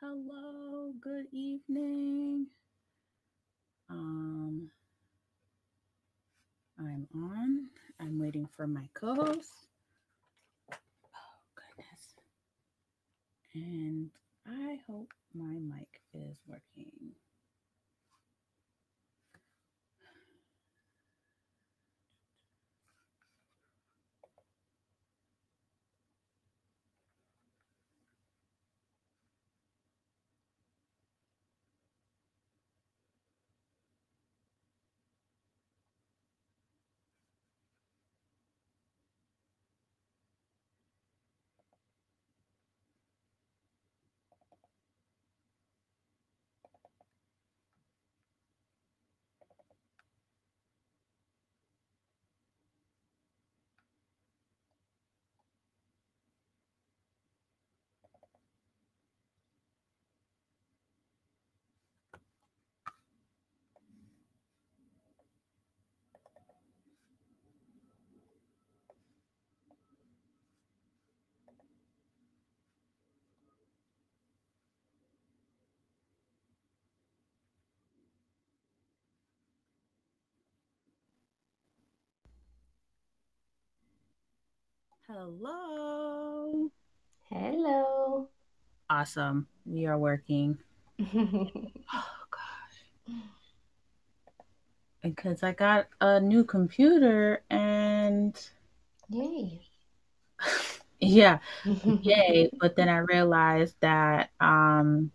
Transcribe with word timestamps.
Hello, 0.00 0.92
good 1.00 1.26
evening. 1.32 2.46
Um, 3.90 4.70
I'm 6.78 7.08
on. 7.14 7.70
I'm 8.00 8.18
waiting 8.20 8.48
for 8.56 8.66
my 8.66 8.88
co-host. 8.94 9.68
Oh 11.14 11.38
goodness. 11.54 12.14
And 13.54 14.10
I 14.46 14.78
hope 14.86 15.12
my 15.34 15.58
mic 15.58 16.02
is 16.14 16.38
working. 16.46 17.12
Hello. 85.10 86.70
Hello. 87.30 88.28
Awesome. 88.90 89.46
We 89.64 89.86
are 89.86 89.96
working. 89.96 90.58
Oh 91.94 92.12
gosh. 92.30 93.16
Because 95.02 95.42
I 95.42 95.52
got 95.52 95.86
a 96.02 96.20
new 96.20 96.44
computer 96.44 97.42
and 97.48 98.38
Yay. 99.08 99.62
yeah, 101.00 101.38
yay. 101.64 102.50
But 102.60 102.76
then 102.76 102.90
I 102.90 102.98
realized 102.98 103.76
that 103.80 104.28
um 104.40 105.10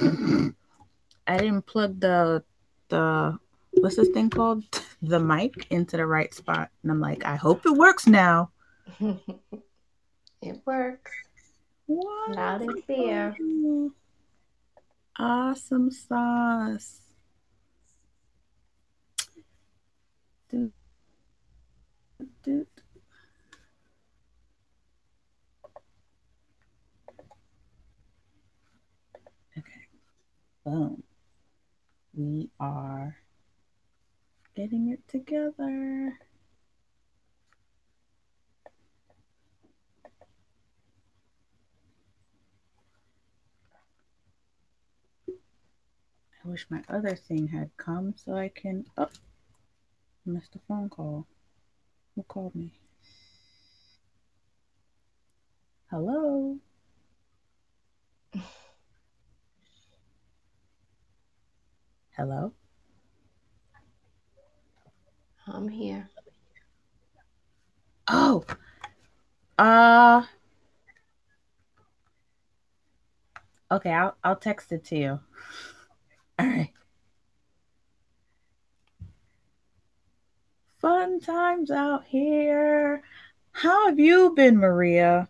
I 0.00 1.38
didn't 1.38 1.66
plug 1.66 2.00
the 2.00 2.42
the 2.88 3.38
what's 3.74 3.94
this 3.94 4.08
thing 4.08 4.28
called? 4.28 4.64
The 5.02 5.20
mic 5.20 5.68
into 5.70 5.98
the 5.98 6.06
right 6.06 6.34
spot. 6.34 6.70
And 6.82 6.90
I'm 6.90 7.00
like, 7.00 7.24
I 7.24 7.36
hope 7.36 7.64
it 7.64 7.76
works 7.76 8.08
now. 8.08 8.50
it 10.42 10.60
works. 10.64 11.12
What? 11.86 12.36
Loud 12.36 12.60
and 12.62 12.86
clear. 12.86 13.36
Awesome 15.18 15.90
sauce. 15.90 17.00
Okay. 29.58 29.86
Boom. 30.64 31.02
We 32.14 32.50
are 32.60 33.16
getting 34.54 34.90
it 34.90 35.06
together. 35.08 36.18
I 46.46 46.48
wish 46.48 46.66
my 46.70 46.82
other 46.88 47.16
thing 47.16 47.48
had 47.48 47.70
come 47.76 48.14
so 48.16 48.34
I 48.34 48.48
can. 48.48 48.84
Oh, 48.96 49.08
I 50.26 50.30
missed 50.30 50.54
a 50.54 50.60
phone 50.68 50.88
call. 50.88 51.26
Who 52.14 52.22
called 52.22 52.54
me? 52.54 52.70
Hello. 55.90 56.58
Hello. 62.16 62.52
I'm 65.48 65.68
here. 65.68 66.08
Oh. 68.06 68.44
Uh. 69.58 70.22
Okay, 73.72 73.90
I'll 73.90 74.16
I'll 74.22 74.36
text 74.36 74.70
it 74.70 74.84
to 74.84 74.96
you. 74.96 75.20
All 76.38 76.46
right. 76.46 76.72
Fun 80.78 81.20
times 81.20 81.70
out 81.70 82.04
here. 82.04 83.02
How 83.52 83.86
have 83.88 83.98
you 83.98 84.34
been, 84.34 84.58
Maria? 84.58 85.28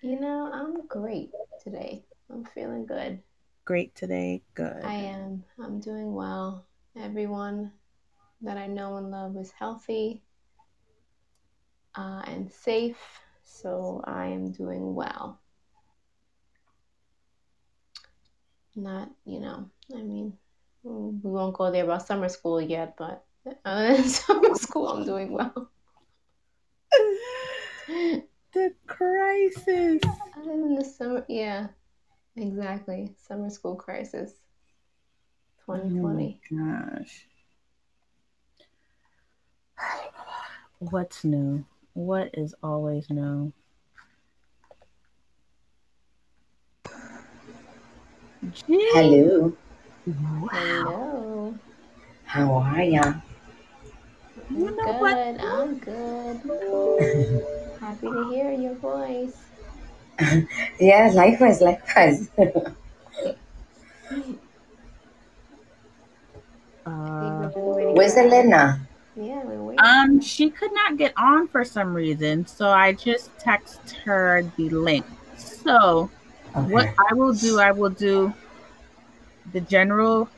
You 0.00 0.20
know, 0.20 0.50
I'm 0.52 0.86
great 0.86 1.30
today. 1.62 2.04
I'm 2.30 2.44
feeling 2.44 2.86
good. 2.86 3.20
Great 3.64 3.94
today. 3.94 4.42
Good. 4.54 4.84
I 4.84 4.94
am. 4.94 5.42
I'm 5.58 5.80
doing 5.80 6.14
well. 6.14 6.66
Everyone 6.96 7.72
that 8.42 8.56
I 8.56 8.66
know 8.66 8.96
and 8.96 9.10
love 9.10 9.36
is 9.36 9.50
healthy 9.50 10.22
uh, 11.96 12.22
and 12.26 12.50
safe, 12.50 12.98
so 13.42 14.02
I 14.04 14.26
am 14.26 14.52
doing 14.52 14.94
well. 14.94 15.40
Not, 18.76 19.10
you 19.24 19.40
know, 19.40 19.70
I 19.94 20.02
mean, 20.02 20.32
we 20.82 21.30
won't 21.30 21.54
go 21.54 21.70
there 21.70 21.84
about 21.84 22.06
summer 22.06 22.28
school 22.28 22.60
yet, 22.60 22.96
but 22.98 23.24
other 23.64 23.96
than 23.96 24.04
summer 24.08 24.54
school, 24.54 24.88
I'm 24.88 25.04
doing 25.04 25.32
well. 25.32 25.70
the 28.52 28.74
crisis. 28.86 30.00
Other 30.36 30.46
than 30.46 30.74
the 30.74 30.84
summer, 30.84 31.24
yeah, 31.28 31.68
exactly. 32.36 33.14
Summer 33.28 33.50
school 33.50 33.76
crisis. 33.76 34.32
2020. 35.66 36.40
Oh 36.50 36.56
my 36.56 36.90
gosh. 36.98 37.26
What's 40.78 41.24
new? 41.24 41.64
What 41.94 42.30
is 42.34 42.54
always 42.62 43.08
new? 43.08 43.52
Gee. 48.52 48.90
Hello. 48.92 49.52
Wow. 50.06 50.48
Hello. 50.50 51.54
How 52.24 52.52
are 52.54 52.82
ya? 52.82 53.02
I'm 54.50 54.56
You 54.56 54.76
know 54.76 54.84
good. 54.84 55.00
what? 55.00 55.40
I'm 55.40 55.78
good. 55.78 56.40
Happy 57.80 58.08
to 58.08 58.24
hear 58.30 58.52
your 58.52 58.74
voice. 58.74 59.36
Yeah, 60.80 61.10
likewise, 61.14 61.60
likewise. 61.60 62.28
Uh, 66.86 67.48
Where's 67.96 68.14
Elena? 68.16 68.78
Yeah, 69.16 69.42
we're 69.44 69.62
waiting. 69.62 69.82
um, 69.82 70.20
she 70.20 70.50
could 70.50 70.70
not 70.74 70.98
get 70.98 71.14
on 71.16 71.48
for 71.48 71.64
some 71.64 71.94
reason, 71.94 72.46
so 72.46 72.68
I 72.68 72.92
just 72.92 73.30
text 73.38 73.96
her 74.04 74.42
the 74.58 74.68
link. 74.68 75.06
So 75.38 76.10
what 76.54 76.88
I 77.10 77.14
will 77.14 77.32
do, 77.32 77.58
I 77.60 77.72
will 77.72 77.90
do 77.90 78.32
the 79.52 79.60
general 79.60 80.28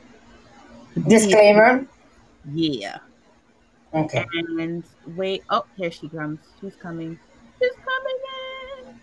Disclaimer. 1.07 1.85
yeah. 2.53 2.97
Okay. 3.93 4.25
And 4.33 4.83
wait, 5.05 5.43
oh, 5.49 5.65
here 5.75 5.91
she 5.91 6.09
comes. 6.09 6.39
She's 6.59 6.75
coming. 6.75 7.19
She's 7.59 7.71
coming 7.85 8.17
in. 8.87 8.99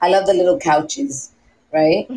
I 0.00 0.08
love 0.08 0.26
the 0.26 0.34
little 0.34 0.58
couches, 0.58 1.32
right? 1.72 2.08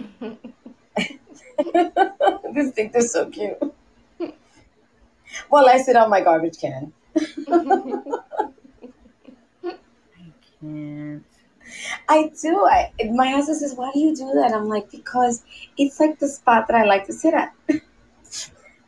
These 2.53 2.71
things 2.71 2.95
are 2.95 3.01
so 3.01 3.29
cute. 3.29 3.57
Well, 5.49 5.69
I 5.69 5.77
sit 5.77 5.95
on 5.95 6.09
my 6.09 6.21
garbage 6.21 6.59
can. 6.59 6.91
I 10.61 10.65
can't. 10.65 11.25
I 12.09 12.31
do. 12.41 12.65
I, 12.65 12.91
my 13.11 13.29
husband 13.29 13.59
says, 13.59 13.75
"Why 13.75 13.91
do 13.93 13.99
you 13.99 14.15
do 14.15 14.31
that?" 14.35 14.53
I'm 14.53 14.67
like, 14.67 14.91
"Because 14.91 15.43
it's 15.77 15.99
like 15.99 16.19
the 16.19 16.27
spot 16.27 16.67
that 16.67 16.75
I 16.75 16.85
like 16.85 17.05
to 17.07 17.13
sit 17.13 17.33
at." 17.33 17.53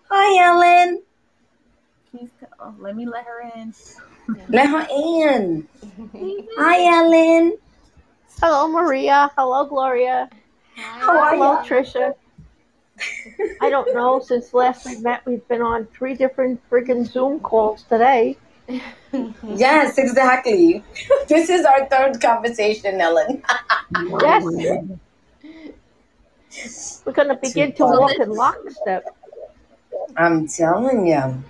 Hi, 0.09 0.45
Ellen. 0.45 1.01
She's, 2.11 2.29
oh, 2.59 2.75
let 2.79 2.95
me 2.95 3.05
let 3.05 3.25
her 3.25 3.51
in. 3.55 3.73
Let 4.49 4.69
her 4.69 4.87
in. 4.89 5.67
Hi, 6.57 6.97
Ellen. 6.97 7.57
Hello, 8.39 8.67
Maria. 8.67 9.31
Hello, 9.37 9.65
Gloria. 9.65 10.29
How 10.75 11.17
are 11.17 11.35
Hello, 11.35 11.53
ya? 11.53 11.63
Trisha. 11.63 12.13
I 13.61 13.69
don't 13.69 13.93
know. 13.93 14.19
Since 14.19 14.53
last 14.53 14.85
we 14.85 14.97
met, 14.99 15.25
we've 15.25 15.47
been 15.47 15.61
on 15.61 15.87
three 15.87 16.13
different 16.13 16.61
friggin' 16.69 17.05
Zoom 17.05 17.39
calls 17.39 17.83
today. 17.83 18.37
Yes, 19.55 19.97
exactly. 19.97 20.83
This 21.27 21.49
is 21.49 21.65
our 21.65 21.85
third 21.87 22.19
conversation, 22.21 22.99
Ellen. 22.99 23.43
Yes. 24.21 24.43
We're 27.05 27.13
gonna 27.13 27.37
begin 27.37 27.73
to 27.73 27.85
walk 27.85 28.11
in 28.19 28.29
lockstep. 28.29 29.05
I'm 30.17 30.47
telling 30.47 31.07
you. 31.07 31.43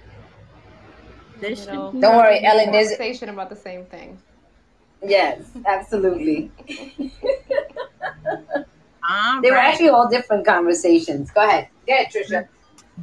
This 1.40 1.66
You 1.66 1.74
know, 1.74 1.92
Don't 2.00 2.16
worry, 2.16 2.44
Ellen. 2.44 2.72
There's 2.72 2.90
Conversation 2.90 3.30
about 3.30 3.50
the 3.50 3.56
same 3.56 3.86
thing. 3.86 4.18
yes, 5.06 5.42
absolutely. 5.66 6.52
All 9.10 9.42
They 9.42 9.52
were 9.52 9.58
actually 9.58 9.90
all 9.90 10.08
different 10.08 10.46
conversations. 10.46 11.30
Go 11.32 11.44
ahead. 11.44 11.68
Go 11.86 11.94
ahead, 11.94 12.08
Trisha. 12.08 12.48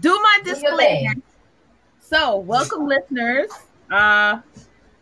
Do 0.01 0.19
my 0.23 0.39
Do 0.43 0.55
disclaimer. 0.55 1.15
So, 2.01 2.39
welcome, 2.39 2.87
listeners. 2.87 3.51
Uh, 3.91 4.41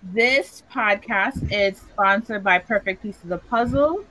this 0.03 0.63
podcast 0.73 1.53
is 1.53 1.79
sponsored 1.79 2.43
by 2.43 2.59
Perfect 2.59 3.03
Piece 3.03 3.23
of 3.23 3.29
the 3.29 3.39
Puzzle. 3.39 4.05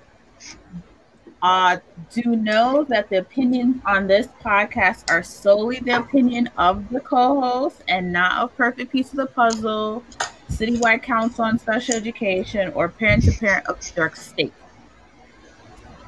Uh, 1.41 1.77
do 2.12 2.35
know 2.35 2.83
that 2.83 3.09
the 3.09 3.18
opinions 3.18 3.81
on 3.85 4.07
this 4.07 4.27
podcast 4.44 5.09
are 5.09 5.24
solely 5.24 5.79
the 5.79 5.97
opinion 5.97 6.50
of 6.57 6.88
the 6.89 7.00
co-host 7.00 7.81
and 7.88 8.12
not 8.12 8.38
of 8.39 8.56
Perfect 8.56 8.91
Piece 8.91 9.12
of 9.12 9.18
the 9.18 9.27
Puzzle, 9.27 10.03
Citywide 10.51 11.03
Council 11.03 11.45
on 11.45 11.57
Special 11.57 11.95
Education, 11.95 12.71
or 12.73 12.89
Parent 12.89 13.23
to 13.23 13.31
Parent 13.31 13.65
of 13.68 13.80
New 13.81 14.01
York 14.01 14.15
State. 14.15 14.53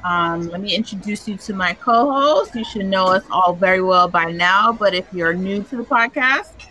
Um, 0.04 0.48
let 0.48 0.60
me 0.60 0.74
introduce 0.74 1.28
you 1.28 1.36
to 1.36 1.54
my 1.54 1.74
co-host. 1.74 2.54
You 2.54 2.64
should 2.64 2.86
know 2.86 3.06
us 3.06 3.24
all 3.30 3.52
very 3.52 3.82
well 3.82 4.08
by 4.08 4.30
now, 4.32 4.72
but 4.72 4.94
if 4.94 5.12
you're 5.12 5.34
new 5.34 5.62
to 5.64 5.76
the 5.76 5.84
podcast, 5.84 6.69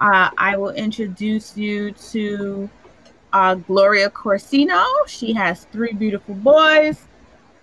uh, 0.00 0.30
I 0.36 0.56
will 0.56 0.70
introduce 0.70 1.56
you 1.56 1.92
to 1.92 2.68
uh, 3.32 3.54
Gloria 3.54 4.10
Corsino. 4.10 4.84
She 5.06 5.32
has 5.34 5.64
three 5.64 5.92
beautiful 5.92 6.34
boys, 6.34 7.06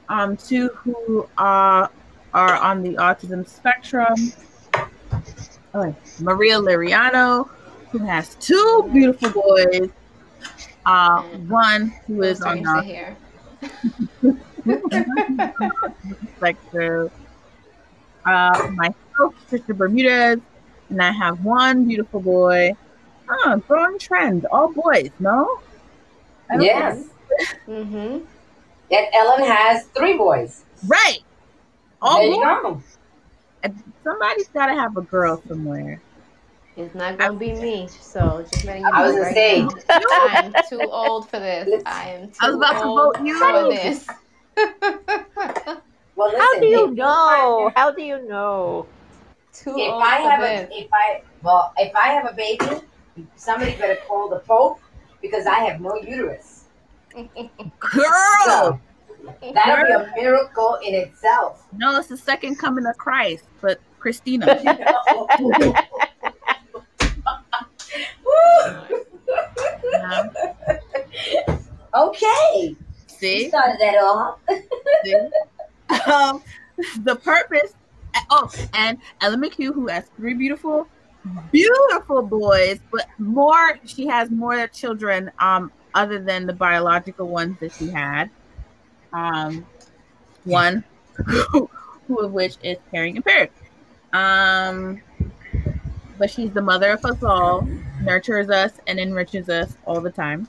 um, 0.09 0.37
two 0.37 0.69
who 0.69 1.27
are, 1.37 1.91
are 2.33 2.57
on 2.57 2.83
the 2.83 2.95
autism 2.95 3.47
spectrum. 3.47 4.33
Oh, 5.73 5.95
Maria 6.19 6.57
Liriano, 6.57 7.49
who 7.91 7.99
has 7.99 8.35
two 8.35 8.89
beautiful 8.91 9.29
boys. 9.29 9.89
Uh, 10.85 11.21
one 11.47 11.93
who 12.07 12.23
is 12.23 12.41
on 12.41 12.63
the 12.63 12.83
hear. 12.83 13.15
spectrum. 16.37 17.11
Uh, 18.25 18.71
myself, 18.73 19.35
Trisha 19.49 19.75
Bermudez, 19.75 20.41
and 20.91 21.01
I 21.01 21.11
have 21.11 21.43
one 21.43 21.85
beautiful 21.85 22.19
boy. 22.19 22.75
Oh, 23.29 23.61
growing 23.67 23.97
trend, 23.97 24.45
all 24.51 24.71
boys, 24.73 25.09
no? 25.19 25.61
Yes. 26.59 27.05
Mm-hmm. 27.67 28.25
And 28.91 29.07
Ellen 29.13 29.45
has 29.45 29.85
three 29.95 30.17
boys. 30.17 30.65
Right. 30.85 31.19
All 32.01 32.17
there 32.17 32.27
you 32.27 32.35
boys. 32.35 32.83
go. 33.63 33.73
Somebody's 34.03 34.49
got 34.49 34.65
to 34.65 34.73
have 34.73 34.97
a 34.97 35.01
girl 35.01 35.41
somewhere. 35.47 36.01
It's 36.75 36.93
not 36.95 37.17
gonna 37.17 37.37
be 37.37 37.53
me. 37.53 37.87
So 37.87 38.45
just 38.49 38.63
letting 38.65 38.83
you 38.83 38.91
know. 38.91 38.97
I 38.97 39.03
was 39.03 39.11
gonna 39.11 39.25
right 39.25 39.33
say. 39.33 39.61
now. 39.61 39.69
I'm 40.11 40.53
too 40.69 40.79
old 40.81 41.29
for 41.29 41.39
this. 41.39 41.83
I 41.85 42.09
am 42.11 42.27
too 42.27 42.33
I 42.41 42.47
was 42.47 42.55
about 42.55 42.79
to 42.79 42.85
old 42.85 43.17
vote 43.17 43.25
you 43.25 43.37
for 43.37 43.71
in. 43.71 43.75
this. 43.75 44.07
Well, 46.15 46.27
listen. 46.29 46.41
How 46.41 46.59
do 46.59 46.65
you 46.67 46.91
know? 46.93 47.71
How 47.75 47.91
do 47.91 48.01
you 48.03 48.27
know? 48.27 48.85
Too 49.61 49.75
If 49.77 49.91
old 49.91 50.03
I 50.03 50.15
have 50.17 50.41
this. 50.41 50.69
a, 50.69 50.81
if 50.81 50.89
I, 50.93 51.21
well, 51.41 51.73
if 51.77 51.95
I 51.95 52.07
have 52.09 52.25
a 52.25 52.33
baby, 52.33 52.65
somebody 53.35 53.75
better 53.75 53.97
call 54.07 54.29
the 54.29 54.39
Pope 54.39 54.79
because 55.21 55.45
I 55.45 55.59
have 55.59 55.81
no 55.81 55.95
uterus. 55.95 56.65
Girl! 57.13 58.03
So 58.45 58.79
that'll 59.53 59.85
be 59.85 59.91
a 59.91 60.13
miracle 60.15 60.79
in 60.85 60.95
itself. 60.95 61.65
No, 61.73 61.97
it's 61.97 62.07
the 62.07 62.17
second 62.17 62.55
coming 62.57 62.85
of 62.85 62.97
Christ, 62.97 63.45
but 63.61 63.79
Christina. 63.99 64.61
Yeah. 69.93 70.29
okay. 71.95 72.59
You 72.61 72.75
See? 73.07 73.49
started 73.49 73.77
that 73.79 73.95
off. 73.95 74.39
See? 75.03 75.15
um, 76.11 76.41
the 77.03 77.15
purpose. 77.15 77.73
Oh, 78.29 78.49
and 78.73 78.97
Ellen 79.21 79.41
McHugh, 79.41 79.73
who 79.73 79.87
has 79.87 80.05
three 80.17 80.33
beautiful, 80.33 80.87
beautiful 81.51 82.21
boys, 82.21 82.79
but 82.91 83.07
more. 83.17 83.79
She 83.85 84.07
has 84.07 84.29
more 84.29 84.67
children, 84.67 85.31
um, 85.39 85.71
other 85.93 86.19
than 86.19 86.45
the 86.45 86.53
biological 86.53 87.27
ones 87.27 87.57
that 87.59 87.71
she 87.73 87.89
had. 87.89 88.29
Um, 89.13 89.65
one, 90.43 90.83
who, 91.25 91.69
of 92.19 92.31
which 92.31 92.55
is 92.63 92.77
hearing 92.91 93.17
impaired. 93.17 93.49
Um, 94.13 95.01
but 96.17 96.29
she's 96.29 96.51
the 96.51 96.61
mother 96.61 96.91
of 96.91 97.03
us 97.05 97.23
all, 97.23 97.67
nurtures 98.01 98.49
us, 98.49 98.73
and 98.87 98.99
enriches 98.99 99.49
us 99.49 99.75
all 99.85 100.01
the 100.01 100.11
time. 100.11 100.47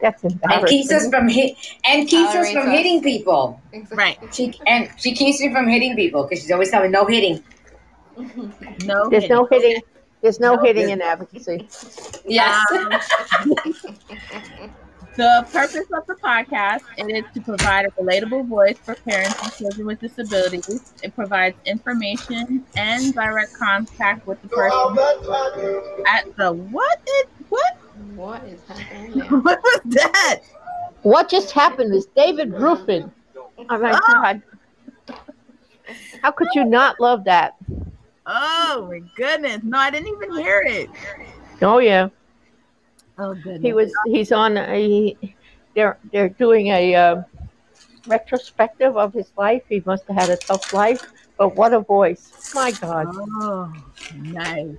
That's 0.00 0.22
And 0.24 0.66
keeps 0.66 0.92
us 0.92 1.08
from 1.08 1.28
hit 1.28 1.56
and 1.84 2.08
keeps 2.08 2.34
us 2.34 2.52
from 2.52 2.68
us. 2.68 2.72
hitting 2.72 3.02
people. 3.02 3.60
Right. 3.90 4.18
She 4.32 4.54
and 4.66 4.88
she 4.96 5.12
keeps 5.14 5.40
me 5.40 5.52
from 5.52 5.66
hitting 5.68 5.96
people 5.96 6.22
because 6.24 6.40
she's 6.42 6.50
always 6.52 6.70
telling 6.70 6.90
me 6.90 6.98
no 6.98 7.04
hitting. 7.06 7.42
No, 8.84 9.08
There's 9.08 9.24
hitting. 9.24 9.28
no 9.36 9.46
hitting. 9.50 9.82
There's 10.22 10.40
no 10.40 10.54
No. 10.56 10.62
hitting 10.62 10.90
in 10.90 11.00
advocacy. 11.02 11.68
Yes. 12.26 12.60
Um, 12.72 12.92
The 15.16 15.44
purpose 15.52 15.86
of 15.92 16.06
the 16.06 16.14
podcast 16.14 16.82
it 16.96 17.10
is 17.12 17.24
to 17.34 17.40
provide 17.40 17.86
a 17.86 17.90
relatable 18.00 18.46
voice 18.46 18.78
for 18.78 18.94
parents 18.94 19.34
and 19.42 19.52
children 19.52 19.86
with 19.88 19.98
disabilities. 20.00 20.92
It 21.02 21.12
provides 21.16 21.56
information 21.66 22.64
and 22.76 23.12
direct 23.14 23.52
contact 23.54 24.28
with 24.28 24.40
the 24.42 24.48
person 24.48 24.96
at 26.06 26.36
the 26.36 26.52
what? 26.52 27.00
It 27.04 27.28
what? 27.48 27.77
What 28.18 28.42
is 28.44 28.60
happening? 28.66 29.20
What 29.46 29.60
was 29.62 29.80
that? 29.86 30.40
What 31.02 31.28
just 31.30 31.52
happened 31.52 31.94
is 31.94 32.06
David 32.16 32.52
Ruffin. 32.52 33.10
Oh 33.70 33.78
my 33.78 33.92
Oh. 33.94 34.00
God. 34.12 34.42
How 36.22 36.32
could 36.32 36.48
you 36.54 36.64
not 36.64 36.98
love 37.00 37.24
that? 37.24 37.54
Oh 38.26 38.88
my 38.90 39.00
goodness! 39.16 39.62
No, 39.62 39.78
I 39.78 39.90
didn't 39.90 40.08
even 40.08 40.32
hear 40.36 40.60
it. 40.66 40.90
Oh 41.62 41.78
yeah. 41.78 42.08
Oh 43.18 43.34
goodness. 43.34 43.62
He 43.62 43.72
was. 43.72 43.90
He's 44.06 44.32
on. 44.32 44.58
A, 44.58 45.16
they're 45.74 45.96
they're 46.12 46.28
doing 46.28 46.66
a 46.68 46.94
uh, 46.94 47.22
retrospective 48.06 48.96
of 48.98 49.14
his 49.14 49.32
life. 49.38 49.62
He 49.68 49.82
must 49.86 50.04
have 50.08 50.16
had 50.16 50.30
a 50.30 50.36
tough 50.36 50.72
life, 50.74 51.06
but 51.38 51.56
what 51.56 51.72
a 51.72 51.80
voice! 51.80 52.52
My 52.54 52.70
God. 52.72 53.06
Oh, 53.16 53.72
nice. 54.14 54.76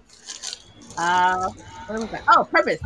Uh, 0.97 1.49
what 1.49 1.55
was 1.55 1.63
that? 1.63 1.68
Oh, 2.27 2.47
purpose. 2.51 2.79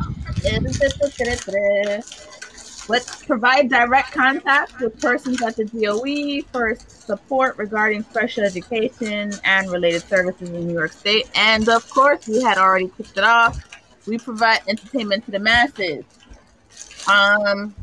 Let's 2.88 3.24
provide 3.24 3.68
direct 3.68 4.12
contact 4.12 4.80
with 4.80 5.00
persons 5.00 5.42
at 5.42 5.56
the 5.56 5.64
DOE 5.64 6.42
for 6.52 6.74
support 6.76 7.56
regarding 7.58 8.02
special 8.04 8.44
education 8.44 9.32
and 9.44 9.70
related 9.70 10.02
services 10.02 10.48
in 10.50 10.66
New 10.66 10.74
York 10.74 10.92
State. 10.92 11.28
And 11.34 11.68
of 11.68 11.88
course, 11.90 12.26
we 12.26 12.42
had 12.42 12.58
already 12.58 12.90
kicked 12.96 13.16
it 13.16 13.24
off. 13.24 13.58
We 14.06 14.18
provide 14.18 14.60
entertainment 14.68 15.24
to 15.26 15.30
the 15.32 15.38
masses. 15.38 16.04
Um, 17.08 17.74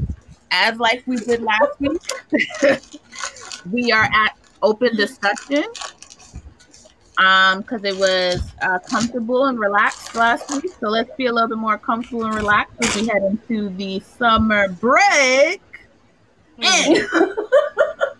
as 0.52 0.78
like 0.80 1.04
we 1.06 1.18
did 1.18 1.42
last 1.42 1.80
week, 1.80 2.02
we 3.72 3.92
are 3.92 4.04
at 4.04 4.38
open 4.62 4.96
discussion 4.96 5.66
um 7.22 7.62
because 7.62 7.84
it 7.84 7.96
was 7.98 8.42
uh, 8.62 8.80
comfortable 8.80 9.46
and 9.46 9.60
relaxed 9.60 10.16
last 10.16 10.50
week 10.52 10.72
so 10.80 10.90
let's 10.90 11.14
be 11.16 11.28
a 11.28 11.32
little 11.32 11.50
bit 11.50 11.58
more 11.58 11.78
comfortable 11.78 12.26
and 12.26 12.36
relaxed 12.36 12.74
as 12.84 12.96
we 12.96 13.08
head 13.08 13.24
into 13.24 13.70
the 13.70 14.00
summer 14.00 14.68
break 14.70 15.62
and 16.58 16.98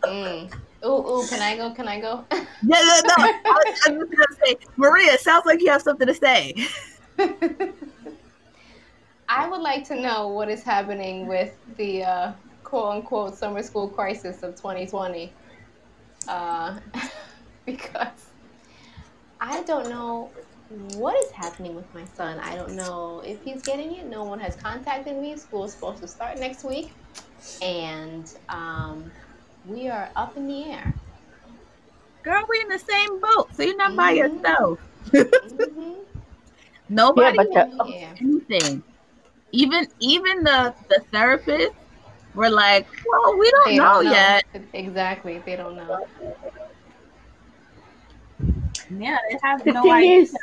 Mm. 0.04 0.52
Ooh, 0.84 0.88
ooh, 0.90 1.28
can 1.28 1.42
I 1.42 1.56
go? 1.56 1.72
Can 1.74 1.88
I 1.88 2.02
go? 2.02 2.26
yeah, 2.32 2.44
yeah, 2.64 3.02
no 3.06 3.14
I 3.18 3.34
was, 3.46 3.82
I 3.88 3.92
was 3.92 4.10
gonna 4.10 4.36
say 4.44 4.58
maria 4.76 5.18
sounds 5.18 5.46
like 5.46 5.62
you 5.62 5.70
have 5.70 5.82
something 5.82 6.08
to 6.08 6.14
say 6.14 6.54
I 9.34 9.48
would 9.48 9.62
like 9.62 9.86
to 9.88 9.96
know 9.96 10.28
what 10.28 10.50
is 10.50 10.62
happening 10.64 11.26
with 11.26 11.56
the 11.78 12.04
uh, 12.04 12.34
quote 12.66 12.96
unquote 12.96 13.38
summer 13.38 13.64
school 13.64 13.88
crisis 13.88 14.44
of 14.44 14.56
2020. 14.58 15.32
Uh, 16.28 16.80
because 17.66 18.31
I 19.42 19.64
don't 19.64 19.90
know 19.90 20.32
what 20.70 21.16
is 21.18 21.32
happening 21.34 21.76
with 21.76 21.94
my 21.94 22.06
son. 22.06 22.40
I 22.40 22.56
don't 22.56 22.76
know 22.76 23.22
if 23.26 23.42
he's 23.44 23.64
getting 23.64 23.96
it. 23.96 24.08
No 24.08 24.24
one 24.26 24.40
has 24.40 24.56
contacted 24.58 25.18
me. 25.18 25.38
School's 25.38 25.74
supposed 25.74 26.02
to 26.02 26.08
start 26.08 26.40
next 26.40 26.64
week. 26.64 26.94
And 27.62 28.32
um, 28.50 29.12
we 29.66 29.90
are 29.90 30.12
up 30.16 30.38
in 30.38 30.48
the 30.48 30.66
air. 30.72 30.96
Girl, 32.24 32.44
we're 32.48 32.62
in 32.62 32.70
the 32.70 32.80
same 32.80 33.20
boat, 33.22 33.56
so 33.56 33.64
you're 33.64 33.78
not 33.78 33.96
by 33.96 34.12
Mhm. 34.12 34.12
yourself. 34.12 34.80
Mhm. 35.44 36.06
Nobody 36.90 37.38
but 37.38 37.52
the- 37.54 37.70
knows 37.80 37.96
Yeah. 37.96 38.16
anything. 38.22 38.84
Even 39.52 39.88
even 40.00 40.44
the 40.44 40.76
the 40.90 41.02
therapists 41.14 41.76
were 42.36 42.50
like, 42.50 42.88
"Well, 43.06 43.38
we 43.38 43.50
don't 43.52 43.74
They 43.74 43.78
know 43.78 44.00
don't 44.00 44.04
know. 44.04 44.12
yet." 44.12 44.44
Exactly. 44.74 45.40
They 45.40 45.56
don't 45.56 45.76
know. 45.76 46.00
Yeah, 49.00 49.18
they 49.30 49.38
have 49.44 49.64
The 49.64 49.74
no 49.74 49.84
thing 49.84 49.92
idea. 49.94 50.20
is, 50.22 50.36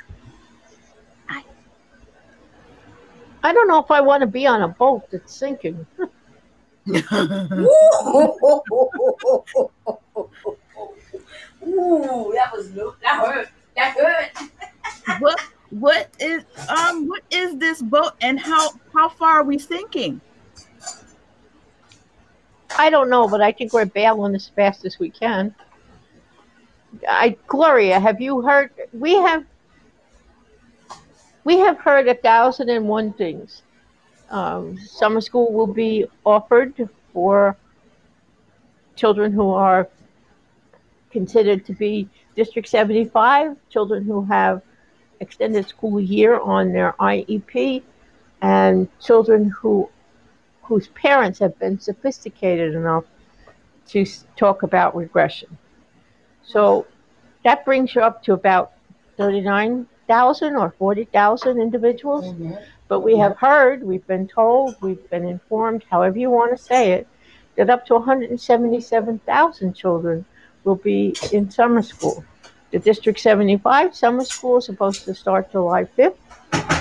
I 3.42 3.52
don't 3.52 3.68
know 3.68 3.78
if 3.78 3.90
I 3.90 4.00
want 4.00 4.22
to 4.22 4.26
be 4.26 4.46
on 4.46 4.62
a 4.62 4.68
boat 4.68 5.10
that's 5.10 5.34
sinking. 5.34 5.86
Ooh, 6.86 6.94
that 12.34 12.50
was 12.52 12.72
that 12.72 13.26
hurt. 13.26 13.48
That 13.76 13.96
hurt. 13.96 14.30
what 15.20 15.40
what 15.70 16.08
is 16.18 16.44
um 16.68 17.06
what 17.08 17.22
is 17.30 17.56
this 17.58 17.80
boat 17.82 18.12
and 18.22 18.40
how 18.40 18.70
how 18.92 19.08
far 19.08 19.40
are 19.40 19.44
we 19.44 19.58
sinking? 19.58 20.20
I 22.76 22.90
don't 22.90 23.08
know, 23.10 23.28
but 23.28 23.40
I 23.40 23.52
think 23.52 23.72
we're 23.72 23.86
bailing 23.86 24.34
as 24.34 24.48
fast 24.48 24.84
as 24.84 24.98
we 24.98 25.10
can. 25.10 25.54
I 27.08 27.36
Gloria, 27.46 28.00
have 28.00 28.20
you 28.20 28.42
heard? 28.42 28.70
We 28.92 29.14
have 29.14 29.44
we 31.44 31.58
have 31.58 31.78
heard 31.78 32.08
a 32.08 32.14
thousand 32.14 32.68
and 32.68 32.88
one 32.88 33.12
things. 33.12 33.62
Um, 34.30 34.78
summer 34.78 35.20
school 35.20 35.52
will 35.52 35.72
be 35.72 36.06
offered 36.26 36.88
for 37.12 37.56
children 38.96 39.32
who 39.32 39.50
are 39.50 39.88
considered 41.10 41.64
to 41.66 41.72
be 41.72 42.08
District 42.36 42.68
75, 42.68 43.56
children 43.70 44.04
who 44.04 44.24
have 44.24 44.62
extended 45.20 45.66
school 45.66 45.98
year 46.00 46.38
on 46.38 46.72
their 46.72 46.94
IEP, 47.00 47.82
and 48.42 48.88
children 49.00 49.50
who 49.50 49.88
whose 50.62 50.88
parents 50.88 51.38
have 51.38 51.58
been 51.58 51.80
sophisticated 51.80 52.74
enough 52.74 53.04
to 53.86 54.04
talk 54.36 54.62
about 54.62 54.94
regression. 54.94 55.56
So 56.48 56.86
that 57.44 57.64
brings 57.64 57.94
you 57.94 58.00
up 58.00 58.22
to 58.24 58.32
about 58.32 58.72
39,000 59.16 60.56
or 60.56 60.74
40,000 60.78 61.60
individuals. 61.60 62.24
Mm-hmm. 62.24 62.54
But 62.88 63.00
we 63.00 63.18
have 63.18 63.36
heard, 63.36 63.82
we've 63.82 64.06
been 64.06 64.26
told, 64.26 64.76
we've 64.80 65.10
been 65.10 65.26
informed, 65.26 65.84
however 65.90 66.18
you 66.18 66.30
want 66.30 66.56
to 66.56 66.62
say 66.62 66.92
it, 66.92 67.06
that 67.56 67.68
up 67.68 67.84
to 67.86 67.94
177,000 67.94 69.74
children 69.74 70.24
will 70.64 70.76
be 70.76 71.14
in 71.32 71.50
summer 71.50 71.82
school. 71.82 72.24
The 72.70 72.78
District 72.78 73.18
75 73.18 73.94
summer 73.94 74.24
school 74.24 74.58
is 74.58 74.66
supposed 74.66 75.04
to 75.04 75.14
start 75.14 75.52
July 75.52 75.84
5th. 75.84 76.16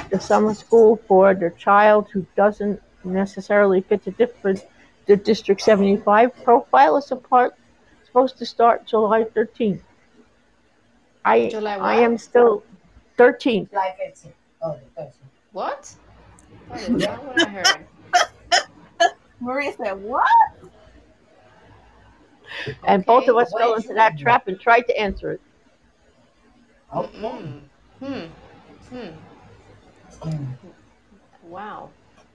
The 0.09 0.19
summer 0.19 0.53
school 0.53 1.01
for 1.07 1.33
the 1.33 1.49
child 1.51 2.07
who 2.11 2.25
doesn't 2.35 2.81
necessarily 3.03 3.81
fit 3.81 4.05
the 4.05 4.11
different 4.11 4.63
the 5.07 5.15
District 5.15 5.61
75 5.61 6.43
profile 6.43 6.97
is 6.97 7.11
a 7.11 7.15
apart, 7.15 7.55
supposed 8.17 8.39
to 8.39 8.45
start 8.47 8.87
July 8.87 9.23
13th. 9.25 9.81
I 11.23 11.49
July 11.49 11.77
I 11.77 11.97
what? 11.97 12.03
am 12.03 12.17
still 12.17 12.63
13th. 13.19 13.69
July 13.69 13.95
15th. 14.01 14.31
Oh, 14.63 14.79
13th. 14.97 15.11
What? 15.51 15.95
That 16.69 16.81
is 16.81 16.89
not 16.89 17.23
what 17.23 17.45
I 17.45 17.49
heard. 17.49 17.87
Maria 19.39 19.71
said, 19.73 20.01
"What?" 20.01 20.27
And 22.87 23.05
both 23.05 23.27
of 23.27 23.37
us 23.37 23.53
fell 23.53 23.75
into 23.75 23.93
that 23.93 24.17
trap 24.17 24.47
and 24.47 24.59
tried 24.59 24.87
to 24.87 24.99
answer 24.99 25.33
it. 25.33 25.41
Okay. 26.95 27.19
Mm. 27.19 27.59
Hmm. 27.99 28.25
Hmm. 28.89 29.09
Mm. 30.23 30.55
Wow. 31.43 31.91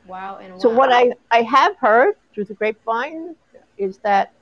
Wow 0.07 0.37
and 0.37 0.53
wow. 0.53 0.61
So 0.61 0.69
what 0.69 0.93
I, 0.93 1.11
I 1.33 1.43
have 1.43 1.77
heard 1.79 2.15
through 2.33 2.45
the 2.45 2.55
grapevine 2.55 3.35
is 3.79 3.99
that 3.99 4.33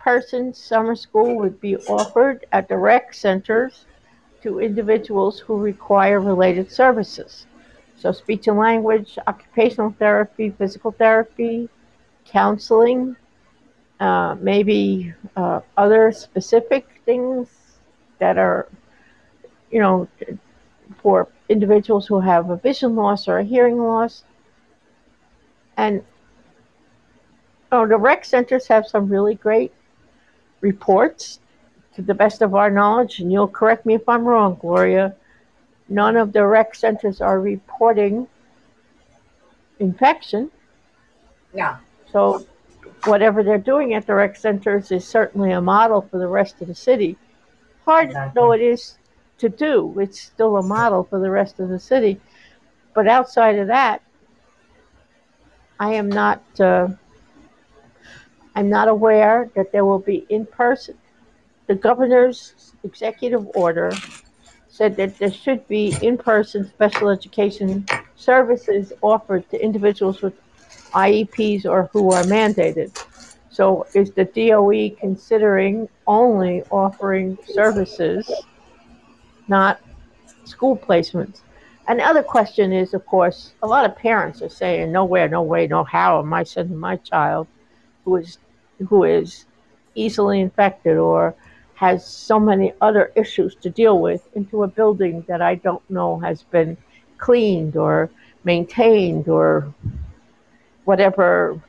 in-person 0.00 0.54
summer 0.54 0.96
school 0.96 1.36
would 1.36 1.60
be 1.60 1.76
offered 1.76 2.46
at 2.52 2.68
the 2.68 2.76
rec 2.76 3.12
centers 3.12 3.84
to 4.42 4.60
individuals 4.60 5.38
who 5.38 5.58
require 5.58 6.20
related 6.20 6.70
services. 6.70 7.46
So 7.98 8.12
speech 8.12 8.48
and 8.48 8.56
language, 8.56 9.18
occupational 9.26 9.94
therapy, 9.98 10.50
physical 10.56 10.92
therapy, 10.92 11.68
counseling, 12.24 13.14
uh, 14.00 14.36
maybe 14.40 15.12
uh, 15.36 15.60
other 15.76 16.12
specific 16.12 17.02
things 17.04 17.48
that 18.18 18.38
are, 18.38 18.68
you 19.70 19.80
know, 19.80 20.08
for 21.02 21.28
individuals 21.50 22.06
who 22.06 22.20
have 22.20 22.48
a 22.48 22.56
vision 22.56 22.96
loss 22.96 23.28
or 23.28 23.38
a 23.38 23.44
hearing 23.44 23.78
loss. 23.78 24.24
And 25.76 26.02
oh, 27.70 27.86
the 27.86 27.98
rec 27.98 28.24
centers 28.24 28.66
have 28.68 28.86
some 28.86 29.08
really 29.08 29.34
great 29.34 29.72
reports, 30.60 31.40
to 31.94 32.02
the 32.02 32.14
best 32.14 32.42
of 32.42 32.54
our 32.54 32.70
knowledge. 32.70 33.20
And 33.20 33.32
you'll 33.32 33.48
correct 33.48 33.86
me 33.86 33.94
if 33.94 34.08
I'm 34.08 34.24
wrong, 34.24 34.56
Gloria. 34.60 35.14
None 35.88 36.16
of 36.16 36.32
the 36.32 36.46
rec 36.46 36.74
centers 36.74 37.20
are 37.20 37.40
reporting 37.40 38.28
infection. 39.78 40.50
No. 41.52 41.76
So, 42.12 42.46
whatever 43.04 43.42
they're 43.42 43.58
doing 43.58 43.94
at 43.94 44.06
the 44.06 44.14
rec 44.14 44.36
centers 44.36 44.92
is 44.92 45.06
certainly 45.06 45.52
a 45.52 45.60
model 45.60 46.02
for 46.02 46.18
the 46.18 46.28
rest 46.28 46.60
of 46.60 46.68
the 46.68 46.74
city. 46.74 47.16
Hard 47.84 48.08
Exactly. 48.08 48.40
though 48.40 48.52
it 48.52 48.60
is 48.60 48.98
to 49.38 49.48
do, 49.48 49.98
it's 49.98 50.20
still 50.20 50.58
a 50.58 50.62
model 50.62 51.04
for 51.04 51.18
the 51.18 51.30
rest 51.30 51.58
of 51.60 51.68
the 51.68 51.78
city. 51.80 52.20
But 52.94 53.08
outside 53.08 53.58
of 53.58 53.68
that, 53.68 54.02
I 55.78 55.94
am 55.94 56.08
not. 56.08 56.42
Uh, 56.60 56.88
I'm 58.54 58.68
not 58.68 58.88
aware 58.88 59.50
that 59.54 59.72
there 59.72 59.84
will 59.84 59.98
be 59.98 60.26
in 60.28 60.46
person. 60.46 60.96
The 61.66 61.74
governor's 61.74 62.74
executive 62.82 63.46
order 63.54 63.92
said 64.68 64.96
that 64.96 65.18
there 65.18 65.30
should 65.30 65.66
be 65.68 65.94
in 66.02 66.16
person 66.18 66.66
special 66.66 67.10
education 67.10 67.86
services 68.16 68.92
offered 69.02 69.48
to 69.50 69.62
individuals 69.62 70.22
with 70.22 70.34
IEPs 70.92 71.64
or 71.64 71.88
who 71.92 72.12
are 72.12 72.24
mandated. 72.24 72.96
So 73.50 73.86
is 73.94 74.10
the 74.12 74.24
DOE 74.24 74.96
considering 74.98 75.88
only 76.06 76.62
offering 76.70 77.38
services, 77.52 78.30
not 79.48 79.80
school 80.44 80.76
placements? 80.76 81.40
Another 81.88 82.22
question 82.22 82.72
is, 82.72 82.94
of 82.94 83.04
course, 83.06 83.52
a 83.62 83.66
lot 83.66 83.84
of 83.84 83.96
parents 83.96 84.42
are 84.42 84.48
saying, 84.48 84.92
nowhere, 84.92 85.28
no 85.28 85.42
way, 85.42 85.66
no 85.66 85.82
how 85.82 86.20
am 86.20 86.32
I 86.32 86.44
sending 86.44 86.78
my 86.78 86.96
child 86.96 87.48
who 88.04 88.16
is 88.16 88.38
who 88.88 89.04
is 89.04 89.46
easily 89.94 90.40
infected 90.40 90.96
or 90.96 91.34
has 91.74 92.06
so 92.06 92.38
many 92.38 92.72
other 92.80 93.12
issues 93.16 93.54
to 93.56 93.70
deal 93.70 93.98
with 94.00 94.22
into 94.34 94.62
a 94.62 94.68
building 94.68 95.24
that 95.28 95.40
I 95.40 95.54
don't 95.54 95.82
know 95.90 96.18
has 96.20 96.42
been 96.42 96.76
cleaned 97.18 97.76
or 97.76 98.10
maintained 98.44 99.28
or 99.28 99.72
whatever 100.84 101.60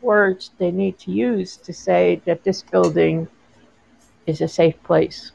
words 0.00 0.50
they 0.58 0.70
need 0.70 0.98
to 0.98 1.10
use 1.10 1.56
to 1.56 1.72
say 1.72 2.20
that 2.24 2.44
this 2.44 2.62
building 2.62 3.28
is 4.26 4.40
a 4.40 4.48
safe 4.48 4.80
place. 4.82 5.32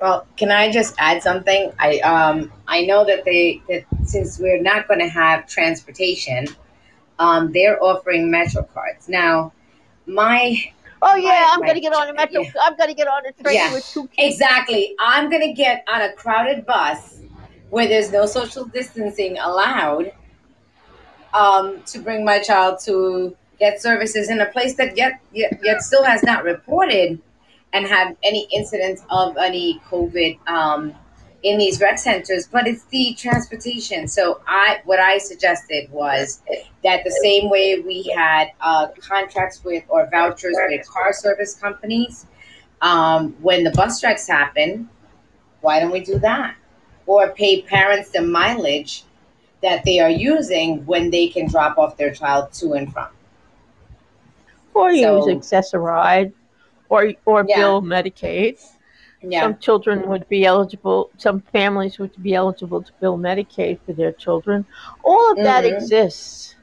Well, 0.00 0.26
can 0.36 0.50
I 0.50 0.72
just 0.72 0.94
add 0.98 1.22
something? 1.22 1.72
I 1.78 1.98
um 1.98 2.52
I 2.66 2.82
know 2.82 3.04
that 3.04 3.24
they 3.24 3.62
that 3.68 3.84
since 4.04 4.38
we're 4.38 4.62
not 4.62 4.88
going 4.88 5.00
to 5.00 5.08
have 5.08 5.46
transportation, 5.46 6.46
um, 7.20 7.52
they're 7.52 7.80
offering 7.82 8.30
Metro 8.30 8.62
cards 8.74 9.08
now. 9.08 9.52
My 10.06 10.56
Oh 11.02 11.14
yeah, 11.16 11.28
My- 11.28 11.48
I'm 11.52 11.60
my- 11.60 11.66
gonna 11.68 11.80
get 11.80 11.94
on 11.94 12.08
a 12.08 12.12
metro. 12.12 12.42
yeah. 12.42 12.50
I'm 12.62 12.76
gonna 12.76 12.92
get 12.94 13.08
on 13.08 13.22
a 13.24 13.32
train 13.32 13.54
Yeah. 13.54 13.72
with 13.72 13.86
two 13.88 14.06
kids. 14.08 14.34
exactly, 14.34 14.94
I'm 14.98 15.30
gonna 15.30 15.52
get 15.54 15.84
on 15.88 16.00
a 16.02 16.12
crowded 16.12 16.66
bus 16.66 17.20
where 17.70 17.86
there's 17.86 18.10
no 18.12 18.26
social 18.26 18.64
distancing 18.66 19.38
allowed, 19.38 20.12
um, 21.32 21.80
to 21.86 22.00
bring 22.00 22.24
my 22.24 22.38
child 22.40 22.80
to 22.84 23.34
get 23.58 23.80
services 23.80 24.28
in 24.30 24.40
a 24.40 24.46
place 24.46 24.74
that 24.76 24.96
yet 24.96 25.12
yet, 25.32 25.58
yet 25.62 25.80
still 25.82 26.04
has 26.04 26.22
not 26.22 26.44
reported 26.44 27.18
and 27.72 27.86
had 27.86 28.16
any 28.22 28.48
incidents 28.52 29.02
of 29.10 29.36
any 29.38 29.80
COVID 29.90 30.38
um, 30.48 30.92
in 31.42 31.58
these 31.58 31.80
rec 31.80 31.98
centers, 31.98 32.46
but 32.46 32.66
it's 32.66 32.84
the 32.84 33.14
transportation. 33.18 34.06
So 34.06 34.40
I, 34.46 34.80
what 34.84 35.00
I 35.00 35.18
suggested 35.18 35.90
was 35.90 36.42
that 36.84 37.02
the 37.04 37.10
same 37.22 37.48
way 37.48 37.80
we 37.80 38.02
had 38.14 38.48
uh, 38.60 38.88
contracts 39.00 39.64
with 39.64 39.84
or 39.88 40.08
vouchers 40.10 40.56
with 40.68 40.86
car 40.88 41.12
service 41.12 41.54
companies, 41.54 42.26
um, 42.82 43.34
when 43.40 43.64
the 43.64 43.70
bus 43.70 43.96
strikes 43.98 44.26
happen, 44.26 44.88
why 45.60 45.80
don't 45.80 45.92
we 45.92 46.00
do 46.00 46.18
that? 46.18 46.56
Or 47.06 47.30
pay 47.32 47.62
parents 47.62 48.10
the 48.10 48.22
mileage 48.22 49.04
that 49.62 49.84
they 49.84 50.00
are 50.00 50.10
using 50.10 50.84
when 50.86 51.10
they 51.10 51.28
can 51.28 51.48
drop 51.48 51.76
off 51.78 51.96
their 51.96 52.12
child 52.12 52.52
to 52.54 52.72
and 52.72 52.92
from. 52.92 53.08
Or 54.74 54.94
So- 54.94 55.26
use 55.26 55.36
Access-A-Ride, 55.36 56.32
or 56.88 57.12
or 57.24 57.44
Yeah. 57.48 57.56
bill 57.56 57.82
Medicaid. 57.82 58.58
Yeah. 59.22 59.42
Some 59.42 59.58
children 59.58 60.08
would 60.08 60.26
be 60.28 60.46
eligible. 60.46 61.10
Some 61.18 61.40
families 61.52 61.98
would 61.98 62.10
be 62.22 62.34
eligible 62.34 62.82
to 62.82 62.92
bill 63.00 63.18
Medicaid 63.18 63.78
for 63.84 63.92
their 63.92 64.12
children. 64.12 64.64
All 65.04 65.32
of 65.32 65.36
that 65.38 65.64
Mhm. 65.64 65.74
exists. 65.74 66.54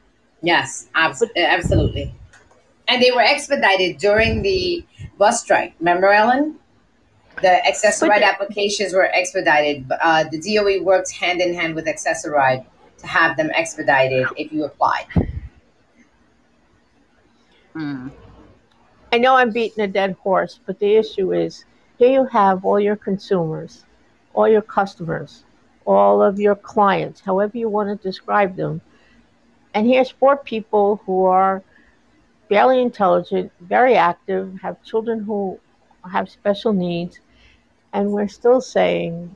Yes, 0.41 0.89
abs- 0.95 1.23
absolutely. 1.35 2.13
And 2.87 3.01
they 3.01 3.11
were 3.11 3.21
expedited 3.21 3.97
during 3.97 4.41
the 4.41 4.83
bus 5.17 5.41
strike. 5.41 5.73
Remember, 5.79 6.11
Ellen? 6.11 6.57
The 7.41 7.63
Access-A-Ride 7.67 8.21
But 8.21 8.27
applications 8.27 8.93
were 8.93 9.05
expedited. 9.13 9.85
Uh, 10.01 10.23
the 10.31 10.39
DOE 10.39 10.81
worked 10.81 11.11
hand 11.11 11.41
in 11.41 11.53
hand 11.53 11.75
with 11.75 11.87
Access-A-Ride 11.87 12.65
to 12.99 13.07
have 13.07 13.37
them 13.37 13.51
expedited 13.53 14.25
if 14.37 14.51
you 14.51 14.65
applied. 14.65 15.05
Mm. 17.75 18.11
I 19.13 19.17
know 19.19 19.35
I'm 19.35 19.51
beating 19.51 19.83
a 19.83 19.87
dead 19.87 20.15
horse, 20.23 20.59
but 20.65 20.79
the 20.79 20.95
issue 20.95 21.31
is 21.33 21.65
here 21.97 22.09
you 22.09 22.25
have 22.25 22.65
all 22.65 22.79
your 22.79 22.95
consumers, 22.95 23.85
all 24.33 24.47
your 24.47 24.61
customers, 24.61 25.43
all 25.85 26.21
of 26.21 26.39
your 26.39 26.55
clients, 26.55 27.21
however 27.21 27.57
you 27.57 27.69
want 27.69 27.89
to 27.89 28.07
describe 28.07 28.55
them. 28.55 28.81
And 29.73 29.87
here's 29.87 30.09
four 30.09 30.37
people 30.37 31.01
who 31.05 31.25
are 31.25 31.63
barely 32.49 32.81
intelligent, 32.81 33.51
very 33.61 33.95
active, 33.95 34.59
have 34.61 34.83
children 34.83 35.23
who 35.23 35.59
have 36.09 36.29
special 36.29 36.73
needs, 36.73 37.19
and 37.93 38.11
we're 38.11 38.27
still 38.27 38.61
saying 38.61 39.35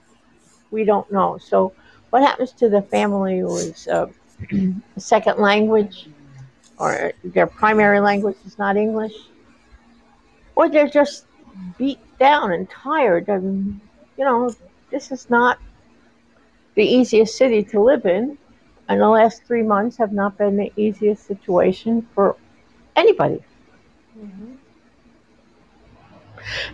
we 0.72 0.84
don't 0.84 1.12
know. 1.12 1.38
So, 1.38 1.74
what 2.12 2.22
happens 2.24 2.52
to 2.54 2.70
the 2.70 2.82
family 2.82 3.40
who 3.40 3.56
is 3.58 3.88
uh, 3.88 4.08
a 4.52 4.74
second 5.00 5.38
language 5.40 6.10
or 6.78 7.14
their 7.24 7.48
primary 7.48 8.00
language 8.00 8.38
is 8.46 8.58
not 8.58 8.78
English? 8.78 9.14
or 10.56 10.70
they're 10.70 10.88
just 10.88 11.26
beat 11.78 12.00
down 12.22 12.52
and 12.52 12.70
tired 12.70 13.28
and 13.30 13.82
you 14.16 14.24
know 14.24 14.54
this 14.92 15.12
is 15.12 15.28
not 15.32 15.58
the 16.76 16.84
easiest 16.84 17.36
city 17.36 17.64
to 17.64 17.82
live 17.82 18.06
in. 18.06 18.38
And 18.88 19.02
the 19.02 19.08
last 19.10 19.44
three 19.46 19.64
months 19.64 19.98
have 19.98 20.12
not 20.12 20.38
been 20.38 20.56
the 20.56 20.72
easiest 20.76 21.26
situation 21.26 22.08
for 22.14 22.36
anybody. 22.96 23.42
Mhm. 24.20 24.58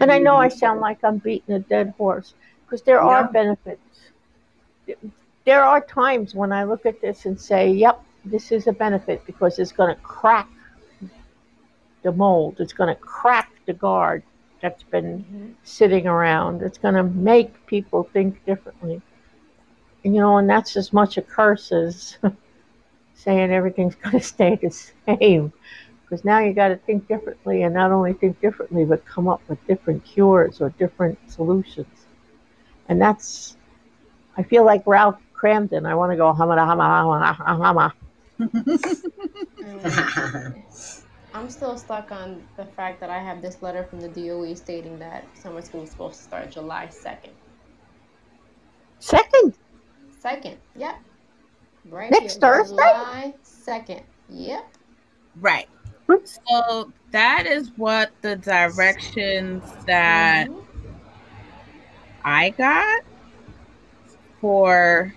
and 0.01 0.11
i 0.11 0.17
know 0.17 0.35
i 0.35 0.49
sound 0.49 0.79
like 0.81 0.99
i'm 1.03 1.17
beating 1.17 1.55
a 1.55 1.59
dead 1.59 1.93
horse 1.97 2.33
because 2.65 2.81
there 2.81 2.99
are 2.99 3.23
benefits. 3.31 3.99
There 5.45 5.63
are 5.63 5.81
times 5.81 6.35
when 6.35 6.51
i 6.51 6.63
look 6.63 6.85
at 6.85 6.99
this 7.01 7.25
and 7.25 7.39
say 7.39 7.71
yep 7.71 8.01
this 8.25 8.51
is 8.51 8.67
a 8.67 8.73
benefit 8.73 9.25
because 9.25 9.59
it's 9.59 9.71
going 9.71 9.93
to 9.95 10.01
crack 10.01 10.49
the 12.03 12.11
mold. 12.11 12.59
It's 12.59 12.73
going 12.73 12.93
to 12.93 13.01
crack 13.01 13.49
the 13.65 13.73
guard 13.73 14.23
that's 14.61 14.83
been 14.83 15.25
Mhm. 15.31 15.53
sitting 15.63 16.07
around. 16.07 16.61
It's 16.61 16.77
going 16.77 16.95
to 16.95 17.03
make 17.03 17.65
people 17.67 18.03
think 18.03 18.43
differently. 18.45 19.01
And, 20.03 20.15
you 20.15 20.21
know, 20.21 20.37
and 20.37 20.49
that's 20.49 20.77
as 20.77 20.93
much 20.93 21.17
a 21.17 21.21
curse 21.21 21.71
as 21.71 22.17
saying 23.15 23.51
everything's 23.51 23.95
going 24.03 24.19
to 24.19 24.25
stay 24.25 24.55
the 24.55 24.69
same. 24.69 25.51
Because 26.03 26.23
now 26.23 26.39
you 26.39 26.53
got 26.53 26.69
to 26.69 26.77
think 26.77 27.07
differently, 27.07 27.63
and 27.63 27.73
not 27.73 27.91
only 27.91 28.13
think 28.13 28.39
differently, 28.39 28.85
but 28.85 29.05
come 29.05 29.27
up 29.27 29.41
with 29.49 29.65
different 29.67 30.05
cures 30.05 30.61
or 30.61 30.69
different 30.71 31.17
solutions. 31.29 31.87
And 32.87 33.01
that's, 33.01 33.57
I 34.37 34.43
feel 34.43 34.63
like 34.63 34.83
Ralph 34.85 35.17
Kramden. 35.35 35.85
I 35.85 35.95
want 35.95 36.11
to 36.13 36.15
go 36.15 36.31
hama 36.31 36.55
hama 36.55 37.33
hama 37.33 37.43
hama. 37.43 37.93
I'm 41.37 41.49
still 41.51 41.77
stuck 41.77 42.11
on 42.11 42.41
the 42.57 42.65
fact 42.65 42.99
that 42.99 43.11
I 43.11 43.19
have 43.19 43.43
this 43.43 43.61
letter 43.61 43.83
from 43.83 44.01
the 44.01 44.07
DOE 44.07 44.55
stating 44.55 44.97
that 44.99 45.23
summer 45.37 45.61
school 45.61 45.83
is 45.83 45.91
supposed 45.91 46.17
to 46.17 46.23
start 46.23 46.49
July 46.49 46.87
2nd. 46.87 47.29
Second, 48.99 49.53
Second, 50.19 50.57
yep. 50.75 50.95
Right 51.85 52.09
Next 52.09 52.33
here, 52.33 52.41
Thursday? 52.41 52.75
July 52.75 53.33
2nd, 53.45 54.01
yep. 54.29 54.67
Right. 55.39 55.69
So 56.23 56.91
that 57.11 57.45
is 57.45 57.71
what 57.77 58.11
the 58.21 58.35
directions 58.37 59.63
that 59.85 60.47
Mhm. 60.47 60.63
I 62.25 62.49
got 62.49 63.03
for 64.41 65.13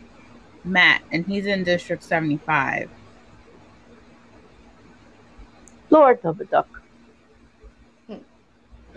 Matt, 0.64 1.02
and 1.12 1.24
he's 1.26 1.46
in 1.46 1.64
District 1.64 2.02
75. 2.02 2.90
Lord 5.90 6.20
of 6.24 6.40
a 6.40 6.44
duck. 6.44 6.68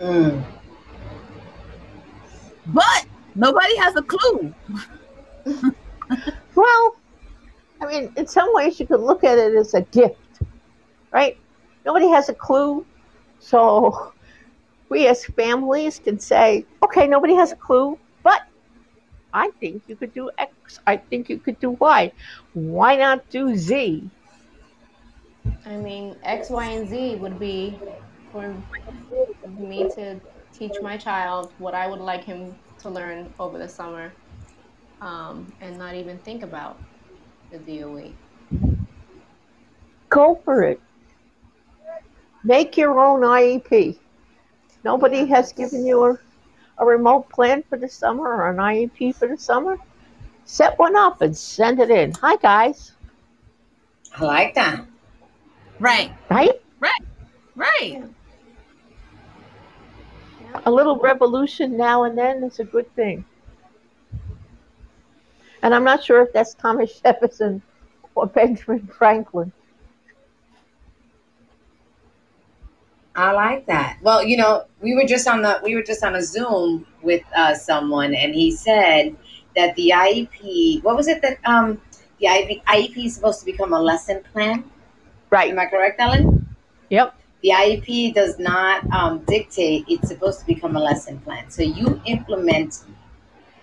Mm. 0.00 0.42
But 2.66 3.06
nobody 3.34 3.76
has 3.76 3.94
a 3.96 4.02
clue. 4.02 4.54
Well, 6.54 6.96
I 7.80 7.86
mean, 7.86 8.12
in 8.16 8.26
some 8.26 8.48
ways, 8.54 8.78
you 8.78 8.86
could 8.86 9.00
look 9.00 9.24
at 9.24 9.38
it 9.38 9.54
as 9.54 9.74
a 9.74 9.82
gift, 9.82 10.40
right? 11.12 11.36
Nobody 11.84 12.08
has 12.08 12.28
a 12.28 12.34
clue. 12.34 12.86
So 13.40 14.12
we 14.88 15.06
as 15.08 15.24
families 15.24 15.98
can 15.98 16.18
say, 16.18 16.64
okay, 16.82 17.06
nobody 17.06 17.34
has 17.34 17.52
a 17.52 17.56
clue, 17.56 17.98
but 18.22 18.42
I 19.32 19.50
think 19.60 19.82
you 19.88 19.96
could 19.96 20.14
do 20.14 20.30
X. 20.38 20.78
I 20.86 20.96
think 20.96 21.28
you 21.28 21.38
could 21.38 21.58
do 21.58 21.70
Y. 21.70 22.12
Why 22.52 22.96
not 22.96 23.28
do 23.30 23.56
Z? 23.56 24.08
I 25.64 25.76
mean, 25.76 26.18
X, 26.22 26.50
Y, 26.50 26.66
and 26.66 26.88
Z 26.88 27.16
would 27.16 27.38
be 27.38 27.82
for 28.30 28.64
me 29.46 29.88
to 29.94 30.20
teach 30.52 30.80
my 30.82 30.96
child 30.96 31.54
what 31.58 31.74
I 31.74 31.86
would 31.86 32.00
like 32.00 32.24
him 32.24 32.58
to 32.78 32.90
learn 32.90 33.34
over 33.38 33.58
the 33.58 33.68
summer 33.68 34.16
um, 35.00 35.54
and 35.60 35.78
not 35.78 35.94
even 35.94 36.18
think 36.18 36.42
about 36.42 36.82
the. 37.50 37.58
DOE. 37.58 38.18
Go 40.08 40.36
for 40.44 40.62
it. 40.62 40.80
Make 42.44 42.76
your 42.76 42.98
own 43.00 43.22
IEP. 43.22 43.98
Nobody 44.84 45.26
Yeah, 45.26 45.26
has 45.26 45.52
given 45.52 45.84
you 45.86 46.04
a, 46.04 46.18
a 46.78 46.86
remote 46.86 47.30
plan 47.30 47.62
for 47.68 47.78
the 47.78 47.88
summer 47.88 48.24
or 48.28 48.50
an 48.50 48.58
IEP 48.58 49.12
for 49.12 49.28
the 49.28 49.36
summer. 49.38 49.78
Set 50.44 50.78
one 50.78 50.96
up 50.96 51.20
and 51.22 51.36
send 51.36 51.80
it 51.80 51.90
in. 51.90 52.12
Hi, 52.14 52.36
guys. 52.36 52.92
I 54.16 54.24
like 54.24 54.54
that. 54.54 54.86
Right. 55.84 56.16
Right? 56.30 56.62
Right. 56.80 57.02
Right. 57.54 58.02
A 60.64 60.70
little 60.70 60.96
revolution 60.96 61.76
now 61.76 62.04
and 62.04 62.16
then 62.16 62.42
is 62.42 62.58
a 62.58 62.64
good 62.64 62.90
thing. 62.96 63.22
And 65.62 65.74
I'm 65.74 65.84
not 65.84 66.02
sure 66.02 66.22
if 66.22 66.32
that's 66.32 66.54
Thomas 66.54 66.98
Jefferson 67.04 67.60
or 68.14 68.26
Benjamin 68.26 68.86
Franklin. 68.86 69.52
I 73.14 73.32
like 73.32 73.66
that. 73.66 73.98
Well, 74.00 74.24
you 74.24 74.38
know, 74.38 74.64
we 74.80 74.94
were 74.94 75.04
just 75.04 75.28
on 75.28 75.42
the 75.42 75.60
we 75.62 75.74
were 75.74 75.82
just 75.82 76.02
on 76.02 76.16
a 76.16 76.22
Zoom 76.22 76.86
with 77.02 77.22
uh, 77.36 77.54
someone, 77.54 78.14
and 78.14 78.34
he 78.34 78.50
said 78.50 79.14
that 79.54 79.76
the 79.76 79.92
IEP. 79.94 80.82
What 80.82 80.96
was 80.96 81.08
it 81.08 81.20
that 81.20 81.38
um 81.44 81.78
the 82.20 82.28
IEP, 82.28 82.64
IEP 82.64 83.04
is 83.04 83.16
supposed 83.16 83.40
to 83.40 83.44
become 83.44 83.74
a 83.74 83.80
lesson 83.80 84.22
plan? 84.32 84.64
Right. 85.34 85.50
Am 85.50 85.58
I 85.58 85.66
correct, 85.66 86.00
Ellen? 86.00 86.46
Yep. 86.90 87.12
The 87.42 87.48
IEP 87.50 88.14
does 88.14 88.38
not 88.38 88.88
um, 88.92 89.18
dictate; 89.26 89.84
it's 89.88 90.06
supposed 90.06 90.38
to 90.38 90.46
become 90.46 90.76
a 90.76 90.80
lesson 90.80 91.18
plan. 91.18 91.50
So 91.50 91.62
you 91.62 92.00
implement 92.06 92.84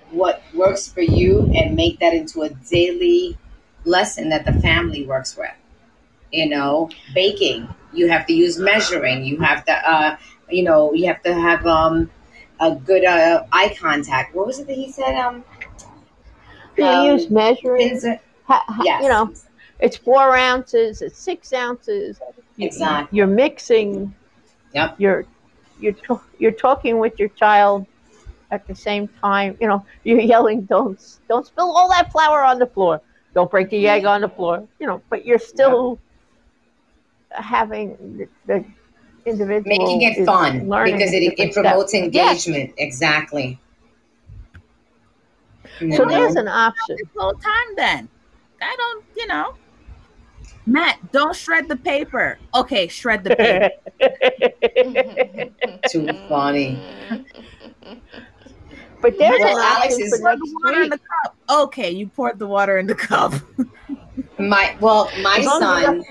what 0.09 0.43
works 0.53 0.89
for 0.89 0.99
you 0.99 1.49
and 1.55 1.73
make 1.73 1.99
that 1.99 2.13
into 2.13 2.41
a 2.41 2.49
daily 2.49 3.37
lesson 3.85 4.27
that 4.29 4.43
the 4.43 4.51
family 4.59 5.05
works 5.05 5.37
with. 5.37 5.55
You 6.33 6.49
know, 6.49 6.89
baking. 7.15 7.69
You 7.93 8.09
have 8.09 8.25
to 8.27 8.33
use 8.33 8.59
measuring. 8.59 9.23
You 9.23 9.39
have 9.39 9.63
to, 9.65 9.73
uh, 9.89 10.17
you 10.49 10.63
know, 10.63 10.91
you 10.93 11.07
have 11.07 11.23
to 11.23 11.33
have 11.33 11.65
um, 11.65 12.11
a 12.59 12.75
good 12.75 13.05
uh, 13.05 13.45
eye 13.53 13.73
contact. 13.79 14.35
What 14.35 14.45
was 14.45 14.59
it 14.59 14.67
that 14.67 14.75
he 14.75 14.91
said? 14.91 15.15
Um, 15.15 15.45
You 16.77 16.85
Um, 16.85 17.05
use 17.13 17.29
measuring. 17.29 17.89
pins- 17.89 18.19
Ha, 18.47 18.63
ha- 18.67 18.83
yes. 18.83 19.03
You 19.03 19.09
know, 19.09 19.33
it's 19.81 19.97
four 19.97 20.35
ounces, 20.35 21.01
it's 21.01 21.17
six 21.17 21.53
ounces. 21.53 22.19
You- 22.57 22.67
Exactly. 22.67 23.17
You're 23.17 23.27
mixing. 23.27 24.13
Yep. 24.73 24.95
You're 24.99 25.25
you're 25.79 25.93
to- 26.07 26.21
you're 26.39 26.51
talking 26.67 26.99
with 26.99 27.17
your 27.19 27.29
child 27.29 27.85
at 28.51 28.67
the 28.67 28.75
same 28.75 29.07
time, 29.21 29.57
you 29.59 29.67
know, 29.67 29.83
you're 30.03 30.19
yelling, 30.19 30.61
"Don't 30.61 30.99
don't 31.27 31.45
spill 31.45 31.71
all 31.75 31.89
that 31.89 32.11
flour 32.11 32.43
on 32.43 32.59
the 32.59 32.67
floor. 32.67 33.01
Don't 33.33 33.49
break 33.49 33.69
the 33.69 33.87
egg 33.87 34.05
on 34.05 34.21
the 34.21 34.29
floor." 34.29 34.67
You 34.79 34.87
know, 34.87 35.01
but 35.09 35.25
you're 35.25 35.39
still 35.39 35.99
having 37.31 37.95
the, 38.17 38.27
the 38.45 38.65
individual 39.25 39.77
Making 39.77 40.01
it 40.01 40.25
fun 40.25 40.59
because 40.85 41.13
it, 41.13 41.33
it 41.39 41.53
promotes 41.53 41.91
step. 41.91 42.09
Yes. 42.13 42.47
engagement. 42.47 42.73
Exactly. 42.77 43.59
So 45.79 45.85
You 45.85 46.09
there's 46.09 46.35
an 46.35 46.47
option. 46.47 46.97
this 46.97 47.07
whole 47.17 47.33
time 47.33 47.75
then. 47.75 48.09
I 48.61 48.75
don't, 48.77 49.05
you 49.15 49.27
know. 49.27 49.55
Matt, 50.65 51.11
don't 51.11 51.35
shred 51.35 51.67
the 51.67 51.75
paper. 51.75 52.37
Okay, 52.53 52.87
shred 52.87 53.23
the 53.23 53.35
paper. 53.35 53.69
Too 55.89 56.07
funny. 56.29 56.79
But 59.01 59.17
there's 59.17 59.39
Well, 59.39 59.57
an 59.57 59.63
Alex 59.77 59.97
is- 59.97 60.19
Pour 60.19 60.19
the 60.19 60.37
next 60.37 60.53
water 60.63 60.81
in 60.83 60.89
the 60.89 60.99
cup. 60.99 61.35
Okay, 61.49 61.89
you 61.91 62.07
poured 62.07 62.37
the 62.39 62.47
water 62.47 62.77
in 62.77 62.85
the 62.87 62.95
cup. 62.95 63.33
My 64.37 64.75
well, 64.79 65.09
my 65.21 65.37
As 65.39 65.45
long 65.45 65.63
as 65.63 65.85
son 65.85 66.03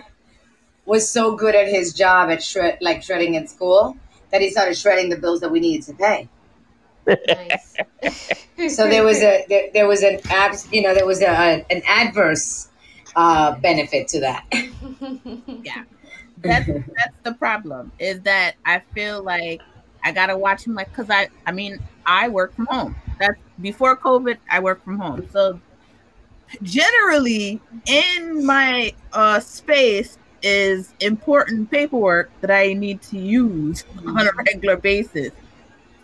was 0.86 1.08
so 1.08 1.36
good 1.36 1.54
at 1.54 1.68
his 1.68 1.92
job 1.94 2.30
at 2.30 2.42
shred, 2.42 2.78
like 2.80 3.02
shredding 3.02 3.34
in 3.34 3.46
school, 3.46 3.96
that 4.32 4.40
he 4.40 4.50
started 4.50 4.76
shredding 4.76 5.08
the 5.10 5.16
bills 5.16 5.40
that 5.40 5.50
we 5.50 5.60
needed 5.60 5.86
to 5.86 5.94
pay. 5.94 6.28
nice. 7.06 7.76
So 8.74 8.88
there 8.88 9.04
was 9.04 9.18
a 9.22 9.44
there, 9.48 9.68
there 9.72 9.86
was 9.88 10.02
an 10.02 10.18
abs, 10.30 10.66
you 10.72 10.82
know, 10.82 10.94
there 10.94 11.06
was 11.06 11.22
a, 11.22 11.26
a 11.28 11.66
an 11.70 11.82
adverse 11.86 12.68
uh, 13.16 13.56
benefit 13.56 14.08
to 14.08 14.20
that. 14.20 14.44
yeah. 15.64 15.84
That's 16.42 16.66
that's 16.66 17.16
the 17.22 17.34
problem. 17.34 17.92
Is 17.98 18.20
that 18.22 18.54
I 18.64 18.80
feel 18.94 19.22
like 19.22 19.60
I 20.02 20.12
gotta 20.12 20.36
watch 20.36 20.66
him 20.66 20.74
like 20.74 20.88
because 20.88 21.10
I 21.10 21.28
I 21.46 21.52
mean 21.52 21.78
I 22.06 22.28
work 22.28 22.54
from 22.54 22.66
home. 22.66 22.96
That's 23.18 23.38
before 23.60 23.96
COVID. 23.96 24.38
I 24.50 24.60
work 24.60 24.82
from 24.84 24.98
home, 24.98 25.28
so 25.32 25.60
generally 26.62 27.60
in 27.86 28.44
my 28.44 28.92
uh 29.12 29.40
space 29.40 30.18
is 30.42 30.94
important 31.00 31.70
paperwork 31.70 32.30
that 32.40 32.50
I 32.50 32.72
need 32.72 33.02
to 33.02 33.18
use 33.18 33.84
on 34.06 34.26
a 34.26 34.30
regular 34.32 34.76
basis. 34.76 35.32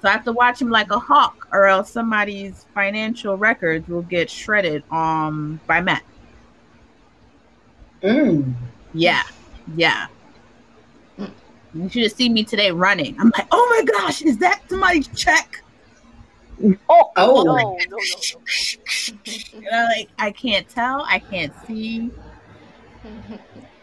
So 0.02 0.08
I 0.08 0.12
have 0.12 0.24
to 0.24 0.32
watch 0.32 0.60
him 0.60 0.68
like 0.68 0.90
a 0.90 0.98
hawk, 0.98 1.48
or 1.52 1.66
else 1.66 1.90
somebody's 1.90 2.66
financial 2.74 3.38
records 3.38 3.88
will 3.88 4.02
get 4.02 4.28
shredded 4.28 4.84
um 4.92 5.60
by 5.66 5.80
Matt. 5.80 6.02
Mm. 8.06 8.54
Yeah, 8.94 9.22
yeah. 9.74 10.06
You 11.18 11.88
should 11.90 12.04
have 12.04 12.12
seen 12.12 12.32
me 12.32 12.44
today 12.44 12.70
running. 12.70 13.16
I'm 13.20 13.30
like, 13.36 13.46
oh 13.50 13.66
my 13.76 13.84
gosh, 13.92 14.22
is 14.22 14.38
that 14.38 14.62
somebody's 14.68 15.08
check? 15.08 15.62
Oh, 16.88 17.10
Oh. 17.16 17.42
no, 17.42 17.54
no, 17.56 17.76
no, 17.90 17.96
no. 17.98 18.40
And 19.54 19.66
I'm 19.72 19.84
like, 19.88 20.08
I 20.18 20.30
can't 20.30 20.68
tell, 20.68 21.04
I 21.08 21.18
can't 21.18 21.52
see, 21.66 22.10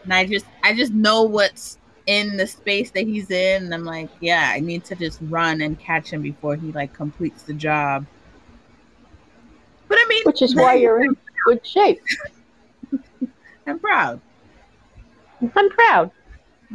and 0.02 0.12
I 0.12 0.26
just, 0.26 0.46
I 0.62 0.74
just 0.74 0.92
know 0.92 1.22
what's 1.22 1.78
in 2.06 2.36
the 2.36 2.46
space 2.46 2.90
that 2.92 3.04
he's 3.04 3.30
in. 3.30 3.64
And 3.64 3.74
I'm 3.74 3.84
like, 3.84 4.08
yeah, 4.20 4.50
I 4.54 4.60
need 4.60 4.84
to 4.86 4.94
just 4.94 5.18
run 5.22 5.60
and 5.60 5.78
catch 5.78 6.12
him 6.12 6.22
before 6.22 6.56
he 6.56 6.72
like 6.72 6.92
completes 6.92 7.42
the 7.44 7.54
job. 7.54 8.06
But 9.88 9.98
I 10.00 10.06
mean, 10.08 10.22
Which 10.24 10.42
is 10.42 10.54
why 10.56 10.74
you're 10.74 11.02
in 11.04 11.16
good 11.46 11.64
shape. 11.66 12.00
I'm 13.66 13.78
proud. 13.78 14.20
I'm 15.40 15.70
proud. 15.70 16.10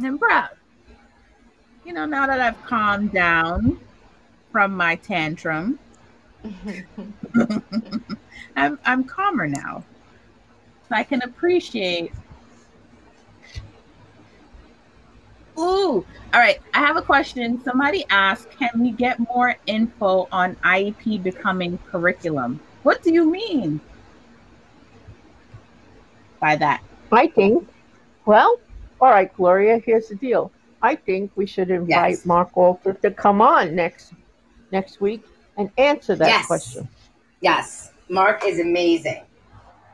I'm 0.02 0.18
proud. 0.18 0.50
You 1.84 1.92
know, 1.92 2.04
now 2.04 2.26
that 2.26 2.40
I've 2.40 2.62
calmed 2.64 3.12
down 3.12 3.80
from 4.52 4.74
my 4.74 4.96
tantrum, 4.96 5.78
I'm 8.56 8.78
I'm 8.84 9.04
calmer 9.04 9.46
now. 9.46 9.84
I 10.90 11.04
can 11.04 11.22
appreciate. 11.22 12.12
Ooh, 15.58 16.04
all 16.32 16.40
right. 16.40 16.58
I 16.74 16.78
have 16.78 16.96
a 16.96 17.02
question. 17.02 17.62
Somebody 17.62 18.04
asked, 18.10 18.50
"Can 18.52 18.70
we 18.76 18.90
get 18.90 19.18
more 19.18 19.56
info 19.66 20.28
on 20.32 20.56
IEP 20.56 21.22
becoming 21.22 21.78
curriculum?" 21.90 22.60
What 22.82 23.02
do 23.02 23.12
you 23.12 23.30
mean 23.30 23.80
by 26.40 26.56
that? 26.56 26.82
I 27.12 27.26
think, 27.28 27.68
well, 28.26 28.58
all 29.00 29.10
right, 29.10 29.32
Gloria, 29.34 29.78
here's 29.78 30.08
the 30.08 30.14
deal. 30.16 30.50
I 30.82 30.96
think 30.96 31.30
we 31.36 31.46
should 31.46 31.70
invite 31.70 32.10
Yes. 32.10 32.26
Mark 32.26 32.56
Walter 32.56 32.94
to 32.94 33.10
come 33.10 33.40
on 33.42 33.74
next 33.74 34.12
next 34.72 35.00
week 35.00 35.22
and 35.58 35.70
answer 35.76 36.14
that 36.16 36.28
Yes. 36.28 36.46
question. 36.46 36.88
Yes, 37.40 37.92
Mark 38.08 38.44
is 38.46 38.60
amazing, 38.60 39.22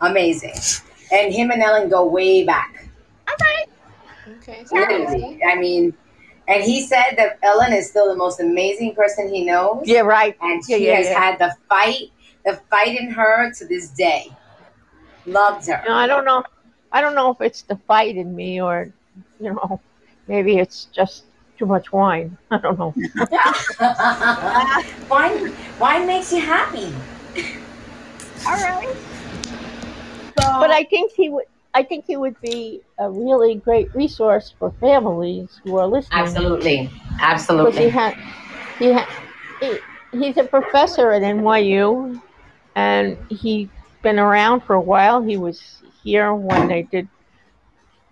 amazing, 0.01 0.55
and 1.13 1.33
him 1.33 1.51
and 1.51 1.63
Ellen 1.63 1.89
go 1.89 2.07
way 2.07 2.45
back. 2.45 2.89
All 3.29 3.35
right. 3.41 3.67
okay, 4.39 4.65
so 4.65 4.77
Literally, 4.77 5.41
I 5.45 5.57
mean, 5.57 5.95
and 6.49 6.63
he 6.63 6.83
said 6.87 7.15
that 7.17 7.39
Ellen 7.43 7.73
is 7.73 7.89
still 7.91 8.09
the 8.09 8.17
most 8.17 8.39
amazing 8.41 8.95
person 8.95 9.29
he 9.33 9.45
knows. 9.45 9.83
Yeah, 9.87 10.01
right. 10.01 10.37
and 10.41 10.63
Yeah, 10.69 10.77
she 10.77 10.87
yeah, 10.87 10.95
has 10.97 11.07
yeah. 11.07 11.21
had 11.21 11.39
the 11.39 11.57
fight, 11.69 12.11
the 12.45 12.61
fight 12.71 12.99
in 13.01 13.11
her 13.11 13.53
to 13.55 13.67
this 13.67 13.89
day. 13.91 14.31
Loves 15.27 15.69
her. 15.69 15.83
No, 15.87 15.95
I 15.95 16.07
don't 16.07 16.25
know. 16.25 16.45
I 16.93 17.01
don't 17.01 17.15
know 17.15 17.31
if 17.33 17.41
it's 17.41 17.63
the 17.63 17.77
fight 17.89 18.17
in 18.17 18.35
me 18.35 18.61
or, 18.63 18.93
you 19.41 19.53
know, 19.53 19.81
maybe 20.29 20.59
it's 20.59 20.87
just 20.87 21.25
too 21.59 21.67
much 21.67 21.93
wine. 21.93 22.37
I 22.51 22.59
don't 22.59 22.79
know. 22.79 22.95
wine, 25.11 25.53
wine 25.81 26.07
makes 26.07 26.33
you 26.33 26.41
happy. 26.41 26.93
All 28.47 28.55
right. 28.55 28.97
So, 30.39 30.61
But 30.61 30.71
I 30.71 30.85
think 30.85 31.13
he 31.13 31.29
would. 31.29 31.45
I 31.75 31.83
think 31.83 32.07
he 32.07 32.17
would 32.17 32.41
be 32.41 32.81
a 32.99 33.11
really 33.11 33.57
great 33.57 33.95
resource 33.95 34.55
for 34.59 34.71
families 34.81 35.61
who 35.63 35.77
are 35.77 35.87
listening. 35.87 36.21
Absolutely, 36.21 36.91
Because 37.19 37.77
he 37.77 37.89
absolutely. 37.89 37.89
had, 37.91 38.17
he 38.79 38.93
had, 38.93 39.07
he, 39.61 39.79
he's 40.11 40.39
a 40.39 40.45
professor 40.45 41.13
at 41.13 41.21
NYU, 41.21 42.19
and 42.77 43.19
he's 43.29 43.69
been 44.07 44.21
around 44.21 44.61
for 44.61 44.75
a 44.75 44.81
while. 44.81 45.21
He 45.21 45.37
was 45.37 45.83
here 46.05 46.33
when 46.33 46.69
they 46.69 46.83
did 46.83 47.09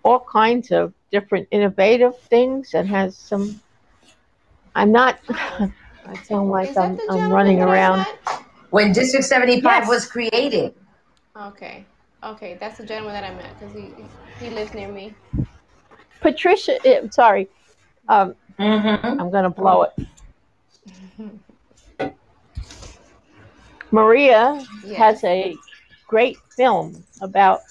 all 0.03 0.19
kinds 0.19 0.71
of 0.71 0.93
different 1.09 1.47
innovative 1.51 2.19
things, 2.23 2.73
and 2.73 2.89
has 2.89 3.15
some. 3.17 3.61
I'm 4.75 4.91
not. 4.91 5.19
I 5.29 6.13
sound 6.23 6.49
like 6.49 6.75
I'm, 6.75 6.99
I'm 7.09 7.31
running 7.31 7.61
around. 7.61 8.05
When 8.71 8.91
District 8.91 9.25
Seventy 9.25 9.61
Five 9.61 9.83
Yes. 9.83 9.89
was 9.89 10.05
created, 10.05 10.73
Okay, 11.33 11.85
okay, 12.21 12.57
that's 12.59 12.77
the 12.77 12.85
gentleman 12.85 13.13
that 13.13 13.23
I 13.23 13.33
met 13.33 13.57
because 13.57 13.73
he 13.73 13.93
he 14.37 14.49
lives 14.53 14.73
near 14.73 14.89
me. 14.89 15.15
Patricia, 16.19 16.75
eh, 16.85 17.07
sorry, 17.09 17.47
um, 18.09 18.35
mm-hmm. 18.59 19.21
I'm 19.21 19.31
gonna 19.31 19.49
blow 19.49 19.83
it. 19.83 19.93
Maria 23.91 24.61
Yes. 24.83 24.97
has 24.97 25.23
a 25.23 25.55
great 26.07 26.37
film 26.55 27.03
about 27.21 27.61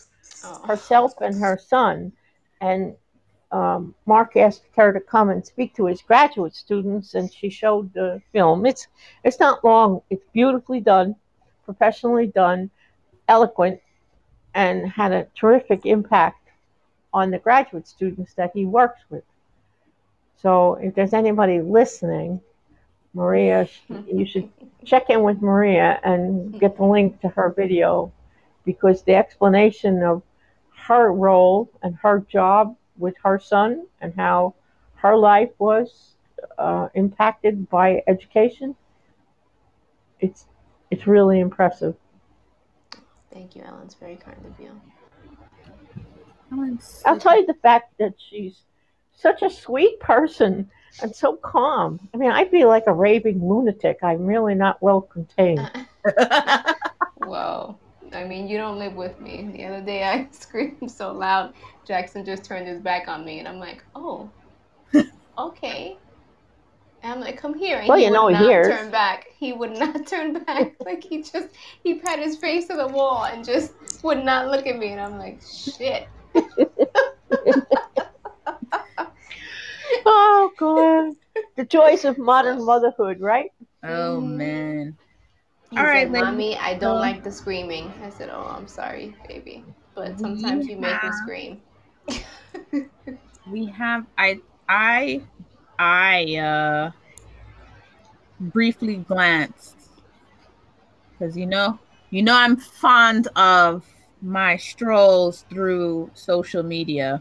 Oh. 0.44 0.60
herself 0.66 1.20
and 1.22 1.34
her 1.40 1.56
son, 1.58 2.12
and 2.60 2.94
um, 3.50 3.94
Mark 4.04 4.36
asked 4.36 4.64
her 4.76 4.92
to 4.92 5.00
come 5.00 5.30
and 5.30 5.44
speak 5.46 5.74
to 5.76 5.86
his 5.86 6.02
graduate 6.02 6.54
students, 6.54 7.14
and 7.14 7.32
she 7.32 7.48
showed 7.48 7.92
the 7.94 8.20
film. 8.32 8.66
It's 8.66 8.86
it's 9.22 9.40
not 9.40 9.64
long. 9.64 10.02
It's 10.10 10.24
beautifully 10.32 10.80
done, 10.80 11.16
professionally 11.64 12.26
done, 12.26 12.70
eloquent, 13.28 13.80
and 14.54 14.86
had 14.86 15.12
a 15.12 15.26
terrific 15.34 15.86
impact 15.86 16.48
on 17.12 17.30
the 17.30 17.38
graduate 17.38 17.86
students 17.88 18.34
that 18.34 18.50
he 18.52 18.66
works 18.66 19.00
with. 19.08 19.24
So, 20.36 20.74
if 20.74 20.94
there's 20.94 21.14
anybody 21.14 21.60
listening, 21.62 22.40
Maria, 23.14 23.66
you 24.06 24.26
should 24.26 24.50
check 24.84 25.08
in 25.10 25.22
with 25.22 25.40
Maria 25.40 26.00
and 26.04 26.58
get 26.60 26.76
the 26.76 26.84
link 26.84 27.20
to 27.22 27.28
her 27.28 27.50
video 27.56 28.12
because 28.64 29.02
the 29.02 29.14
explanation 29.14 30.02
of 30.02 30.22
her 30.86 31.12
role 31.12 31.70
and 31.82 31.94
her 31.96 32.20
job 32.30 32.76
with 32.96 33.14
her 33.22 33.38
son 33.38 33.86
and 34.00 34.14
how 34.16 34.54
her 34.96 35.16
life 35.16 35.50
was 35.58 36.14
uh, 36.58 36.88
impacted 36.94 37.68
by 37.70 38.02
education 38.06 38.74
it's 40.20 40.46
it's 40.90 41.06
really 41.06 41.40
impressive 41.40 41.94
Thank 43.32 43.56
you, 43.56 43.62
Ellen. 43.62 43.82
It's 43.86 43.94
very 43.96 44.14
kind 44.14 44.38
of 44.46 44.60
you. 44.60 44.70
i'll 47.04 47.18
tell 47.18 47.36
you 47.36 47.46
the 47.46 47.54
fact 47.62 47.92
that 47.98 48.14
she's 48.16 48.62
such 49.16 49.42
a 49.42 49.50
sweet 49.50 49.98
person 49.98 50.70
and 51.02 51.14
so 51.14 51.34
calm 51.36 51.98
i 52.12 52.16
mean 52.16 52.30
i'd 52.30 52.50
be 52.52 52.64
like 52.64 52.84
a 52.86 52.92
raving 52.92 53.44
lunatic 53.46 53.98
i'm 54.02 54.24
really 54.24 54.54
not 54.54 54.80
well 54.80 55.00
contained 55.00 55.68
Whoa. 57.16 57.78
I 58.14 58.24
mean, 58.24 58.48
you 58.48 58.58
don't 58.58 58.78
live 58.78 58.94
with 58.94 59.20
me. 59.20 59.50
The 59.52 59.64
other 59.64 59.82
day 59.82 60.04
I 60.04 60.28
screamed 60.32 60.90
so 60.90 61.12
loud, 61.12 61.54
Jackson 61.86 62.24
just 62.24 62.44
turned 62.44 62.66
his 62.68 62.80
back 62.80 63.08
on 63.08 63.24
me, 63.24 63.38
and 63.38 63.48
I'm 63.48 63.58
like, 63.58 63.84
oh, 63.94 64.32
okay. 65.38 65.98
And 67.02 67.12
I'm 67.12 67.20
like, 67.20 67.36
come 67.36 67.54
here. 67.54 67.78
And 67.78 67.86
Well, 67.88 67.98
he 67.98 68.04
you 68.04 68.10
would 68.10 68.14
know 68.14 68.28
he 68.28 68.34
not 68.34 68.48
hears. 68.48 68.74
turn 68.74 68.90
back. 68.90 69.26
He 69.38 69.52
would 69.52 69.72
not 69.78 70.06
turn 70.06 70.44
back. 70.44 70.74
Like 70.84 71.04
he 71.04 71.22
just 71.22 71.48
he 71.82 72.00
pat 72.00 72.18
his 72.18 72.36
face 72.38 72.66
to 72.68 72.76
the 72.76 72.88
wall 72.88 73.24
and 73.24 73.44
just 73.44 73.72
would 74.02 74.24
not 74.24 74.48
look 74.48 74.66
at 74.66 74.78
me. 74.78 74.88
And 74.88 75.00
I'm 75.00 75.18
like, 75.18 75.42
shit. 75.42 76.08
Oh 80.06 80.50
God, 80.58 81.14
the 81.56 81.64
joys 81.64 82.04
of 82.04 82.16
modern 82.18 82.64
motherhood, 82.64 83.20
right? 83.20 83.50
Oh 83.84 84.20
man. 84.20 84.98
He 85.74 85.80
All 85.80 85.86
right, 85.86 86.06
said. 86.06 86.12
Mommy, 86.12 86.56
I 86.56 86.74
don't 86.78 87.00
like 87.00 87.24
the 87.24 87.32
screaming. 87.32 87.92
I 88.00 88.08
said, 88.08 88.30
Oh, 88.32 88.46
I'm 88.48 88.68
sorry, 88.68 89.12
baby. 89.26 89.64
But 89.96 90.20
sometimes 90.20 90.68
you 90.68 90.76
make 90.76 91.02
me 91.02 91.10
scream. 91.24 91.60
we 93.50 93.66
have 93.66 94.06
i 94.16 94.38
i 94.68 95.20
i 95.80 96.36
uh 96.36 96.90
briefly 98.38 98.98
glanced 98.98 99.76
because 101.10 101.36
you 101.36 101.46
know 101.46 101.76
you 102.10 102.22
know 102.22 102.36
i'm 102.36 102.56
fond 102.56 103.26
of 103.34 103.84
my 104.22 104.56
strolls 104.56 105.44
through 105.50 106.08
social 106.14 106.62
media 106.62 107.20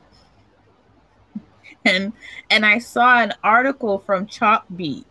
and 1.86 2.14
and 2.52 2.66
i 2.66 2.78
saw 2.78 3.18
an 3.20 3.34
article 3.44 3.98
from 3.98 4.28
chalkbeat 4.28 5.06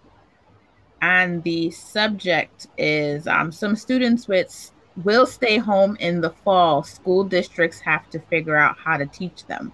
and 1.02 1.42
the 1.42 1.70
subject 1.70 2.68
is 2.78 3.26
um, 3.26 3.52
some 3.52 3.76
students 3.76 4.26
with 4.26 4.70
will 5.04 5.26
stay 5.26 5.58
home 5.58 5.96
in 6.00 6.20
the 6.20 6.30
fall 6.30 6.82
school 6.82 7.24
districts 7.24 7.80
have 7.80 8.08
to 8.10 8.18
figure 8.18 8.56
out 8.56 8.76
how 8.78 8.96
to 8.96 9.06
teach 9.06 9.44
them 9.46 9.72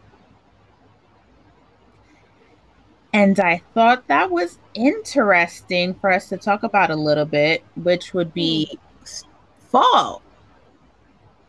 And 3.12 3.40
I 3.40 3.62
thought 3.74 4.06
that 4.08 4.30
was 4.30 4.58
interesting 4.74 5.94
for 5.94 6.12
us 6.12 6.28
to 6.28 6.36
talk 6.36 6.62
about 6.62 6.90
a 6.90 6.96
little 6.96 7.24
bit, 7.24 7.64
which 7.76 8.12
would 8.12 8.34
be 8.34 8.78
fall. 9.70 10.22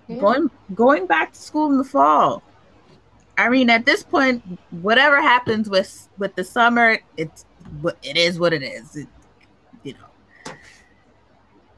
Yeah. 0.08 0.18
Going 0.18 0.50
going 0.74 1.06
back 1.06 1.34
to 1.34 1.39
school 1.39 1.72
in 1.72 1.78
the 1.78 1.84
fall. 1.84 2.42
I 3.38 3.50
mean, 3.50 3.70
at 3.70 3.86
this 3.86 4.04
point, 4.04 4.44
whatever 4.82 5.22
happens 5.22 5.70
with 5.70 6.08
with 6.18 6.34
the 6.36 6.44
summer, 6.44 7.00
it's 7.18 7.46
it 8.04 8.18
is 8.18 8.39
what 8.39 8.54
it 8.54 8.63
is. 8.63 8.96
It, 8.96 9.08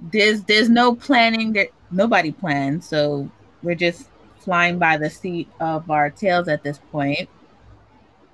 there's 0.02 0.44
there's 0.44 0.70
no 0.70 0.96
planning. 0.96 1.54
That 1.54 1.70
nobody 1.92 2.32
plans, 2.32 2.88
so 2.88 3.30
we're 3.62 3.76
just 3.76 4.08
flying 4.40 4.80
by 4.80 4.98
the 4.98 5.10
seat 5.10 5.48
of 5.60 5.90
our 5.90 6.10
tails 6.10 6.48
at 6.48 6.64
this 6.64 6.80
point. 6.92 7.30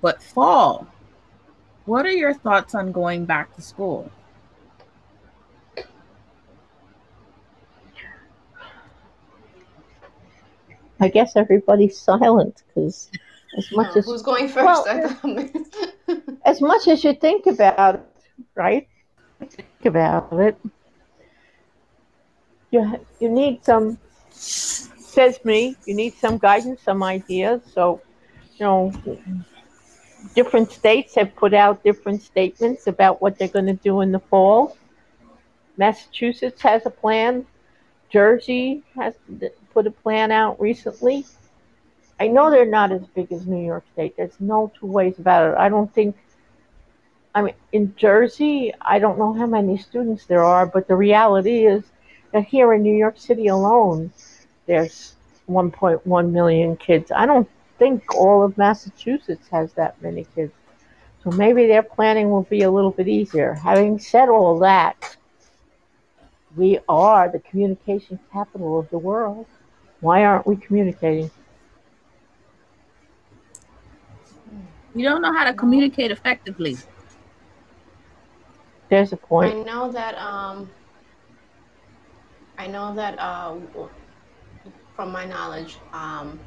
But 0.00 0.22
fall, 0.22 0.86
what 1.84 2.06
are 2.06 2.12
your 2.12 2.34
thoughts 2.34 2.74
on 2.74 2.92
going 2.92 3.24
back 3.24 3.54
to 3.56 3.62
school? 3.62 4.10
I 11.00 11.08
guess 11.08 11.36
everybody's 11.36 11.98
silent 11.98 12.62
because 12.66 13.10
as 13.56 13.70
much 13.72 13.96
as 13.96 14.06
who's 14.06 14.22
going 14.22 14.48
first? 14.48 14.86
Well, 14.86 15.50
as 16.44 16.60
much 16.60 16.88
as 16.88 17.04
you 17.04 17.14
think 17.14 17.46
about 17.46 17.96
it, 17.96 18.02
right? 18.54 18.88
Think 19.50 19.84
about 19.84 20.32
it. 20.32 20.58
You 22.70 23.06
you 23.20 23.28
need 23.28 23.64
some. 23.64 23.98
Says 24.30 25.44
me. 25.44 25.76
You 25.86 25.94
need 25.94 26.14
some 26.14 26.38
guidance, 26.38 26.82
some 26.82 27.02
ideas. 27.02 27.62
So, 27.72 28.00
you 28.56 28.64
know, 28.66 28.92
different 30.34 30.70
states 30.70 31.14
have 31.14 31.34
put 31.34 31.54
out 31.54 31.82
different 31.82 32.22
statements 32.22 32.86
about 32.86 33.20
what 33.20 33.38
they're 33.38 33.48
going 33.48 33.66
to 33.66 33.74
do 33.74 34.00
in 34.00 34.12
the 34.12 34.20
fall. 34.20 34.76
Massachusetts 35.76 36.60
has 36.62 36.86
a 36.86 36.90
plan. 36.90 37.46
Jersey 38.10 38.82
has 38.94 39.14
put 39.72 39.86
a 39.86 39.90
plan 39.90 40.30
out 40.30 40.60
recently. 40.60 41.24
I 42.20 42.28
know 42.28 42.50
they're 42.50 42.66
not 42.66 42.90
as 42.90 43.02
big 43.14 43.32
as 43.32 43.46
New 43.46 43.64
York 43.64 43.84
State. 43.92 44.16
There's 44.16 44.40
no 44.40 44.72
two 44.78 44.86
ways 44.86 45.18
about 45.18 45.52
it. 45.52 45.58
I 45.58 45.68
don't 45.68 45.92
think. 45.94 46.16
I 47.34 47.42
mean, 47.42 47.54
in 47.72 47.94
Jersey, 47.96 48.72
I 48.80 48.98
don't 48.98 49.18
know 49.18 49.32
how 49.32 49.46
many 49.46 49.78
students 49.78 50.26
there 50.26 50.42
are, 50.42 50.66
but 50.66 50.88
the 50.88 50.96
reality 50.96 51.66
is 51.66 51.84
that 52.32 52.44
here 52.44 52.72
in 52.72 52.82
New 52.82 52.96
York 52.96 53.18
City 53.18 53.46
alone, 53.48 54.12
there's 54.66 55.14
1.1 55.48 56.30
million 56.30 56.76
kids. 56.76 57.10
I 57.10 57.26
don't 57.26 57.48
think 57.78 58.14
all 58.14 58.42
of 58.44 58.58
Massachusetts 58.58 59.48
has 59.48 59.72
that 59.74 60.00
many 60.02 60.26
kids. 60.34 60.52
So 61.24 61.30
maybe 61.30 61.66
their 61.66 61.82
planning 61.82 62.30
will 62.30 62.42
be 62.44 62.62
a 62.62 62.70
little 62.70 62.90
bit 62.90 63.08
easier. 63.08 63.54
Having 63.54 63.98
said 64.00 64.28
all 64.28 64.58
that, 64.60 65.16
we 66.56 66.78
are 66.88 67.28
the 67.28 67.38
communication 67.40 68.18
capital 68.32 68.78
of 68.78 68.90
the 68.90 68.98
world. 68.98 69.46
Why 70.00 70.24
aren't 70.24 70.46
we 70.46 70.56
communicating? 70.56 71.30
You 74.94 75.04
don't 75.04 75.22
know 75.22 75.32
how 75.32 75.44
to 75.44 75.54
communicate 75.54 76.10
effectively. 76.10 76.76
There's 78.88 79.12
a 79.12 79.16
point. 79.16 79.54
I 79.54 79.62
know 79.62 79.92
that 79.92 80.16
um 80.18 80.70
I 82.58 82.66
know 82.66 82.94
that 82.96 83.18
uh 83.18 83.58
from 84.94 85.12
my 85.12 85.24
knowledge, 85.24 85.80
um 85.92 86.44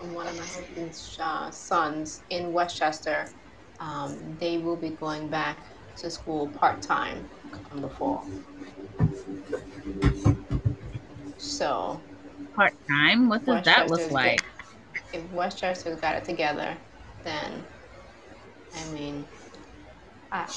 one 0.00 0.26
of 0.28 0.36
my 0.36 0.46
husband's 0.46 1.16
uh, 1.20 1.50
sons 1.50 2.24
in 2.30 2.52
Westchester, 2.52 3.32
um, 3.80 4.36
they 4.38 4.58
will 4.58 4.76
be 4.76 4.90
going 4.90 5.30
back 5.30 5.66
to 5.96 6.10
school 6.10 6.48
part 6.50 6.82
time 6.82 7.30
come 7.68 7.80
the 7.82 7.90
fall. 7.90 8.28
So 11.36 12.02
Part 12.54 12.74
time? 12.88 13.28
What 13.28 13.44
does 13.44 13.62
that 13.64 13.88
look 13.88 14.10
like? 14.10 14.42
get- 14.94 15.04
if 15.12 15.30
Westchester's 15.30 16.00
got 16.00 16.16
it 16.16 16.24
together, 16.24 16.78
then 17.22 17.66
I 18.74 18.84
mean, 18.86 19.28
I, 20.32 20.48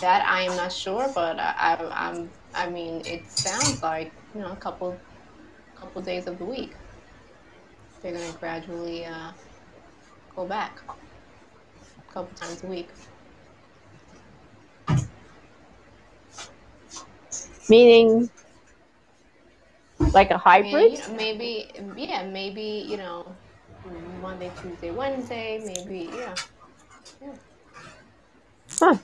that 0.00 0.24
I 0.26 0.42
am 0.42 0.56
not 0.56 0.72
sure, 0.72 1.12
but 1.14 1.38
I, 1.38 1.54
I, 1.58 2.08
I'm 2.08 2.32
I 2.54 2.68
mean, 2.68 3.02
it 3.06 3.28
sounds 3.30 3.82
like 3.82 4.12
you 4.34 4.40
know 4.40 4.52
a 4.52 4.56
couple 4.56 4.98
couple 5.74 6.02
days 6.02 6.26
of 6.26 6.38
the 6.38 6.44
week 6.44 6.74
they're 8.02 8.12
gonna 8.12 8.32
gradually 8.40 9.04
uh, 9.04 9.30
go 10.34 10.46
back 10.46 10.80
a 10.88 12.12
couple 12.12 12.34
times 12.36 12.62
a 12.64 12.66
week. 12.66 12.88
Meaning, 17.68 18.28
like 20.12 20.30
a 20.32 20.38
hybrid? 20.38 21.00
maybe 21.16 21.70
yeah, 21.96 22.26
maybe 22.26 22.84
you 22.88 22.96
know 22.96 23.24
Monday, 24.20 24.50
Tuesday, 24.60 24.90
Wednesday, 24.90 25.62
maybe 25.64 26.10
yeah. 26.12 26.34
Huh. 28.80 28.96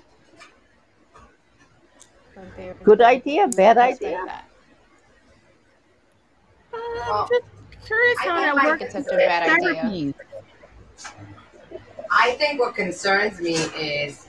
But 2.38 2.56
they're- 2.56 2.74
Good 2.84 3.02
idea, 3.02 3.48
bad 3.48 3.76
Just 3.76 3.76
like 3.76 3.94
idea? 3.96 4.22
that. 4.26 4.44
I'm 6.72 7.28
just 7.28 7.86
curious 7.86 8.18
how 8.20 8.36
think 8.36 8.54
that 8.54 8.64
works 8.64 8.82
it's 8.82 8.92
such 8.92 9.12
a 9.12 9.16
bad 9.16 9.60
idea. 9.60 10.14
I 12.10 12.32
think 12.32 12.60
what 12.60 12.74
concerns 12.74 13.40
me 13.40 13.54
is 13.54 14.28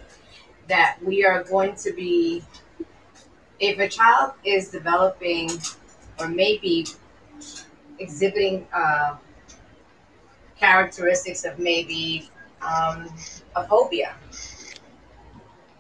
that 0.68 0.98
we 1.04 1.24
are 1.24 1.44
going 1.44 1.76
to 1.76 1.94
be, 1.94 2.44
if 3.60 3.80
a 3.80 3.88
child 3.88 4.34
is 4.44 4.70
developing 4.70 5.50
or 6.20 6.28
maybe 6.28 6.86
exhibiting 8.00 8.68
uh, 8.74 9.16
characteristics 10.58 11.46
of 11.46 11.60
maybe 11.60 12.30
um, 12.62 13.08
a 13.56 13.66
phobia, 13.68 14.16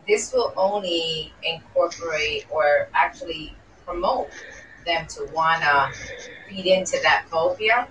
this 0.09 0.33
will 0.33 0.51
only 0.57 1.31
incorporate 1.43 2.45
or 2.49 2.89
actually 2.95 3.55
promote 3.85 4.29
them 4.85 5.05
to 5.07 5.29
want 5.33 5.61
to 5.61 5.91
feed 6.49 6.65
into 6.65 6.97
that 7.03 7.25
phobia 7.29 7.87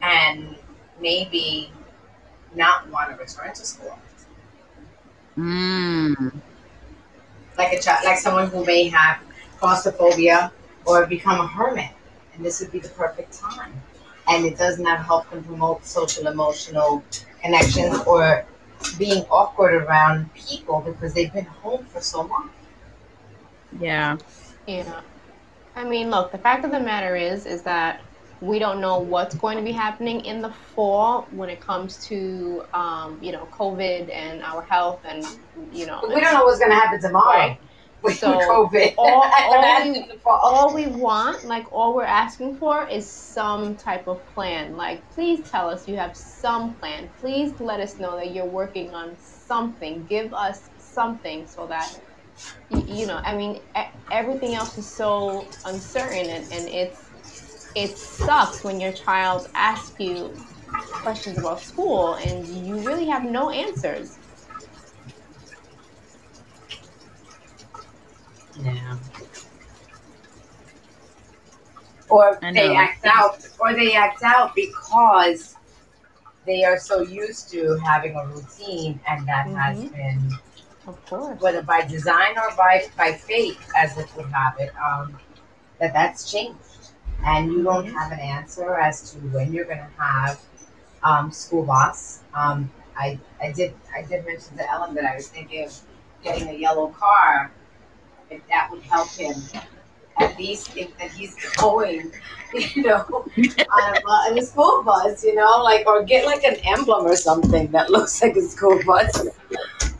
and 0.00 0.56
maybe 1.00 1.70
not 2.54 2.88
want 2.90 3.10
to 3.10 3.16
return 3.16 3.52
to 3.54 3.64
school. 3.64 3.98
Mm. 5.36 6.40
Like 7.58 7.72
a 7.74 7.80
child, 7.80 8.04
like 8.04 8.18
someone 8.18 8.48
who 8.48 8.64
may 8.64 8.88
have 8.88 9.18
claustrophobia 9.58 10.50
or 10.86 11.06
become 11.06 11.40
a 11.40 11.46
hermit, 11.46 11.90
and 12.34 12.44
this 12.44 12.60
would 12.60 12.72
be 12.72 12.78
the 12.78 12.88
perfect 12.88 13.38
time. 13.38 13.72
And 14.28 14.46
it 14.46 14.56
does 14.56 14.78
not 14.78 15.04
help 15.04 15.30
them 15.30 15.44
promote 15.44 15.84
social 15.84 16.26
emotional 16.26 17.02
connections 17.42 17.98
or 18.06 18.46
being 18.98 19.24
awkward 19.30 19.74
around 19.74 20.32
people 20.34 20.80
because 20.80 21.14
they've 21.14 21.32
been 21.32 21.46
home 21.46 21.84
for 21.86 22.00
so 22.00 22.22
long. 22.22 22.50
Yeah. 23.78 24.18
Yeah. 24.66 25.00
I 25.74 25.84
mean, 25.84 26.10
look, 26.10 26.32
the 26.32 26.38
fact 26.38 26.64
of 26.64 26.70
the 26.70 26.80
matter 26.80 27.16
is, 27.16 27.46
is 27.46 27.62
that 27.62 28.02
we 28.40 28.58
don't 28.58 28.80
know 28.80 29.00
what's 29.00 29.34
going 29.34 29.56
to 29.56 29.62
be 29.64 29.72
happening 29.72 30.24
in 30.24 30.40
the 30.40 30.50
fall 30.50 31.26
when 31.30 31.50
it 31.50 31.60
comes 31.60 31.98
to 32.06 32.62
um, 32.72 33.18
you 33.20 33.32
know 33.32 33.48
COVID 33.52 34.14
and 34.14 34.42
our 34.42 34.62
health 34.62 35.00
and 35.04 35.24
you 35.72 35.86
know 35.86 36.00
We 36.06 36.20
don't 36.20 36.34
know 36.34 36.44
what's 36.44 36.60
gonna 36.60 36.74
happen 36.74 37.00
tomorrow. 37.00 37.38
Right. 37.38 37.60
With 38.02 38.18
So, 38.20 38.30
COVID. 38.48 38.94
all- 38.96 39.32
all 39.44 39.74
we- 39.82 40.12
all 40.42 40.74
we 40.74 40.86
want, 40.86 41.44
like 41.44 41.66
all 41.72 41.94
we're 41.94 42.04
asking 42.04 42.58
for, 42.58 42.86
is 42.88 43.12
some 43.12 43.76
type 43.76 44.06
of 44.08 44.26
plan. 44.26 44.76
Like, 44.76 45.08
please 45.10 45.50
tell 45.50 45.68
us 45.70 45.88
you 45.88 45.96
have 45.96 46.16
some 46.16 46.76
plan. 46.76 47.10
Please 47.18 47.60
let 47.60 47.80
us 47.80 47.98
know 47.98 48.16
that 48.16 48.32
you're 48.32 48.46
working 48.46 48.94
on 48.94 49.16
something. 49.18 50.06
Give 50.06 50.32
us 50.34 50.70
something 50.78 51.46
so 51.46 51.68
that, 51.68 51.92
y- 52.70 52.84
you 52.86 53.06
know, 53.06 53.20
I 53.24 53.36
mean, 53.36 53.62
everything 54.10 54.54
else 54.54 54.78
is 54.78 54.94
so 54.94 55.56
uncertain, 55.64 56.30
and, 56.30 56.52
and 56.52 56.68
it's 56.68 57.12
it 57.74 57.98
sucks 57.98 58.64
when 58.64 58.80
your 58.80 58.92
child 58.92 59.48
asks 59.54 60.00
you 60.00 60.42
questions 61.00 61.38
about 61.38 61.60
school 61.60 62.14
and 62.16 62.48
you 62.66 62.80
really 62.80 63.08
have 63.08 63.24
no 63.24 63.50
answers. 63.50 64.17
Yeah. 68.62 68.96
Or 72.08 72.38
they 72.52 72.74
act 72.74 73.04
out, 73.04 73.46
or 73.58 73.74
they 73.74 73.94
act 73.94 74.22
out 74.22 74.54
because 74.54 75.56
they 76.46 76.64
are 76.64 76.78
so 76.78 77.02
used 77.02 77.50
to 77.50 77.76
having 77.84 78.16
a 78.16 78.26
routine, 78.26 79.00
and 79.06 79.26
that 79.28 79.46
has 79.48 79.84
Mhm. 79.84 79.92
been 79.92 80.38
Of 80.86 81.04
course. 81.06 81.38
whether 81.40 81.62
by 81.62 81.82
design 81.82 82.38
or 82.38 82.50
by 82.56 82.88
by 82.96 83.12
fate, 83.12 83.58
as 83.76 83.96
it 83.98 84.08
would 84.16 84.26
have 84.26 84.58
it, 84.58 84.72
um, 84.78 85.18
that 85.78 85.92
that's 85.92 86.30
changed, 86.30 86.92
and 87.24 87.52
you 87.52 87.62
don't 87.62 87.86
Mhm. 87.86 87.92
have 87.94 88.12
an 88.12 88.20
answer 88.20 88.74
as 88.76 89.10
to 89.12 89.18
when 89.18 89.52
you're 89.52 89.64
going 89.66 89.78
to 89.78 90.02
have 90.02 90.40
um, 91.02 91.30
school 91.30 91.64
bus. 91.64 92.20
Um, 92.34 92.70
I 92.96 93.18
I 93.40 93.52
did 93.52 93.74
I 93.94 94.02
did 94.02 94.24
mention 94.26 94.56
to 94.56 94.70
Ellen 94.70 94.94
that 94.94 95.04
I 95.04 95.14
was 95.16 95.28
thinking 95.28 95.64
of 95.66 95.78
getting 96.22 96.48
a 96.48 96.52
yellow 96.52 96.88
car, 96.88 97.52
if 98.30 98.46
that 98.48 98.68
would 98.70 98.82
help 98.82 99.10
him. 99.10 99.34
At 100.20 100.36
least 100.36 100.72
think 100.72 100.98
that 100.98 101.12
he's 101.12 101.36
going, 101.56 102.10
you 102.52 102.82
know, 102.82 103.04
on 103.06 103.96
a, 103.96 104.00
bu- 104.00 104.32
in 104.32 104.38
a 104.38 104.42
school 104.42 104.82
bus, 104.82 105.22
you 105.24 105.34
know, 105.36 105.62
like 105.62 105.86
or 105.86 106.02
get 106.02 106.26
like 106.26 106.42
an 106.42 106.56
emblem 106.64 107.06
or 107.06 107.14
something 107.14 107.68
that 107.70 107.90
looks 107.94 108.20
like 108.20 108.34
a 108.34 108.42
school 108.42 108.80
bus. 108.84 109.26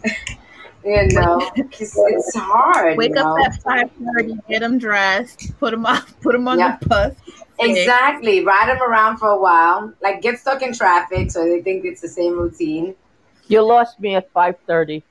you 0.84 1.06
know, 1.12 1.48
it's 1.54 2.34
hard. 2.34 2.98
Wake 2.98 3.14
you 3.14 3.20
up 3.20 3.36
know? 3.36 3.44
at 3.44 3.62
five 3.62 3.90
thirty, 3.92 4.34
get 4.48 4.60
them 4.60 4.78
dressed, 4.78 5.56
put 5.60 5.70
them 5.70 5.86
on, 5.86 6.02
put 6.20 6.32
them 6.32 6.48
on 6.48 6.58
Yeah. 6.58 6.78
the 6.80 6.86
bus. 6.88 7.14
Exactly. 7.60 8.44
Ride 8.44 8.68
them 8.68 8.82
around 8.82 9.18
for 9.18 9.28
a 9.28 9.38
while. 9.40 9.92
Like 10.02 10.20
get 10.22 10.38
stuck 10.38 10.62
in 10.62 10.72
traffic 10.72 11.30
so 11.30 11.44
they 11.44 11.60
think 11.62 11.84
it's 11.84 12.00
the 12.00 12.08
same 12.08 12.36
routine. 12.36 12.96
You 13.46 13.62
lost 13.62 14.00
me 14.00 14.16
at 14.16 14.30
five 14.32 14.56
thirty. 14.66 15.04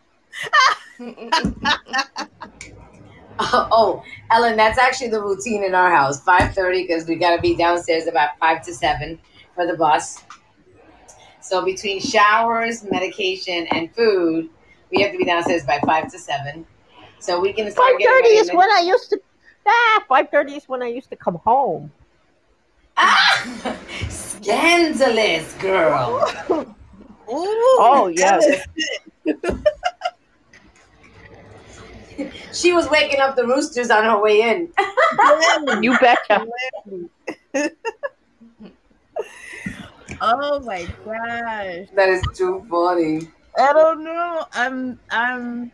oh, 3.71 4.03
Ellen, 4.31 4.57
that's 4.57 4.79
actually 4.79 5.09
the 5.09 5.21
routine 5.21 5.63
in 5.63 5.75
our 5.75 5.91
house. 5.91 6.23
Five 6.23 6.53
thirty 6.53 6.83
because 6.83 7.07
we 7.07 7.15
gotta 7.15 7.41
be 7.41 7.55
downstairs 7.55 8.07
about 8.07 8.37
five 8.39 8.63
to 8.65 8.73
seven 8.73 9.19
for 9.53 9.67
the 9.67 9.75
bus. 9.75 10.23
So 11.41 11.63
between 11.63 11.99
showers, 11.99 12.83
medication, 12.83 13.67
and 13.71 13.93
food, 13.93 14.49
we 14.91 15.01
have 15.01 15.11
to 15.11 15.17
be 15.17 15.25
downstairs 15.25 15.63
by 15.65 15.79
five 15.85 16.11
to 16.11 16.19
seven. 16.19 16.65
So 17.19 17.39
we 17.39 17.53
can 17.53 17.69
start 17.71 17.97
getting 17.99 18.07
thirty 18.07 18.29
is 18.29 18.51
when 18.51 18.69
I 18.71 18.79
used 18.79 19.09
to. 19.11 19.19
Ah, 19.67 20.03
five 20.09 20.29
thirty 20.29 20.53
is 20.53 20.67
when 20.67 20.81
I 20.81 20.87
used 20.87 21.09
to 21.09 21.15
come 21.15 21.35
home. 21.35 21.91
Ah, 22.97 23.75
scandalous 24.09 25.53
girl. 25.55 26.23
Oh 27.29 28.07
yes, 28.07 28.65
She 32.53 32.73
was 32.73 32.89
waking 32.89 33.19
up 33.19 33.35
the 33.35 33.45
roosters 33.45 33.89
on 33.89 34.03
her 34.03 34.21
way 34.21 34.41
in. 34.41 34.69
you 35.83 35.97
betcha. 35.99 36.45
Oh 40.19 40.59
my 40.61 40.83
gosh. 41.05 41.87
That 41.95 42.09
is 42.09 42.23
too 42.33 42.65
funny. 42.69 43.29
I 43.57 43.73
don't 43.73 44.03
know. 44.03 44.45
I'm 44.53 44.99
I'm 45.11 45.71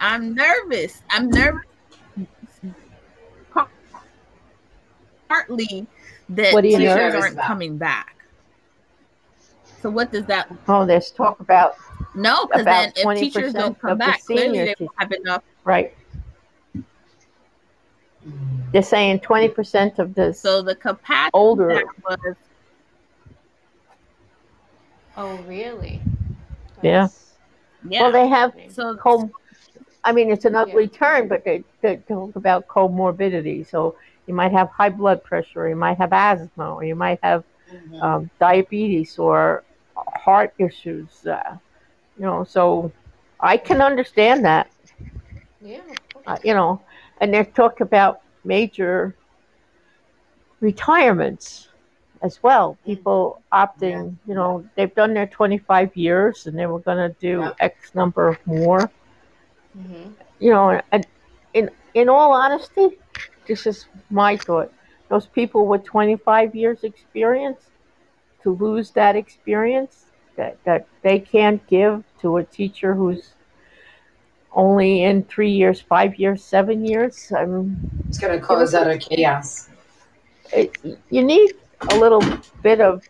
I'm 0.00 0.34
nervous. 0.34 1.02
I'm 1.10 1.28
nervous 1.30 1.60
partly 5.28 5.86
that 6.30 6.52
What 6.52 6.64
are 6.64 6.66
you 6.68 6.78
teachers 6.78 7.14
aren't 7.14 7.34
about? 7.34 7.46
coming 7.46 7.78
back. 7.78 8.16
So 9.80 9.90
what 9.90 10.12
does 10.12 10.26
that 10.26 10.48
Oh, 10.68 10.86
there's 10.86 11.10
talk 11.10 11.40
about 11.40 11.74
no? 12.14 12.46
Because 12.46 12.64
then 12.64 12.92
if 12.96 13.18
teachers 13.18 13.52
don't 13.52 13.78
come 13.78 13.92
of 13.92 13.98
the 13.98 14.04
back, 14.04 14.24
clearly 14.24 14.48
senior 14.48 14.64
they 14.66 14.74
te- 14.74 14.84
won't 14.84 14.96
have 14.98 15.12
enough. 15.12 15.42
right. 15.64 15.94
They're 18.72 18.82
saying 18.82 19.20
twenty 19.20 19.48
percent 19.48 19.98
of 19.98 20.14
the 20.14 20.32
So 20.32 20.62
the 20.62 20.74
capacity 20.74 21.30
older. 21.34 21.68
that 21.68 21.84
was 22.26 22.36
oh, 25.16 25.36
really? 25.38 26.00
Yeah. 26.82 26.92
That's- 26.92 27.34
yeah. 27.88 28.02
Well, 28.02 28.12
they 28.12 28.28
have 28.28 28.54
so 28.68 28.96
co. 28.96 29.30
I 30.04 30.12
mean, 30.12 30.30
it's 30.30 30.44
an 30.44 30.54
ugly 30.54 30.88
term, 30.88 31.28
but 31.28 31.44
they, 31.44 31.64
they 31.80 31.96
talk 31.96 32.34
about 32.36 32.66
comorbidity. 32.66 33.68
So 33.68 33.96
you 34.26 34.34
might 34.34 34.52
have 34.52 34.68
high 34.68 34.88
blood 34.88 35.22
pressure, 35.22 35.62
or 35.62 35.68
you 35.68 35.76
might 35.76 35.98
have 35.98 36.12
asthma, 36.12 36.74
or 36.74 36.84
you 36.84 36.94
might 36.94 37.18
have 37.22 37.44
um, 38.00 38.30
diabetes 38.38 39.18
or 39.18 39.64
heart 39.96 40.54
issues. 40.58 41.26
Uh, 41.26 41.56
you 42.18 42.24
know, 42.24 42.44
so 42.44 42.92
I 43.40 43.56
can 43.56 43.80
understand 43.80 44.44
that. 44.44 44.68
Yeah. 45.60 45.80
Uh, 46.26 46.36
you 46.42 46.54
know, 46.54 46.80
and 47.20 47.32
they 47.34 47.44
talk 47.44 47.80
about 47.80 48.20
major 48.44 49.14
retirements 50.60 51.68
as 52.22 52.42
well. 52.42 52.78
People 52.84 53.40
opting, 53.52 54.16
you 54.26 54.34
know, 54.34 54.64
they've 54.76 54.94
done 54.94 55.14
their 55.14 55.26
25 55.26 55.94
years 55.96 56.46
and 56.46 56.58
they 56.58 56.66
were 56.66 56.80
going 56.80 56.98
to 56.98 57.14
do 57.20 57.50
Yeah. 57.50 57.52
X 57.60 57.94
number 57.94 58.28
of 58.28 58.38
more. 58.46 58.90
Mhm. 59.76 60.14
You 60.38 60.50
know, 60.52 60.80
and 60.92 61.06
in 61.54 61.70
in 61.94 62.08
all 62.08 62.32
honesty, 62.32 62.98
this 63.46 63.66
is 63.66 63.86
my 64.10 64.36
thought. 64.36 64.72
Those 65.08 65.26
people 65.26 65.66
with 65.66 65.84
25 65.84 66.54
years 66.54 66.82
experience 66.84 67.70
to 68.42 68.50
lose 68.54 68.90
that 68.92 69.16
experience 69.16 70.11
that, 70.36 70.62
that 70.64 70.86
they 71.02 71.18
can't 71.18 71.64
give 71.66 72.04
to 72.20 72.36
a 72.38 72.44
teacher 72.44 72.94
who's 72.94 73.34
only 74.52 75.02
in 75.02 75.22
three 75.24 75.50
years, 75.50 75.80
five 75.80 76.16
years, 76.16 76.42
seven 76.44 76.84
years. 76.84 77.32
I 77.36 77.44
mean, 77.46 77.76
It's 78.08 78.18
gonna 78.18 78.38
cause 78.40 78.74
utter 78.74 78.98
chaos. 78.98 79.68
it, 80.52 80.76
you 81.10 81.24
need 81.24 81.52
a 81.90 81.96
little 81.96 82.22
bit 82.62 82.80
of. 82.80 83.02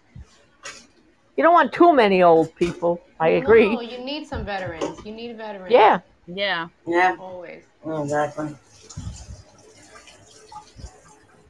You 1.36 1.42
don't 1.42 1.54
want 1.54 1.72
too 1.72 1.92
many 1.94 2.22
old 2.22 2.54
people. 2.56 3.00
I 3.18 3.30
agree. 3.30 3.74
No, 3.74 3.80
you 3.80 3.98
need 3.98 4.26
some 4.26 4.44
veterans. 4.44 4.98
You 5.04 5.12
need 5.12 5.36
veterans. 5.36 5.72
Yeah, 5.72 6.00
yeah, 6.26 6.68
Yeah, 6.86 7.16
Always. 7.18 7.64
exactly. 7.84 8.54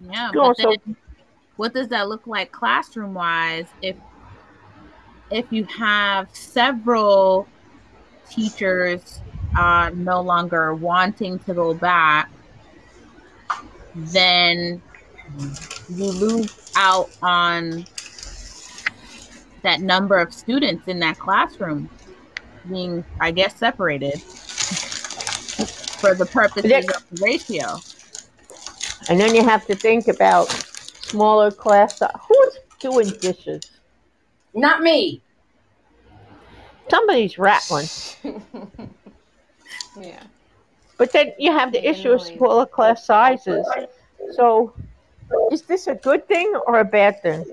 yeah. 0.09 0.27
You 0.33 0.33
But 0.35 0.41
also- 0.41 0.71
then, 0.71 0.97
what 1.57 1.75
does 1.75 1.89
that 1.89 2.09
look 2.09 2.27
like 2.27 2.51
classroom 2.53 3.15
wise 3.15 3.67
if 3.83 3.97
if 5.33 5.51
you 5.51 5.65
have 5.65 6.29
several 6.35 7.49
teachers 8.29 9.21
uh, 9.57 9.91
no 9.95 10.21
longer 10.21 10.75
wanting 10.75 11.39
to 11.41 11.55
go 11.55 11.75
back, 11.75 12.31
then 13.95 14.81
you 15.89 16.05
lose 16.05 16.73
out 16.77 17.11
on 17.23 17.85
that 19.63 19.81
number 19.81 20.19
of 20.19 20.33
students 20.33 20.87
in 20.89 20.99
that 21.01 21.19
classroom 21.19 21.89
being, 22.69 23.05
I 23.21 23.31
guess, 23.31 23.57
separated 23.57 24.21
for 26.01 26.15
the 26.15 26.27
purposes 26.27 26.65
of 26.89 27.11
the 27.11 27.23
ratio. 27.23 27.79
and 29.09 29.19
then 29.19 29.35
you 29.35 29.45
have 29.45 29.67
to 29.67 29.75
think 29.75 30.09
about 30.09 30.51
smaller 31.03 31.51
class. 31.51 32.01
Who's 32.29 32.59
doing 32.81 33.11
dishes? 33.21 33.72
Not 34.55 34.83
me. 34.83 35.23
Somebody's 36.91 37.39
rattling. 37.39 37.87
yeah. 39.99 40.23
But 40.99 41.13
then 41.13 41.33
you 41.39 41.53
have 41.53 41.73
the 41.73 41.79
Making 41.81 41.95
issue 41.95 42.11
of 42.11 42.23
smaller 42.23 42.67
class 42.67 43.07
sizes. 43.07 43.67
So, 44.33 44.75
is 45.51 45.63
this 45.63 45.87
a 45.87 45.95
good 45.95 46.29
thing 46.29 46.55
or 46.67 46.81
a 46.81 46.85
bad 46.85 47.23
thing? 47.23 47.45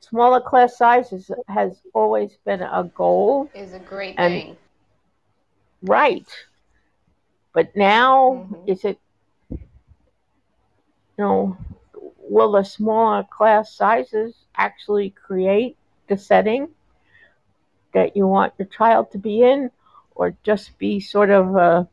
Smaller 0.00 0.40
class 0.40 0.76
sizes 0.76 1.30
has 1.48 1.80
always 1.94 2.36
been 2.44 2.62
a 2.62 2.90
goal, 2.94 3.48
Is 3.54 3.72
a 3.74 3.78
great 3.78 4.14
And- 4.18 4.32
thing. 4.42 4.56
right? 5.82 6.26
But 7.52 7.74
now, 7.76 8.46
Mhm. 8.50 8.68
is 8.68 8.84
it? 8.84 8.98
You 9.50 9.58
know, 11.18 11.56
will 12.18 12.52
the 12.52 12.62
smaller 12.64 13.24
class 13.24 13.74
sizes 13.74 14.44
actually 14.58 15.10
create 15.10 15.76
the 16.08 16.18
setting 16.18 16.68
that 17.94 18.16
you 18.16 18.26
want 18.26 18.52
your 18.58 18.68
child 18.68 19.10
to 19.12 19.18
be 19.18 19.42
in, 19.42 19.70
or 20.14 20.34
just 20.42 20.76
be 20.78 21.00
sort 21.00 21.30
of 21.30 21.56
a 21.56 21.88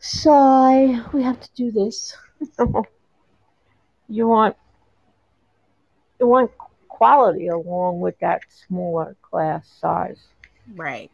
sigh, 0.00 1.00
we 1.12 1.22
have 1.22 1.38
to 1.38 1.48
do 1.54 1.70
this? 1.70 2.16
you 4.08 4.26
want 4.26 4.56
you 6.18 6.26
want 6.26 6.50
quality 6.88 7.48
along 7.48 8.00
with 8.00 8.18
that 8.20 8.42
smaller 8.66 9.16
class 9.22 9.68
size. 9.80 10.20
Right. 10.74 11.10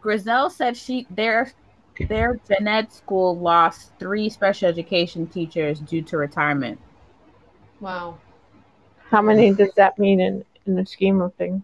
Grizel 0.00 0.50
said 0.50 0.76
she 0.76 1.06
their 1.10 1.52
their 2.08 2.40
Jeanette 2.48 2.92
school 2.92 3.38
lost 3.38 3.92
three 3.98 4.28
special 4.28 4.68
education 4.68 5.26
teachers 5.26 5.80
due 5.80 6.02
to 6.02 6.16
retirement. 6.16 6.80
Wow. 7.80 8.18
How 9.10 9.22
many 9.22 9.52
does 9.52 9.72
that 9.76 9.98
mean 9.98 10.20
in, 10.20 10.44
in 10.66 10.74
the 10.74 10.86
scheme 10.86 11.20
of 11.20 11.34
things? 11.34 11.62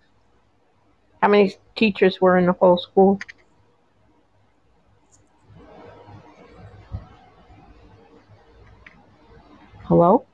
How 1.22 1.28
many 1.28 1.56
teachers 1.76 2.20
were 2.20 2.38
in 2.38 2.46
the 2.46 2.52
whole 2.52 2.78
school? 2.78 3.20
Hello? 9.84 10.26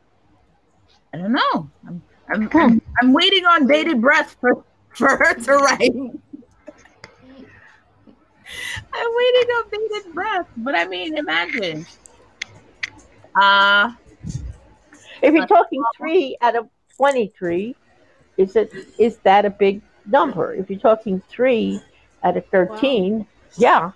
I 1.12 1.18
don't 1.18 1.32
know. 1.32 1.70
I'm 1.86 2.02
I'm, 2.28 2.48
hmm. 2.48 2.58
I'm, 2.58 2.82
I'm 3.00 3.12
waiting 3.12 3.44
on 3.44 3.66
bated 3.66 4.00
breath 4.00 4.36
for, 4.40 4.64
for 4.94 5.08
her 5.08 5.34
to 5.34 5.52
write. 5.52 5.92
I'm 8.94 9.08
waiting 9.16 9.48
on 9.56 9.64
bated 9.70 10.14
breath, 10.14 10.46
but 10.56 10.74
I 10.76 10.86
mean, 10.86 11.16
imagine. 11.16 11.86
Uh 13.40 13.90
If 15.22 15.34
you're 15.34 15.46
talking 15.46 15.84
three 15.96 16.36
out 16.40 16.56
of 16.56 16.68
23, 16.96 17.76
is 18.36 18.56
it 18.56 18.70
is 18.98 19.18
that 19.24 19.44
a 19.44 19.50
big 19.50 19.82
number? 20.06 20.54
If 20.54 20.70
you're 20.70 20.78
talking 20.78 21.22
three 21.28 21.82
out 22.24 22.36
of 22.36 22.44
13, 22.50 23.26
yeah, 23.56 23.92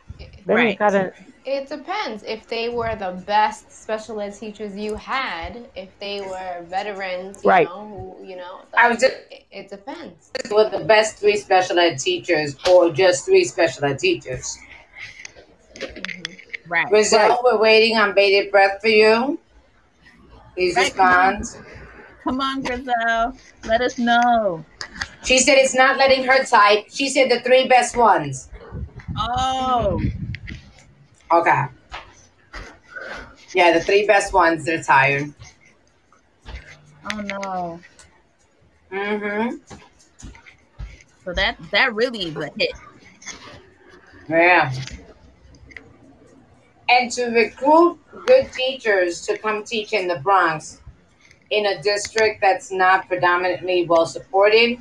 then 0.46 0.64
you 0.64 0.72
Right. 0.72 0.78
gotta. 0.78 1.12
It 1.50 1.66
depends. 1.70 2.22
If 2.24 2.46
they 2.46 2.68
were 2.68 2.94
the 2.94 3.22
best 3.24 3.72
special 3.72 4.20
ed 4.20 4.34
teachers 4.38 4.76
you 4.76 4.94
had, 4.96 5.66
if 5.74 5.88
they 5.98 6.20
were 6.20 6.62
veterans, 6.64 7.42
you 7.42 7.48
Right. 7.48 7.66
know, 7.66 8.16
who, 8.20 8.26
you 8.28 8.36
know, 8.36 8.60
I 8.76 8.90
was 8.90 9.00
just 9.00 9.14
it, 9.30 9.46
it 9.50 9.70
depends. 9.70 10.30
with 10.50 10.70
the 10.72 10.84
best 10.84 11.16
three 11.16 11.38
special 11.38 11.78
ed 11.78 11.98
teachers 12.00 12.54
or 12.70 12.90
just 12.90 13.24
three 13.24 13.44
special 13.44 13.86
ed 13.86 13.98
teachers. 13.98 14.58
Mm-hmm. 15.76 16.70
right. 16.70 16.90
Rizzo, 16.92 17.16
Right. 17.16 17.38
we're 17.42 17.56
waiting 17.58 17.96
on 17.96 18.14
bated 18.14 18.52
breath 18.52 18.82
for 18.82 18.88
you. 18.88 19.38
Please 20.54 20.76
Right, 20.76 20.84
respond. 20.84 21.44
Come 22.24 22.42
on, 22.42 22.62
Grizel. 22.62 23.38
Let 23.64 23.80
us 23.80 23.98
know. 23.98 24.66
She 25.24 25.38
said 25.38 25.56
it's 25.56 25.74
not 25.74 25.96
letting 25.96 26.24
her 26.24 26.44
type. 26.44 26.84
She 26.92 27.08
said 27.08 27.30
the 27.30 27.40
three 27.40 27.66
best 27.68 27.96
ones. 27.96 28.50
Oh, 29.16 29.98
Okay. 31.30 31.64
Yeah, 33.54 33.72
the 33.72 33.80
three 33.80 34.06
best 34.06 34.32
ones, 34.32 34.64
they're 34.64 34.82
tired. 34.82 35.32
oh 37.12 37.20
no. 37.20 37.80
Mm-hmm. 38.92 39.56
So 41.24 41.32
that 41.34 41.56
that 41.70 41.94
really 41.94 42.28
is 42.28 42.36
a 42.36 42.50
hit. 42.56 42.72
Yeah. 44.28 44.72
And 46.88 47.10
to 47.12 47.26
recruit 47.26 47.98
good 48.26 48.50
teachers 48.52 49.20
to 49.26 49.36
come 49.36 49.62
teach 49.64 49.92
in 49.92 50.08
the 50.08 50.20
Bronx 50.20 50.80
in 51.50 51.66
a 51.66 51.82
district 51.82 52.40
that's 52.40 52.72
not 52.72 53.08
predominantly 53.08 53.86
well 53.86 54.06
supported, 54.06 54.78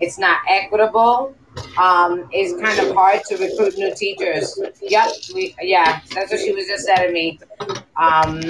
it's 0.00 0.18
not 0.18 0.38
equitable, 0.48 1.34
um, 1.78 2.28
it's 2.32 2.60
kind 2.60 2.78
of 2.80 2.94
hard 2.94 3.20
to 3.28 3.36
recruit 3.36 3.76
new 3.76 3.94
teachers. 3.94 4.58
Yep, 4.82 5.08
we 5.34 5.54
yeah, 5.60 6.00
that's 6.14 6.30
what 6.30 6.40
she 6.40 6.52
was 6.52 6.66
just 6.66 6.86
telling 6.86 7.12
me. 7.12 7.38
Um, 7.96 8.40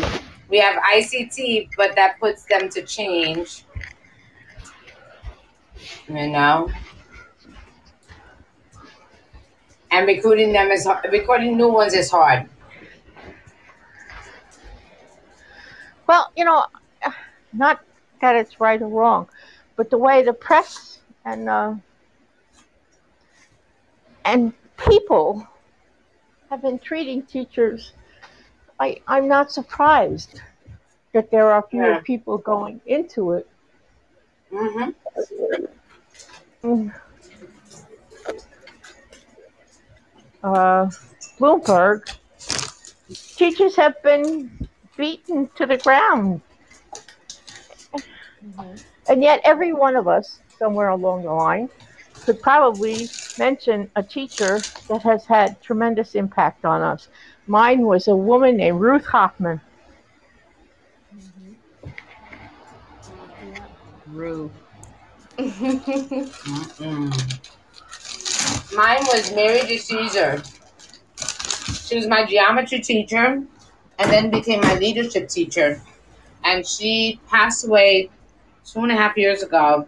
we 0.49 0.59
have 0.59 0.83
ICT, 0.95 1.71
but 1.77 1.95
that 1.97 2.19
puts 2.21 2.45
them 2.45 2.69
to 2.71 2.83
change. 2.83 3.65
You 6.09 6.29
know? 6.29 6.71
and 9.91 10.07
recruiting 10.07 10.53
them 10.53 10.71
is. 10.71 10.89
Recruiting 11.11 11.57
new 11.57 11.69
ones 11.69 11.95
is 11.95 12.11
hard. 12.11 12.49
Well, 16.07 16.33
you 16.37 16.45
know, 16.45 16.65
not 17.53 17.81
that 18.21 18.37
it's 18.37 18.61
right 18.61 18.81
or 18.81 18.89
wrong, 18.89 19.29
but 19.77 19.91
the 19.91 19.99
way 19.99 20.23
the 20.23 20.33
press 20.33 20.99
and 21.25 21.49
uh, 21.49 21.75
and 24.25 24.53
people 24.77 25.47
have 26.51 26.63
been 26.63 26.79
treating 26.79 27.23
teachers, 27.23 27.93
I 28.79 29.01
I'm 29.07 29.29
not 29.29 29.53
surprised 29.53 30.41
that 31.13 31.31
there 31.31 31.51
are 31.51 31.63
fewer 31.71 31.95
Yeah. 31.95 32.01
people 32.01 32.39
going 32.39 32.81
into 32.87 33.33
it. 33.33 33.49
Mm-hmm. 34.53 34.91
Mm. 36.65 36.95
Uh, 40.43 40.91
Bloomberg, 41.39 42.03
teachers 43.37 43.77
have 43.77 44.03
been 44.03 44.69
beaten 44.97 45.49
to 45.57 45.67
the 45.67 45.77
ground. 45.79 46.41
And 49.09 49.23
yet, 49.23 49.41
every 49.45 49.73
one 49.73 49.97
of 49.97 50.07
us, 50.07 50.41
somewhere 50.59 50.89
along 50.89 51.25
the 51.25 51.33
line, 51.33 51.69
could 52.25 52.41
probably 52.41 53.09
mention 53.41 53.91
a 53.97 54.03
teacher 54.03 54.63
that 54.89 55.03
has 55.03 55.25
had 55.25 55.61
tremendous 55.63 56.15
impact 56.15 56.67
on 56.67 56.83
us. 56.83 57.09
Mine 57.47 57.87
was 57.87 58.07
a 58.07 58.15
woman 58.15 58.59
named 58.59 58.79
Ruth 58.79 59.07
Hoffman. 59.07 59.63
Rude. 64.09 64.51
Mine 65.39 65.49
was 69.13 69.35
Mary 69.35 69.61
DeCesar. 69.61 70.45
She 71.89 71.97
was 71.97 72.07
my 72.07 72.27
geometry 72.27 72.81
teacher, 72.81 73.43
and 73.99 74.13
then 74.13 74.31
became 74.31 74.61
my 74.61 74.75
leadership 74.75 75.31
teacher. 75.31 75.81
And 76.45 76.67
she 76.67 77.19
passed 77.31 77.67
away 77.67 78.11
two 78.67 78.81
and 78.81 78.93
a 78.93 78.97
half 78.97 79.17
years 79.17 79.43
ago. 79.43 79.87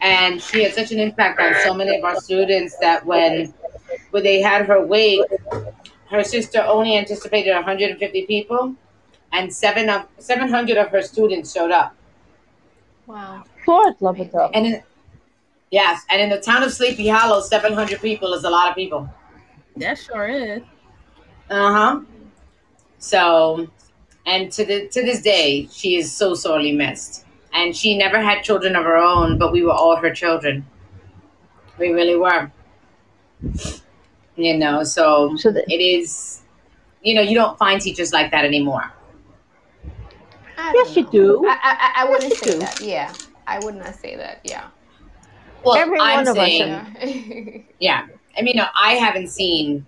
And 0.00 0.40
she 0.40 0.62
had 0.62 0.74
such 0.74 0.92
an 0.92 1.00
impact 1.00 1.40
on 1.40 1.54
so 1.64 1.74
many 1.74 1.96
of 1.96 2.04
our 2.04 2.20
students 2.20 2.76
that 2.78 3.04
when 3.06 3.52
when 4.10 4.22
they 4.22 4.40
had 4.40 4.66
her 4.66 4.84
wake, 4.84 5.22
her 6.10 6.22
sister 6.22 6.62
only 6.62 6.96
anticipated 6.96 7.52
150 7.54 8.26
people, 8.26 8.74
and 9.32 9.52
seven 9.52 9.88
of 9.88 10.06
700 10.18 10.76
of 10.76 10.88
her 10.90 11.02
students 11.02 11.52
showed 11.52 11.70
up. 11.70 11.94
wow. 13.06 13.44
Lord 13.66 13.94
love 14.00 14.20
it 14.20 14.32
though. 14.32 14.50
And 14.54 14.66
in, 14.66 14.82
yes, 15.70 16.02
and 16.10 16.20
in 16.20 16.28
the 16.28 16.40
town 16.40 16.62
of 16.62 16.72
Sleepy 16.72 17.08
Hollow, 17.08 17.40
700 17.40 18.00
people 18.00 18.32
is 18.34 18.44
a 18.44 18.50
lot 18.50 18.68
of 18.68 18.76
people. 18.76 19.08
That 19.76 19.98
sure 19.98 20.28
is. 20.28 20.62
Uh 21.50 21.72
huh. 21.72 22.00
So, 22.98 23.68
and 24.24 24.50
to 24.52 24.64
the 24.64 24.88
to 24.88 25.02
this 25.02 25.20
day, 25.22 25.68
she 25.70 25.96
is 25.96 26.12
so 26.12 26.34
sorely 26.34 26.72
missed. 26.72 27.25
And 27.56 27.74
she 27.76 27.96
never 27.96 28.20
had 28.20 28.42
children 28.42 28.76
of 28.76 28.84
her 28.84 28.96
own, 28.96 29.38
but 29.38 29.50
we 29.50 29.62
were 29.62 29.72
all 29.72 29.96
her 29.96 30.12
children. 30.12 30.66
We 31.78 31.90
really 31.92 32.16
were. 32.16 32.50
You 34.36 34.58
know, 34.58 34.84
so 34.84 35.34
So 35.36 35.50
that, 35.50 35.64
it 35.72 35.80
is. 35.80 36.42
You 37.02 37.14
know, 37.14 37.22
you 37.22 37.34
don't 37.34 37.56
find 37.58 37.80
teachers 37.80 38.12
like 38.12 38.30
that 38.32 38.44
anymore. 38.44 38.92
I 40.58 40.72
yes, 40.74 40.94
don't 40.94 40.96
you 40.96 41.10
do. 41.10 41.46
I, 41.48 41.58
I, 41.62 42.02
I 42.02 42.10
wouldn't 42.10 42.30
Yes, 42.30 42.40
say 42.40 42.50
do. 42.52 42.58
that. 42.58 42.80
Yeah. 42.80 43.12
I 43.46 43.58
would 43.60 43.76
not 43.76 43.94
say 43.94 44.16
that. 44.16 44.40
Yeah. 44.44 44.68
Well, 45.64 45.76
Every 45.76 45.98
I'm 46.00 46.24
one 46.24 46.28
of 46.28 46.34
saying, 46.36 46.68
Yeah. 46.68 47.62
yeah. 47.80 48.06
I 48.36 48.42
mean, 48.42 48.56
no, 48.56 48.66
I 48.78 48.94
haven't 48.94 49.28
seen 49.28 49.86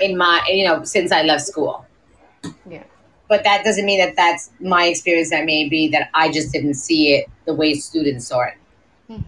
in 0.00 0.16
my, 0.16 0.44
you 0.48 0.64
know, 0.66 0.82
since 0.84 1.12
I 1.12 1.22
left 1.22 1.44
school. 1.44 1.86
Yeah. 2.68 2.84
But 3.28 3.42
that 3.44 3.64
doesn't 3.64 3.84
mean 3.84 3.98
that 3.98 4.14
that's 4.16 4.50
my 4.60 4.86
experience. 4.86 5.30
That 5.30 5.44
may 5.44 5.68
be 5.68 5.88
that 5.88 6.10
I 6.14 6.30
just 6.30 6.52
didn't 6.52 6.74
see 6.74 7.14
it 7.14 7.26
the 7.44 7.54
way 7.54 7.74
students 7.74 8.26
saw 8.28 8.42
it. 8.42 8.54
Mhm. 9.10 9.22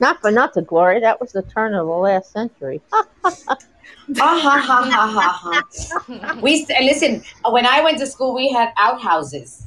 not 0.00 0.20
for 0.20 0.30
not 0.30 0.50
nothing, 0.50 0.64
Gloria. 0.64 1.00
That 1.00 1.20
was 1.20 1.32
the 1.32 1.42
turn 1.42 1.74
of 1.74 1.86
the 1.86 1.92
last 1.92 2.32
century. 2.32 2.80
Ha 2.92 3.04
ha 3.22 4.58
ha 4.58 4.90
ha 4.90 5.06
ha 5.06 5.62
ha. 6.08 6.38
We 6.42 6.64
st- 6.64 6.82
listen. 6.84 7.22
When 7.48 7.66
I 7.66 7.82
went 7.82 7.98
to 7.98 8.06
school, 8.06 8.34
we 8.34 8.48
had 8.50 8.72
outhouses. 8.76 9.64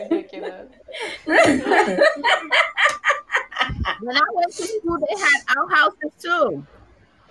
Ridiculous. 0.00 0.68
When 4.00 4.16
I 4.16 4.26
went 4.34 4.52
to 4.52 4.62
school, 4.66 4.98
they 4.98 5.20
had 5.20 5.40
outhouses 5.56 6.62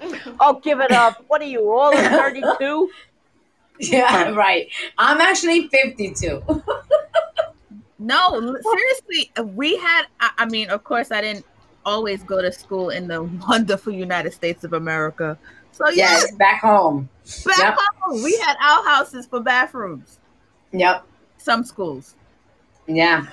Oh, 0.39 0.59
give 0.63 0.79
it 0.81 0.91
up. 0.91 1.23
What 1.27 1.41
are 1.41 1.45
you, 1.45 1.71
all 1.71 1.91
32? 1.91 2.89
Yeah, 3.79 4.29
right. 4.31 4.67
I'm 4.97 5.19
actually 5.21 5.67
52. 5.69 6.43
No, 8.03 8.55
seriously, 8.63 9.31
we 9.55 9.77
had. 9.77 10.05
I, 10.19 10.31
I 10.39 10.45
mean, 10.45 10.69
of 10.71 10.83
course, 10.83 11.11
I 11.11 11.21
didn't 11.21 11.45
always 11.85 12.23
go 12.23 12.41
to 12.41 12.51
school 12.51 12.89
in 12.89 13.07
the 13.07 13.21
wonderful 13.47 13.93
United 13.93 14.33
States 14.33 14.63
of 14.63 14.73
America. 14.73 15.37
So 15.71 15.87
yeah, 15.89 16.13
Yes, 16.13 16.31
back 16.35 16.61
home. 16.61 17.07
back 17.45 17.57
Yep. 17.59 17.77
home, 17.99 18.23
we 18.23 18.35
had 18.39 18.57
outhouses 18.59 19.27
for 19.27 19.39
bathrooms. 19.39 20.17
Yep. 20.71 21.05
Some 21.37 21.63
schools. 21.63 22.15
Yeah. 22.87 23.27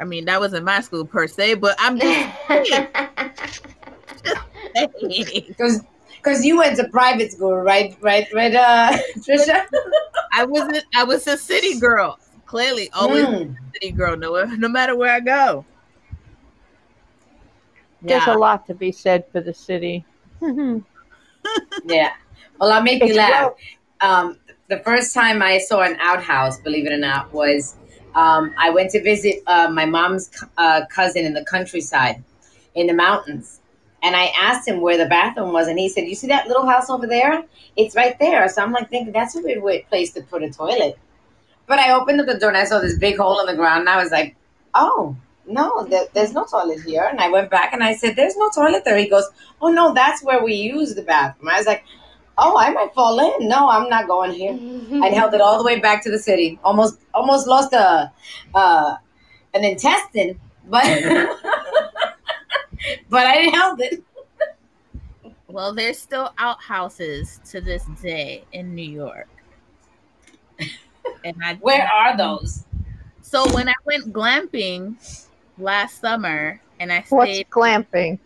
I 0.00 0.04
mean, 0.04 0.24
that 0.24 0.40
wasn't 0.40 0.64
my 0.64 0.80
school 0.80 1.04
per 1.04 1.28
se, 1.28 1.54
but 1.54 1.76
I'm 1.78 2.00
just 2.00 2.30
saying. 2.48 2.88
Because 5.48 5.82
because 6.18 6.44
you 6.44 6.58
went 6.58 6.76
to 6.76 6.88
private 6.88 7.32
school, 7.32 7.56
right? 7.56 7.96
Right, 8.00 8.26
right, 8.34 8.54
uh, 8.54 8.96
Trisha? 9.18 9.64
I 10.32 10.44
wasn't. 10.44 10.84
I 10.94 11.04
was 11.04 11.26
a 11.26 11.36
city 11.36 11.78
girl. 11.78 12.18
Clearly, 12.46 12.90
always 12.92 13.24
Mm. 13.26 13.54
a 13.56 13.72
city 13.74 13.90
girl. 13.92 14.16
No, 14.16 14.44
no 14.44 14.68
matter 14.68 14.96
where 14.96 15.12
I 15.12 15.20
go. 15.20 15.64
There's 18.02 18.26
Yeah. 18.26 18.36
a 18.36 18.38
lot 18.38 18.66
to 18.66 18.74
be 18.74 18.92
said 18.92 19.24
for 19.32 19.40
the 19.40 19.54
city. 19.54 20.04
Yeah. 21.84 22.12
Well, 22.58 22.72
I'll 22.72 22.82
make 22.82 23.02
you 23.02 23.14
laugh. 23.14 23.52
well- 23.52 23.56
Um, 24.00 24.38
the 24.68 24.78
first 24.80 25.14
time 25.14 25.42
I 25.42 25.58
saw 25.58 25.80
an 25.82 25.96
outhouse, 26.00 26.60
believe 26.60 26.86
it 26.86 26.92
or 26.92 26.98
not, 26.98 27.32
was 27.32 27.76
um, 28.14 28.54
I 28.58 28.70
went 28.70 28.90
to 28.90 29.02
visit 29.02 29.36
uh, 29.46 29.68
my 29.70 29.84
mom's 29.86 30.30
uh, 30.58 30.82
cousin 30.90 31.24
in 31.24 31.32
the 31.34 31.44
countryside 31.44 32.22
in 32.74 32.86
the 32.86 32.92
mountains. 32.94 33.60
And 34.02 34.14
I 34.14 34.26
asked 34.38 34.68
him 34.68 34.80
where 34.80 34.96
the 34.98 35.06
bathroom 35.06 35.52
was, 35.52 35.66
and 35.68 35.78
he 35.78 35.88
said, 35.88 36.06
You 36.06 36.14
see 36.14 36.26
that 36.28 36.46
little 36.46 36.66
house 36.66 36.90
over 36.90 37.06
there? 37.06 37.42
It's 37.76 37.96
right 37.96 38.18
there. 38.18 38.48
So 38.48 38.62
I'm 38.62 38.72
like 38.72 38.88
thinking, 38.90 39.12
That's 39.12 39.34
a 39.36 39.40
weird 39.40 39.62
way- 39.62 39.82
place 39.88 40.12
to 40.12 40.22
put 40.22 40.42
a 40.42 40.50
toilet. 40.50 40.98
But 41.66 41.78
I 41.80 41.92
opened 41.92 42.20
up 42.20 42.26
the 42.26 42.38
door 42.38 42.50
and 42.50 42.58
I 42.58 42.64
saw 42.64 42.78
this 42.78 42.98
big 42.98 43.16
hole 43.16 43.40
in 43.40 43.46
the 43.46 43.54
ground, 43.56 43.80
and 43.80 43.88
I 43.88 44.00
was 44.02 44.12
like, 44.12 44.36
Oh, 44.74 45.16
no, 45.46 45.84
there, 45.86 46.04
there's 46.12 46.32
no 46.32 46.44
toilet 46.44 46.82
here. 46.82 47.04
And 47.10 47.20
I 47.20 47.28
went 47.30 47.50
back 47.50 47.72
and 47.72 47.82
I 47.82 47.94
said, 47.94 48.14
There's 48.16 48.36
no 48.36 48.50
toilet 48.50 48.84
there. 48.84 48.96
He 48.96 49.08
goes, 49.08 49.28
Oh, 49.60 49.68
no, 49.72 49.94
that's 49.94 50.22
where 50.22 50.42
we 50.44 50.54
use 50.54 50.94
the 50.94 51.02
bathroom. 51.02 51.48
I 51.48 51.56
was 51.58 51.66
like, 51.66 51.84
Oh, 52.38 52.58
I 52.58 52.70
might 52.70 52.92
fall 52.94 53.18
in. 53.18 53.48
No, 53.48 53.68
I'm 53.70 53.88
not 53.88 54.06
going 54.06 54.32
here. 54.32 54.52
I 55.02 55.08
held 55.08 55.32
it 55.34 55.40
all 55.40 55.56
the 55.56 55.64
way 55.64 55.80
back 55.80 56.04
to 56.04 56.10
the 56.10 56.18
city. 56.18 56.58
Almost, 56.62 56.98
almost 57.14 57.46
lost 57.46 57.72
a, 57.72 58.12
uh, 58.54 58.96
an 59.54 59.64
intestine, 59.64 60.38
but, 60.68 60.84
but 63.08 63.26
I 63.26 63.34
didn't 63.36 63.54
help 63.54 63.80
it. 63.80 64.02
Well, 65.48 65.72
there's 65.74 65.98
still 65.98 66.32
outhouses 66.38 67.40
to 67.50 67.60
this 67.60 67.84
day 68.02 68.44
in 68.52 68.74
New 68.74 68.88
York. 68.90 69.28
And 71.24 71.36
I 71.44 71.54
Where 71.60 71.86
are 71.86 72.16
those? 72.16 72.64
So 73.22 73.52
when 73.54 73.68
I 73.68 73.74
went 73.84 74.12
glamping 74.12 74.96
last 75.58 76.00
summer 76.00 76.60
and 76.78 76.92
I 76.92 77.04
What's 77.08 77.30
stayed 77.32 77.50
glamping? 77.50 78.18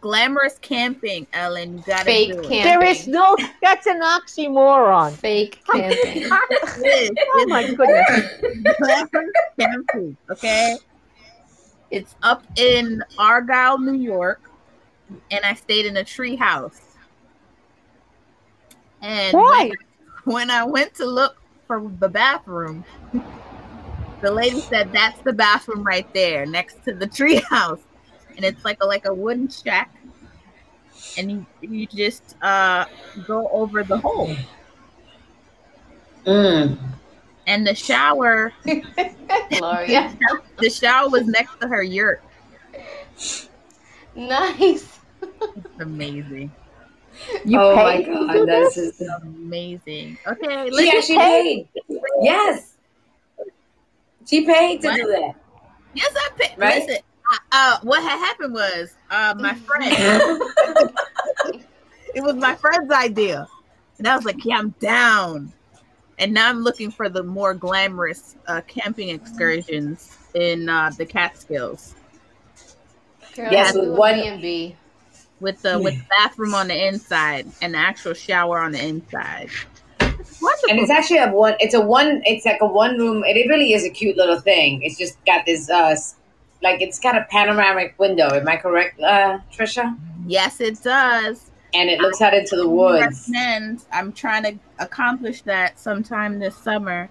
glamorous 0.00 0.58
camping, 0.58 1.26
Ellen, 1.32 1.78
you 1.78 1.84
gotta 1.86 2.04
Fake 2.04 2.32
do 2.32 2.38
it. 2.40 2.48
camp. 2.48 2.64
There 2.64 2.84
is 2.84 3.06
no, 3.06 3.36
that's 3.60 3.86
an 3.86 4.00
oxymoron. 4.00 5.12
Fake 5.12 5.62
camping. 5.70 6.28
Oh 6.30 7.44
my 7.48 7.66
goodness. 7.72 8.30
Glamorous 8.78 9.32
camping, 9.58 10.16
okay? 10.30 10.76
It's 11.92 12.16
up 12.22 12.42
in 12.56 13.04
Argyle, 13.18 13.78
New 13.78 13.92
York, 13.92 14.50
and 15.30 15.44
I 15.44 15.52
stayed 15.52 15.84
in 15.84 15.98
a 15.98 16.02
tree 16.02 16.36
house. 16.36 16.96
And 19.02 19.36
Why? 19.36 19.72
when 20.24 20.50
I 20.50 20.64
went 20.64 20.94
to 20.94 21.04
look 21.04 21.36
for 21.66 21.92
the 21.98 22.08
bathroom, 22.08 22.82
the 24.22 24.32
lady 24.32 24.60
said 24.60 24.90
that's 24.90 25.20
the 25.20 25.34
bathroom 25.34 25.84
right 25.84 26.06
there 26.14 26.46
next 26.46 26.82
to 26.84 26.94
the 26.94 27.06
treehouse. 27.08 27.82
And 28.36 28.46
it's 28.46 28.64
like 28.64 28.78
a 28.80 28.86
like 28.86 29.04
a 29.04 29.12
wooden 29.12 29.50
shack. 29.50 29.94
And 31.18 31.30
you, 31.30 31.46
you 31.60 31.86
just 31.86 32.36
uh 32.40 32.86
go 33.26 33.48
over 33.48 33.84
the 33.84 33.98
hole. 33.98 34.34
Mm. 36.24 36.78
And 37.46 37.66
the 37.66 37.74
shower 37.74 38.50
Gloria. 39.58 40.16
the 40.58 40.70
shower 40.70 41.08
was 41.08 41.26
next 41.26 41.60
to 41.60 41.68
her 41.68 41.82
yurt. 41.82 42.22
Nice. 44.14 44.98
It's 45.22 45.80
amazing. 45.80 46.52
You 47.44 47.60
oh 47.60 47.76
my 47.76 47.96
paid? 47.96 48.06
god, 48.06 48.48
that's 48.48 48.74
just. 48.74 49.02
Amazing. 49.22 50.18
Okay, 50.26 50.64
She 50.66 50.70
let's 50.70 50.96
actually 50.96 51.16
paid. 51.18 51.68
Yes. 52.20 52.74
She 54.26 54.46
paid 54.46 54.80
to 54.82 54.92
do 54.92 55.06
that. 55.06 55.34
yes, 55.94 56.14
I 56.16 56.30
paid. 56.36 56.58
Right? 56.58 56.82
listen. 56.86 57.02
Uh, 57.32 57.36
uh, 57.52 57.78
what 57.82 58.02
had 58.02 58.18
happened 58.18 58.52
was 58.54 58.94
uh, 59.10 59.34
my 59.38 59.54
friend. 59.54 59.92
it 62.14 62.22
was 62.22 62.34
my 62.34 62.54
friend's 62.54 62.92
idea, 62.92 63.46
and 63.98 64.08
I 64.08 64.16
was 64.16 64.24
like, 64.24 64.44
"Yeah, 64.44 64.58
I'm 64.58 64.70
down." 64.80 65.52
And 66.22 66.32
now 66.32 66.48
I'm 66.48 66.60
looking 66.62 66.92
for 66.92 67.08
the 67.08 67.24
more 67.24 67.52
glamorous 67.52 68.36
uh, 68.46 68.60
camping 68.68 69.08
excursions 69.08 70.16
in 70.34 70.68
uh, 70.68 70.92
the 70.96 71.04
Catskills 71.04 71.96
Girl, 73.34 73.50
Yes, 73.50 73.74
with 73.74 73.90
one- 73.98 74.20
B&B. 74.20 74.76
with 75.40 75.60
the 75.62 75.80
with 75.80 75.94
the 75.98 76.04
bathroom 76.10 76.54
on 76.54 76.68
the 76.68 76.86
inside 76.86 77.46
and 77.60 77.74
the 77.74 77.78
actual 77.78 78.14
shower 78.14 78.60
on 78.60 78.70
the 78.70 78.80
inside. 78.84 79.48
It's 80.00 80.40
wonderful. 80.40 80.70
And 80.70 80.78
it's 80.78 80.90
actually 80.90 81.18
a 81.18 81.28
one. 81.32 81.54
It's 81.58 81.74
a 81.74 81.80
one. 81.80 82.22
It's 82.24 82.46
like 82.46 82.58
a 82.60 82.66
one 82.66 82.96
room. 82.98 83.24
It, 83.24 83.36
it 83.36 83.48
really 83.48 83.72
is 83.72 83.84
a 83.84 83.90
cute 83.90 84.16
little 84.16 84.38
thing. 84.40 84.80
It's 84.82 84.96
just 84.96 85.16
got 85.24 85.44
this, 85.44 85.68
uh, 85.68 85.96
like 86.62 86.80
it's 86.80 87.00
got 87.00 87.16
a 87.16 87.26
panoramic 87.30 87.98
window. 87.98 88.28
Am 88.32 88.46
I 88.46 88.56
correct, 88.58 89.00
uh, 89.00 89.38
Trisha? 89.52 89.98
yes, 90.26 90.60
it 90.60 90.80
does. 90.84 91.50
And 91.74 91.88
it 91.88 92.00
looks 92.00 92.20
out 92.20 92.34
into 92.34 92.56
the 92.56 92.68
woods. 92.68 93.28
recommend. 93.28 93.84
I'm 93.92 94.12
trying 94.12 94.42
to 94.42 94.58
accomplish 94.78 95.42
that 95.42 95.78
sometime 95.78 96.38
this 96.38 96.56
summer. 96.56 97.08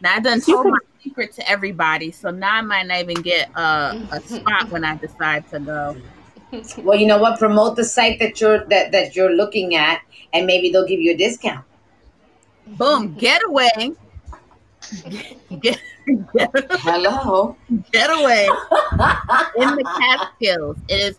Now 0.00 0.16
I 0.16 0.20
done 0.20 0.40
told 0.40 0.66
my 0.66 0.78
secret 1.02 1.32
to 1.34 1.48
everybody, 1.48 2.10
so 2.10 2.30
now 2.30 2.54
I 2.54 2.60
might 2.62 2.86
not 2.86 3.00
even 3.00 3.22
get 3.22 3.50
a, 3.54 4.00
a 4.10 4.20
spot 4.20 4.70
when 4.70 4.84
I 4.84 4.96
decide 4.96 5.48
to 5.50 5.60
go. 5.60 5.96
Well, 6.78 6.98
you 6.98 7.06
know 7.06 7.18
what? 7.18 7.38
Promote 7.38 7.76
the 7.76 7.84
site 7.84 8.18
that 8.18 8.40
you're 8.40 8.64
that 8.64 8.90
that 8.90 9.14
you're 9.14 9.32
looking 9.32 9.76
at, 9.76 10.02
and 10.32 10.46
maybe 10.46 10.68
they'll 10.70 10.84
give 10.84 10.98
you 10.98 11.12
a 11.12 11.16
discount. 11.16 11.64
Boom, 12.66 13.14
getaway. 13.18 13.92
Get, 15.60 15.80
get, 16.34 16.50
Hello. 16.80 17.56
getaway 17.92 18.48
in 19.58 19.68
the 19.76 19.84
Catskills. 20.00 20.76
It 20.88 20.94
is. 21.00 21.18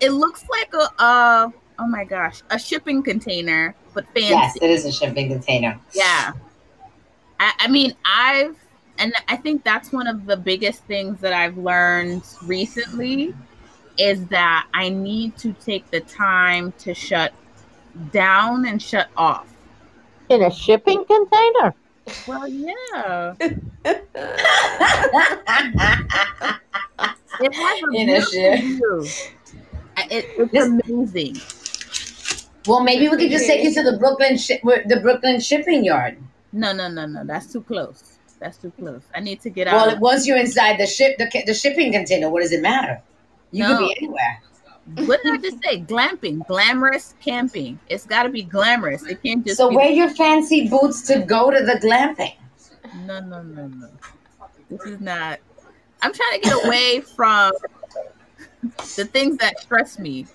It 0.00 0.10
looks 0.10 0.44
like 0.50 0.74
a. 0.74 1.00
Uh, 1.00 1.48
oh 1.82 1.86
my 1.86 2.04
gosh, 2.04 2.42
a 2.50 2.58
shipping 2.58 3.02
container, 3.02 3.74
but 3.92 4.04
fancy. 4.14 4.28
yes, 4.28 4.56
it 4.56 4.70
is 4.70 4.84
a 4.84 4.92
shipping 4.92 5.28
container. 5.28 5.78
Yeah. 5.92 6.32
I, 7.40 7.52
I 7.58 7.68
mean, 7.68 7.94
I've, 8.04 8.56
and 8.98 9.12
I 9.28 9.36
think 9.36 9.64
that's 9.64 9.90
one 9.92 10.06
of 10.06 10.26
the 10.26 10.36
biggest 10.36 10.84
things 10.84 11.20
that 11.20 11.32
I've 11.32 11.58
learned 11.58 12.22
recently 12.44 13.34
is 13.98 14.24
that 14.26 14.68
I 14.72 14.88
need 14.90 15.36
to 15.38 15.52
take 15.54 15.90
the 15.90 16.00
time 16.00 16.72
to 16.78 16.94
shut 16.94 17.32
down 18.12 18.64
and 18.66 18.80
shut 18.80 19.08
off. 19.16 19.48
In 20.28 20.42
a 20.42 20.50
shipping 20.50 21.04
container? 21.04 21.74
Well, 22.26 22.46
yeah. 22.48 23.34
It 27.40 27.54
has 27.54 27.82
a 27.82 27.96
In 27.96 28.08
a 28.10 28.20
ship. 28.20 28.60
It, 30.10 30.26
it's 30.38 30.52
This- 30.52 30.66
amazing. 30.68 31.36
Well, 32.66 32.82
maybe 32.82 33.08
we 33.08 33.16
could 33.16 33.30
just 33.30 33.46
take 33.46 33.62
you 33.64 33.72
to 33.74 33.82
the 33.82 33.96
Brooklyn 33.98 34.36
shi- 34.36 34.60
the 34.62 34.98
Brooklyn 35.02 35.40
shipping 35.40 35.84
yard. 35.84 36.18
No, 36.52 36.72
no, 36.72 36.88
no, 36.88 37.06
no. 37.06 37.24
That's 37.24 37.52
too 37.52 37.62
close. 37.62 38.18
That's 38.38 38.58
too 38.58 38.72
close. 38.78 39.02
I 39.14 39.20
need 39.20 39.40
to 39.42 39.50
get 39.50 39.68
out. 39.68 39.86
Well, 39.86 39.98
once 40.00 40.26
you're 40.26 40.36
inside 40.36 40.78
the 40.78 40.86
ship, 40.86 41.16
the, 41.18 41.30
the 41.46 41.54
shipping 41.54 41.92
container, 41.92 42.28
what 42.28 42.42
does 42.42 42.52
it 42.52 42.60
matter? 42.60 43.00
You 43.52 43.64
could 43.66 43.78
be 43.78 43.96
anywhere. 43.98 44.42
what 45.06 45.22
did 45.22 45.34
I 45.34 45.36
just 45.38 45.62
say? 45.62 45.80
Glamping, 45.80 46.46
glamorous 46.48 47.14
camping. 47.20 47.78
It's 47.88 48.04
got 48.04 48.24
to 48.24 48.28
be 48.30 48.42
glamorous. 48.42 49.04
It 49.06 49.22
can't 49.22 49.44
just 49.46 49.58
So 49.58 49.70
be. 49.70 49.76
wear 49.76 49.90
your 49.90 50.10
fancy 50.10 50.68
boots 50.68 51.02
to 51.02 51.20
go 51.20 51.50
to 51.50 51.64
the 51.64 51.74
glamping. 51.74 52.34
No, 53.06 53.20
no, 53.20 53.42
no, 53.42 53.68
no. 53.68 53.88
This 54.70 54.82
is 54.86 55.00
not. 55.00 55.38
I'm 56.02 56.12
trying 56.12 56.40
to 56.40 56.48
get 56.48 56.64
away 56.64 57.00
from 57.16 57.52
the 58.96 59.04
things 59.04 59.36
that 59.38 59.60
stress 59.60 59.98
me. 59.98 60.26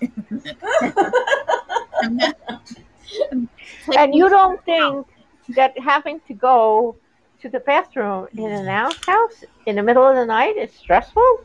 And 3.96 4.14
you 4.14 4.28
don't 4.28 4.62
think 4.64 5.06
that 5.50 5.78
having 5.78 6.20
to 6.26 6.34
go 6.34 6.96
to 7.40 7.48
the 7.48 7.60
bathroom 7.60 8.28
in 8.36 8.50
an 8.50 8.68
outhouse 8.68 9.44
in 9.66 9.76
the 9.76 9.82
middle 9.82 10.06
of 10.06 10.16
the 10.16 10.26
night 10.26 10.56
is 10.56 10.72
stressful? 10.72 11.40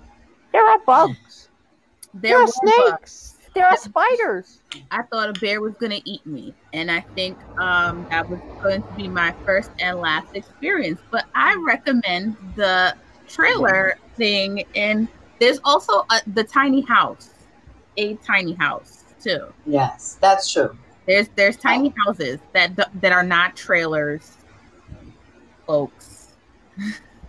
There 0.52 0.66
are 0.66 0.80
bugs. 0.86 1.50
there 2.14 2.34
There 2.34 2.40
are 2.40 2.46
were 2.46 2.52
bugs. 2.66 3.12
snakes. 3.12 3.38
there 3.54 3.68
are 3.68 3.78
spiders. 3.78 4.62
I 4.92 5.04
thought 5.04 5.30
a 5.30 5.34
bear 5.34 5.62
was 5.62 5.76
gonna 5.76 6.02
eat 6.06 6.26
me, 6.26 6.54
and 6.74 6.92
I 6.92 7.02
think 7.16 7.38
um, 7.58 8.06
that 8.10 8.28
was 8.30 8.40
going 8.62 8.84
to 8.84 8.94
be 8.94 9.08
my 9.08 9.34
first 9.46 9.72
and 9.80 10.00
last 10.00 10.28
experience. 10.36 11.02
But 11.12 11.26
I 11.36 11.56
recommend 11.66 12.36
the 12.56 12.96
trailer 13.28 13.96
thing, 14.16 14.64
and 14.76 15.08
there's 15.40 15.60
also 15.64 16.06
a, 16.12 16.22
the 16.28 16.44
tiny 16.44 16.82
house, 16.82 17.30
a 17.98 18.16
tiny 18.18 18.54
house 18.54 19.03
too. 19.24 19.54
Yes, 19.66 20.18
that's 20.22 20.52
true. 20.52 20.78
There's 21.08 21.28
there's 21.36 21.58
tiny 21.58 21.94
houses 22.06 22.40
that 22.54 22.76
that 23.02 23.12
are 23.12 23.24
not 23.24 23.56
trailers, 23.56 24.38
folks. 25.66 26.30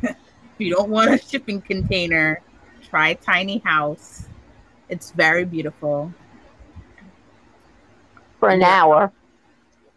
if 0.03 0.17
you 0.59 0.75
don't 0.75 0.91
want 0.91 1.13
a 1.13 1.19
shipping 1.19 1.61
container, 1.61 2.41
try 2.89 3.15
tiny 3.15 3.59
house. 3.59 4.27
It's 4.89 5.11
very 5.11 5.45
beautiful. 5.45 6.13
For 8.39 8.51
an 8.51 8.63
hour. 8.63 9.11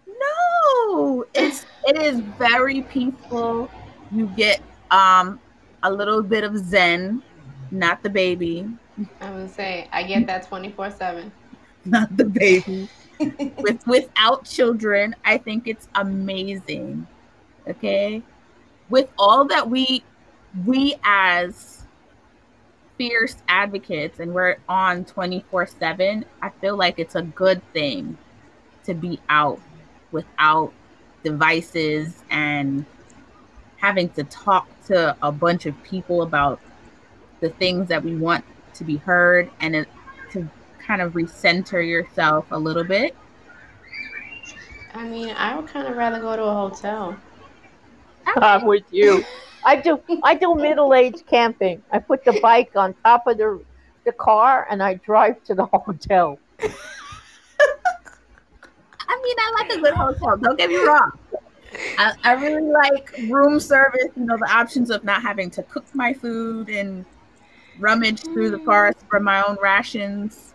No, 0.07 1.25
it's 1.33 1.65
it 1.85 1.97
is 1.97 2.19
very 2.19 2.81
peaceful. 2.81 3.69
You 4.11 4.27
get 4.35 4.61
um 4.89 5.39
a 5.83 5.91
little 5.91 6.23
bit 6.23 6.43
of 6.43 6.57
zen, 6.57 7.21
not 7.69 8.01
the 8.01 8.09
baby, 8.09 8.67
I 9.21 9.31
would 9.31 9.49
say 9.51 9.87
I 9.91 10.03
get 10.03 10.25
that 10.27 10.47
twenty 10.47 10.71
four 10.71 10.89
seven. 10.89 11.31
Not 11.87 12.15
the 12.17 12.25
baby. 12.25 12.89
With 13.57 13.85
without 13.87 14.45
children, 14.45 15.15
I 15.25 15.39
think 15.39 15.67
it's 15.67 15.87
amazing. 15.95 17.07
Okay? 17.67 18.21
With 18.89 19.09
all 19.17 19.45
that 19.45 19.69
we 19.69 20.03
we 20.65 20.95
as 21.03 21.83
fierce 22.97 23.35
advocates 23.47 24.19
and 24.19 24.33
we're 24.33 24.57
on 24.69 25.03
24/7, 25.05 26.25
I 26.41 26.49
feel 26.61 26.77
like 26.77 26.99
it's 26.99 27.15
a 27.15 27.23
good 27.23 27.61
thing 27.73 28.17
to 28.83 28.93
be 28.93 29.19
out 29.29 29.59
without 30.11 30.71
devices 31.23 32.23
and 32.29 32.85
having 33.77 34.09
to 34.09 34.23
talk 34.25 34.67
to 34.85 35.15
a 35.21 35.31
bunch 35.31 35.65
of 35.65 35.81
people 35.83 36.21
about 36.21 36.59
the 37.39 37.49
things 37.49 37.87
that 37.89 38.03
we 38.03 38.15
want 38.15 38.43
to 38.73 38.83
be 38.83 38.97
heard 38.97 39.49
and 39.59 39.75
it, 39.75 39.87
kind 40.87 41.01
of 41.01 41.13
recenter 41.13 41.85
yourself 41.85 42.45
a 42.51 42.57
little 42.57 42.85
bit. 42.85 43.15
I 44.93 45.03
mean, 45.03 45.35
I 45.35 45.55
would 45.55 45.67
kind 45.67 45.87
of 45.87 45.97
rather 45.97 46.19
go 46.21 46.35
to 46.35 46.43
a 46.43 46.53
hotel. 46.53 47.15
I'm 48.37 48.65
with 48.65 48.85
you. 48.91 49.23
I 49.65 49.75
do 49.75 50.01
I 50.23 50.33
do 50.33 50.55
middle 50.55 50.93
age 50.93 51.25
camping. 51.29 51.83
I 51.91 51.99
put 51.99 52.23
the 52.23 52.39
bike 52.41 52.71
on 52.75 52.95
top 53.03 53.27
of 53.27 53.37
the 53.37 53.61
the 54.05 54.13
car 54.13 54.65
and 54.71 54.81
I 54.81 54.95
drive 54.95 55.43
to 55.43 55.53
the 55.53 55.65
hotel. 55.65 56.39
I 59.09 59.21
mean, 59.21 59.35
I 59.39 59.53
like 59.59 59.71
a 59.77 59.81
good 59.81 59.93
hotel. 59.93 60.37
Don't 60.37 60.57
get 60.57 60.69
me 60.69 60.77
wrong. 60.77 61.11
I, 61.97 62.13
I 62.23 62.33
really 62.33 62.61
like 62.61 63.13
room 63.29 63.59
service. 63.59 64.07
You 64.15 64.25
know, 64.25 64.37
the 64.37 64.49
options 64.49 64.89
of 64.89 65.03
not 65.03 65.21
having 65.21 65.49
to 65.51 65.63
cook 65.63 65.85
my 65.93 66.13
food 66.13 66.69
and 66.69 67.05
rummage 67.77 68.21
through 68.21 68.51
the 68.51 68.57
mm. 68.57 68.65
forest 68.65 68.99
for 69.09 69.19
my 69.19 69.43
own 69.43 69.57
rations. 69.61 70.53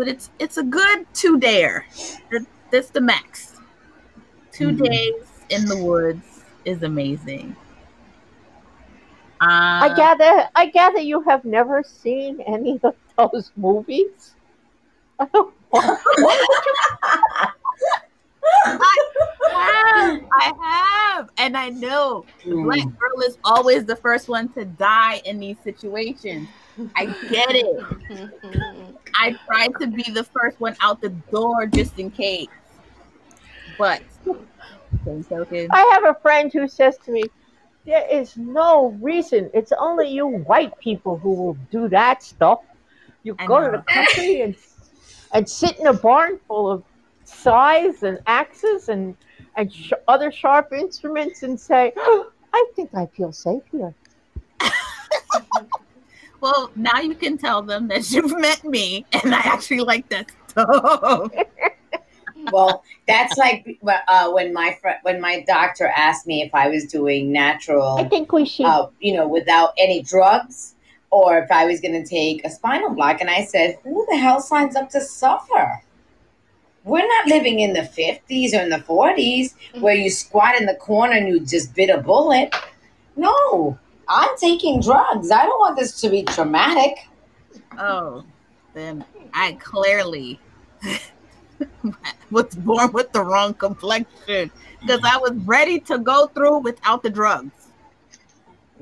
But 0.00 0.08
it's 0.08 0.30
it's 0.38 0.56
a 0.56 0.62
good 0.62 1.04
two 1.12 1.38
dayer. 1.38 1.82
That- 2.30 2.46
That's 2.72 2.88
the 2.88 3.02
max. 3.02 3.60
2 4.52 4.68
Mhm. 4.72 4.84
days 4.88 5.28
in 5.50 5.66
the 5.66 5.76
woods 5.76 6.42
is 6.64 6.82
amazing. 6.82 7.54
I 9.42 9.88
Uh, 9.90 9.94
gather 9.94 10.48
I 10.56 10.66
gather 10.70 11.00
you 11.00 11.20
have 11.28 11.44
never 11.44 11.82
seen 11.82 12.40
any 12.46 12.80
of 12.82 12.94
those 13.18 13.52
movies. 13.56 14.36
I 15.20 15.36
have, 19.52 20.20
I 20.32 20.52
have, 20.62 21.28
and 21.36 21.58
I 21.58 21.68
know 21.68 22.24
the 22.46 22.54
black 22.62 22.78
Mm. 22.86 22.98
girl 22.98 23.20
is 23.26 23.36
always 23.44 23.84
the 23.84 23.96
first 23.96 24.30
one 24.30 24.48
to 24.54 24.64
die 24.64 25.20
in 25.26 25.38
these 25.40 25.58
situations. 25.62 26.48
I 26.96 27.04
get 27.28 27.50
it. 27.50 27.84
I 29.14 29.36
try 29.46 29.68
to 29.80 29.86
be 29.86 30.02
the 30.10 30.24
first 30.24 30.60
one 30.60 30.76
out 30.80 31.00
the 31.00 31.10
door 31.30 31.66
just 31.66 31.98
in 31.98 32.10
case. 32.10 32.48
But 33.78 34.02
I 35.08 35.90
have 35.94 36.04
a 36.04 36.18
friend 36.20 36.52
who 36.52 36.68
says 36.68 36.98
to 37.04 37.10
me, 37.12 37.24
There 37.86 38.06
is 38.10 38.36
no 38.36 38.96
reason. 39.00 39.50
It's 39.54 39.72
only 39.72 40.08
you 40.08 40.26
white 40.26 40.78
people 40.78 41.18
who 41.18 41.32
will 41.34 41.54
do 41.70 41.88
that 41.88 42.22
stuff. 42.22 42.60
You 43.22 43.36
I 43.38 43.46
go 43.46 43.60
to 43.70 43.78
the 43.78 43.82
country 43.82 44.40
and 44.42 44.56
and 45.32 45.48
sit 45.48 45.78
in 45.78 45.86
a 45.86 45.92
barn 45.92 46.40
full 46.48 46.70
of 46.70 46.84
scythes 47.24 48.02
and 48.02 48.18
axes 48.26 48.88
and 48.88 49.16
and 49.56 49.72
sh- 49.72 49.92
other 50.08 50.30
sharp 50.32 50.72
instruments 50.72 51.42
and 51.42 51.58
say, 51.58 51.92
I 51.96 52.66
think 52.74 52.90
I 52.94 53.06
feel 53.06 53.32
safe 53.32 53.62
here. 53.70 53.94
well, 56.40 56.70
now 56.76 57.00
you 57.00 57.14
can 57.14 57.38
tell 57.38 57.62
them 57.62 57.88
that 57.88 58.10
you've 58.12 58.38
met 58.38 58.64
me 58.64 59.04
and 59.12 59.34
I 59.34 59.40
actually 59.40 59.80
like 59.80 60.08
that 60.08 60.30
stuff. 60.48 61.32
well, 62.52 62.82
that's 63.06 63.36
like 63.36 63.78
uh, 64.08 64.30
when 64.30 64.52
my 64.52 64.76
fr- 64.80 65.00
when 65.02 65.20
my 65.20 65.44
doctor 65.46 65.92
asked 65.96 66.26
me 66.26 66.42
if 66.42 66.54
I 66.54 66.68
was 66.68 66.84
doing 66.86 67.32
natural. 67.32 67.98
I 67.98 68.04
think 68.08 68.32
we 68.32 68.44
should. 68.44 68.66
uh, 68.66 68.88
you 69.00 69.14
know, 69.14 69.26
without 69.28 69.72
any 69.78 70.02
drugs, 70.02 70.74
or 71.10 71.38
if 71.38 71.50
I 71.50 71.66
was 71.66 71.80
going 71.80 72.02
to 72.02 72.08
take 72.08 72.44
a 72.44 72.50
spinal 72.50 72.94
block, 72.94 73.20
and 73.20 73.30
I 73.30 73.44
said, 73.44 73.78
"Who 73.84 74.06
the 74.10 74.16
hell 74.16 74.40
signs 74.40 74.76
up 74.76 74.90
to 74.90 75.00
suffer?" 75.00 75.82
We're 76.82 77.06
not 77.06 77.26
living 77.26 77.60
in 77.60 77.74
the 77.74 77.84
fifties 77.84 78.54
or 78.54 78.60
in 78.60 78.70
the 78.70 78.80
forties 78.80 79.54
where 79.80 79.94
you 79.94 80.08
squat 80.08 80.58
in 80.58 80.64
the 80.64 80.76
corner 80.76 81.12
and 81.12 81.28
you 81.28 81.40
just 81.40 81.74
bit 81.74 81.90
a 81.90 81.98
bullet. 81.98 82.54
No, 83.16 83.78
I'm 84.10 84.36
taking 84.38 84.80
drugs. 84.80 85.30
I 85.30 85.46
don't 85.46 85.60
want 85.60 85.78
this 85.78 86.00
to 86.00 86.10
be 86.10 86.24
traumatic. 86.24 87.08
Oh, 87.78 88.24
then 88.74 89.04
I 89.32 89.52
clearly 89.52 90.40
was 92.30 92.54
born 92.56 92.92
with 92.92 93.12
the 93.12 93.22
wrong 93.22 93.54
complexion 93.54 94.50
because 94.80 95.00
I 95.04 95.16
was 95.18 95.32
ready 95.44 95.78
to 95.80 95.98
go 95.98 96.26
through 96.26 96.58
without 96.58 97.02
the 97.04 97.10
drugs. 97.10 97.68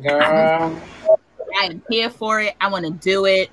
Girl. 0.03 0.81
I 1.61 1.65
am 1.67 1.83
here 1.91 2.09
for 2.09 2.41
it. 2.41 2.55
I 2.61 2.69
want 2.71 2.87
to 2.87 2.93
do 2.93 3.27
it. 3.27 3.51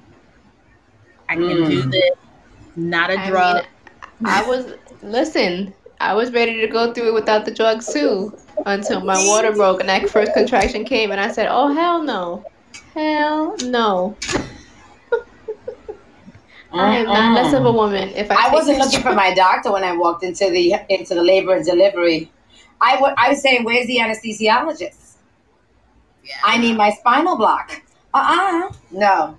I 1.28 1.36
can 1.36 1.44
Mm. 1.44 1.68
do 1.68 1.90
this. 1.90 2.12
Not 2.76 3.10
a 3.10 3.20
I 3.20 3.30
drug. 3.30 3.56
mean, 3.58 3.66
I 4.26 4.48
was 4.48 4.74
listen. 5.02 5.74
I 6.00 6.14
was 6.14 6.32
ready 6.32 6.62
to 6.62 6.68
go 6.68 6.94
through 6.94 7.10
it 7.10 7.14
without 7.14 7.46
the 7.46 7.52
drugs 7.52 7.92
too, 7.92 8.38
until 8.66 9.02
my 9.02 9.24
water 9.28 9.52
broke 9.52 9.80
and 9.80 9.90
that 9.90 10.10
first 10.10 10.34
contraction 10.34 10.86
came, 10.86 11.12
and 11.12 11.20
I 11.20 11.32
said, 11.32 11.48
"Oh 11.50 11.74
hell 11.74 12.02
no, 12.02 12.46
hell 12.94 13.56
no! 13.64 14.16
I 16.74 16.98
am 16.98 17.06
not 17.06 17.36
less 17.36 17.54
of 17.54 17.66
a 17.66 17.72
woman 17.72 18.10
if 18.10 18.32
I." 18.32 18.48
I 18.48 18.54
wasn't 18.54 18.80
looking 18.80 19.02
for 19.02 19.14
my 19.14 19.34
doctor 19.34 19.72
when 19.72 19.84
I 19.84 19.96
walked 19.96 20.24
into 20.24 20.50
the 20.50 20.76
into 20.90 21.16
the 21.16 21.24
labor 21.24 21.56
and 21.56 21.66
delivery. 21.66 22.32
I 22.82 23.00
wa- 23.00 23.14
I 23.18 23.30
was 23.30 23.42
saying, 23.42 23.64
"Where's 23.64 23.88
the 23.88 23.98
anesthesiologist? 23.98 25.16
Yeah. 26.24 26.36
I 26.44 26.58
need 26.58 26.76
my 26.78 26.92
spinal 26.92 27.38
block." 27.38 27.82
Uh 28.14 28.68
uh 28.70 28.74
No, 28.92 29.38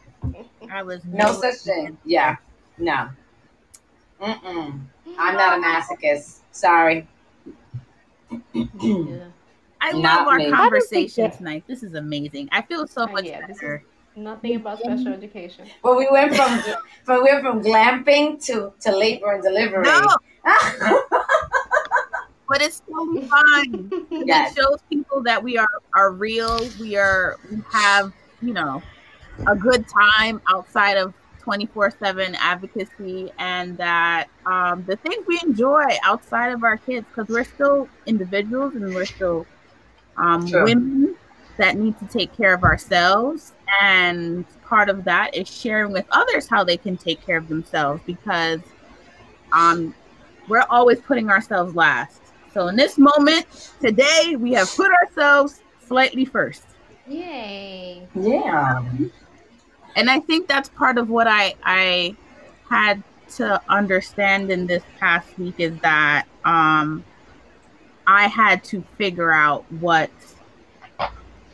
I 0.71 0.83
was 0.83 1.05
no 1.05 1.33
such 1.33 1.57
thing. 1.57 1.99
Yeah, 2.05 2.37
no. 2.79 3.09
Mm 4.21 4.41
mm. 4.43 4.81
I'm 5.19 5.35
not 5.35 5.59
a 5.59 5.63
masochist. 5.63 6.39
Sorry. 6.53 7.07
Yeah. 8.81 9.25
I 9.81 9.93
love 9.93 10.27
our 10.27 10.39
me. 10.39 10.51
conversation 10.51 10.55
I 10.55 11.27
don't 11.29 11.31
think 11.31 11.33
that- 11.33 11.39
tonight. 11.39 11.65
This 11.67 11.83
is 11.83 11.95
amazing. 11.95 12.49
I 12.53 12.63
feel 12.63 12.87
so 12.87 13.03
Oh, 13.09 13.13
much 13.13 13.25
yeah, 13.25 13.47
this 13.47 13.59
better. 13.59 13.83
Nothing 14.17 14.57
about 14.57 14.79
special 14.81 15.09
education. 15.09 15.67
Well, 15.83 15.97
we 15.97 16.09
went 16.11 16.35
from 16.35 16.63
but 17.07 17.23
we 17.23 17.31
went 17.31 17.43
from 17.45 17.63
glamping 17.63 18.43
to 18.47 18.73
to 18.81 18.97
labor 18.97 19.33
and 19.33 19.43
delivery. 19.43 19.83
No, 19.85 20.17
but 22.49 22.63
it's 22.63 22.81
totally 22.89 23.27
fine. 23.29 23.91
Yes. 24.11 24.53
It 24.53 24.59
shows 24.61 24.79
people 24.89 25.23
that 25.25 25.43
we 25.43 25.59
are 25.59 25.69
are 25.95 26.13
real. 26.13 26.59
We 26.81 26.97
are 26.97 27.37
we 27.51 27.63
have 27.71 28.13
you 28.41 28.55
know 28.55 28.83
a 29.47 29.55
good 29.55 29.85
time 29.89 30.41
outside 30.49 30.97
of 30.97 31.13
twenty 31.47 31.67
four 31.67 31.93
seven 31.93 32.35
advocacy, 32.35 33.31
and 33.39 33.79
that 33.79 34.27
um, 34.47 34.85
the 34.87 34.97
things 34.97 35.25
we 35.29 35.39
enjoy 35.45 35.85
outside 36.03 36.49
of 36.49 36.65
our 36.65 36.77
kids 36.77 37.07
because 37.09 37.29
we're 37.29 37.45
still 37.45 37.89
individuals 38.05 38.75
and 38.75 38.93
we're 38.93 39.05
still 39.07 39.47
um, 40.17 40.45
Sure. 40.49 40.65
women 40.65 41.15
that 41.57 41.77
need 41.77 41.97
to 42.01 42.07
take 42.07 42.37
care 42.37 42.53
of 42.53 42.65
ourselves. 42.65 43.53
And 43.81 44.45
part 44.65 44.89
of 44.89 45.05
that 45.05 45.37
is 45.37 45.47
sharing 45.49 45.93
with 45.93 46.05
others 46.11 46.49
how 46.49 46.65
they 46.65 46.77
can 46.77 46.97
take 46.97 47.25
care 47.25 47.37
of 47.37 47.49
themselves 47.49 48.03
because 48.07 48.61
um, 49.53 49.95
we're 50.49 50.67
always 50.69 50.99
putting 51.01 51.31
ourselves 51.31 51.77
last. 51.77 52.21
So 52.53 52.67
in 52.67 52.75
this 52.75 52.99
moment 52.99 53.47
today, 53.81 54.35
we 54.37 54.53
have 54.55 54.69
put 54.77 54.91
ourselves 54.91 55.61
slightly 55.87 56.25
first. 56.25 56.65
Yay! 57.09 58.03
yeah. 58.17 58.83
And 59.97 60.09
I 60.11 60.21
think 60.21 60.47
that's 60.47 60.69
part 60.69 60.99
of 60.99 61.09
what 61.09 61.27
I 61.27 61.55
I 61.65 62.15
had 62.71 63.03
to 63.37 63.61
understand 63.69 64.53
in 64.53 64.67
this 64.67 64.83
past 65.01 65.27
week 65.39 65.57
is 65.59 65.77
that 65.81 66.27
um, 66.45 67.05
I 68.07 68.29
had 68.29 68.63
to 68.65 68.85
figure 68.97 69.33
out 69.33 69.65
what 69.73 70.11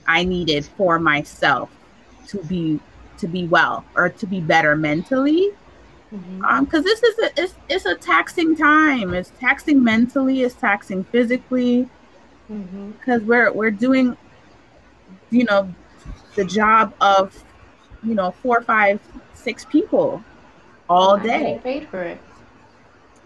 I 0.06 0.24
needed 0.24 0.66
for 0.66 0.98
myself 0.98 1.70
to 2.28 2.42
be 2.44 2.80
to 3.18 3.28
be 3.28 3.46
well 3.46 3.84
or 3.94 4.08
to 4.08 4.26
be 4.26 4.40
better 4.40 4.76
mentally. 4.76 5.50
Mm-hmm. 6.12 6.44
Um, 6.44 6.64
because 6.64 6.84
this 6.84 7.02
is 7.02 7.18
a 7.20 7.40
it's, 7.42 7.54
it's 7.68 7.86
a 7.86 7.94
taxing 7.94 8.56
time. 8.56 9.14
It's 9.14 9.32
taxing 9.40 9.82
mentally. 9.82 10.42
It's 10.42 10.54
taxing 10.54 11.04
physically. 11.04 11.88
Because 12.48 13.20
mm-hmm. 13.20 13.26
we're 13.28 13.52
we're 13.52 13.70
doing, 13.70 14.16
you 15.30 15.44
know, 15.44 15.72
the 16.34 16.44
job 16.44 16.92
of, 17.00 17.42
you 18.02 18.14
know, 18.14 18.30
four, 18.30 18.62
five, 18.62 19.00
six 19.34 19.64
people 19.64 20.22
all 20.88 21.16
day. 21.18 21.60
paid 21.62 21.88
for 21.88 22.02
it. 22.02 22.18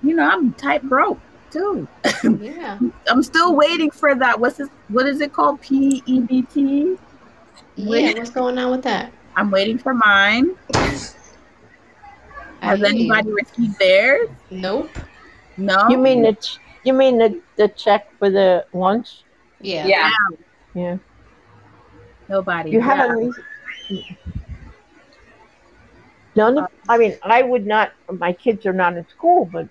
You 0.03 0.15
know, 0.15 0.29
I'm 0.29 0.53
type 0.55 0.83
broke 0.83 1.19
too. 1.51 1.89
Yeah. 2.41 2.79
I'm 3.09 3.23
still 3.23 3.55
waiting 3.55 3.91
for 3.91 4.15
that. 4.15 4.39
What's 4.39 4.57
this? 4.57 4.69
What 4.89 5.07
is 5.07 5.21
it 5.21 5.33
called? 5.33 5.61
PEBT. 5.63 6.99
Yeah. 7.77 8.13
What's 8.15 8.31
going 8.31 8.59
on 8.59 8.71
with 8.71 8.83
that? 8.85 9.13
I'm 9.37 9.51
waiting 9.51 9.79
for 9.79 9.95
mine. 9.95 10.57
Has 12.61 12.83
anybody 12.83 13.31
received 13.31 13.79
theirs? 13.79 14.29
Nope. 14.51 14.91
No. 15.57 15.89
You 15.89 15.99
mean 15.99 16.23
the 16.23 16.37
you 16.85 16.93
mean 16.93 17.19
the, 17.19 17.41
the 17.57 17.69
check 17.69 18.17
for 18.19 18.31
the 18.31 18.65
lunch? 18.73 19.23
Yeah. 19.61 19.87
Yeah. 19.87 20.11
Yeah. 20.75 20.97
Nobody. 22.29 22.71
You 22.71 22.81
haven't. 22.81 23.35
None 26.37 26.59
of, 26.59 26.67
I 26.89 26.99
mean, 26.99 27.17
I 27.23 27.43
would 27.43 27.67
not, 27.67 27.93
my 28.11 28.33
kids 28.33 28.67
are 28.67 28.73
not 28.73 28.97
in 28.97 29.09
school, 29.09 29.47
but 29.51 29.69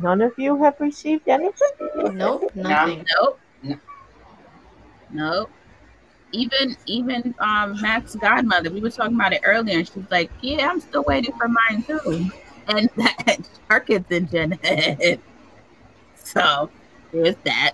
none 0.00 0.20
of 0.20 0.32
you 0.36 0.60
have 0.62 0.74
received 0.80 1.28
anything? 1.28 1.70
Nope, 1.94 2.50
nothing. 2.54 3.06
Nope. 3.16 3.40
No. 3.62 3.76
Nope. 5.10 5.50
Even 6.30 6.76
even 6.84 7.34
um 7.38 7.80
Matt's 7.80 8.14
godmother, 8.14 8.70
we 8.70 8.82
were 8.82 8.90
talking 8.90 9.14
about 9.14 9.32
it 9.32 9.40
earlier, 9.44 9.78
and 9.78 9.88
she's 9.88 10.10
like, 10.10 10.30
"Yeah, 10.42 10.68
I'm 10.68 10.78
still 10.78 11.02
waiting 11.04 11.32
for 11.38 11.48
mine 11.48 11.82
too." 11.84 12.30
And 12.66 12.90
that 12.96 13.38
our 13.70 13.80
kids 13.80 14.10
in 14.10 14.28
Gen 14.28 14.58
Ed. 14.62 15.22
So 16.16 16.68
there's 17.12 17.36
that. 17.44 17.72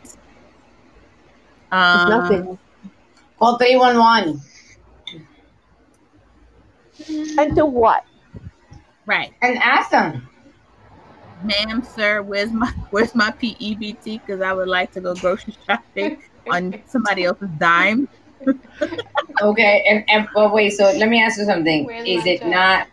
Um, 1.73 2.09
nothing. 2.09 2.59
Call 3.41 3.59
311. 3.59 4.41
And 7.37 7.57
to 7.57 7.67
what? 7.67 8.05
Right. 9.07 9.33
And 9.43 9.59
ask 9.59 9.91
them. 9.91 10.29
Ma'am, 11.43 11.83
sir, 11.83 12.23
where's 12.23 12.53
my 12.53 12.71
where's 12.91 13.15
my 13.15 13.31
PEBT? 13.31 14.05
Because 14.05 14.41
I 14.41 14.53
would 14.53 14.69
like 14.69 14.93
to 14.93 15.01
go 15.01 15.15
grocery 15.15 15.55
shopping 15.67 16.23
on 16.51 16.83
somebody 16.87 17.25
else's 17.25 17.51
dime. 17.59 18.09
okay, 19.43 19.85
and, 19.89 20.05
and 20.09 20.29
but 20.33 20.55
wait, 20.55 20.71
so 20.71 20.85
let 20.85 21.09
me 21.09 21.23
ask 21.23 21.39
you 21.39 21.45
something. 21.45 21.85
Where's 21.85 22.09
Is 22.09 22.27
it 22.27 22.41
job? 22.41 22.51
not 22.51 22.89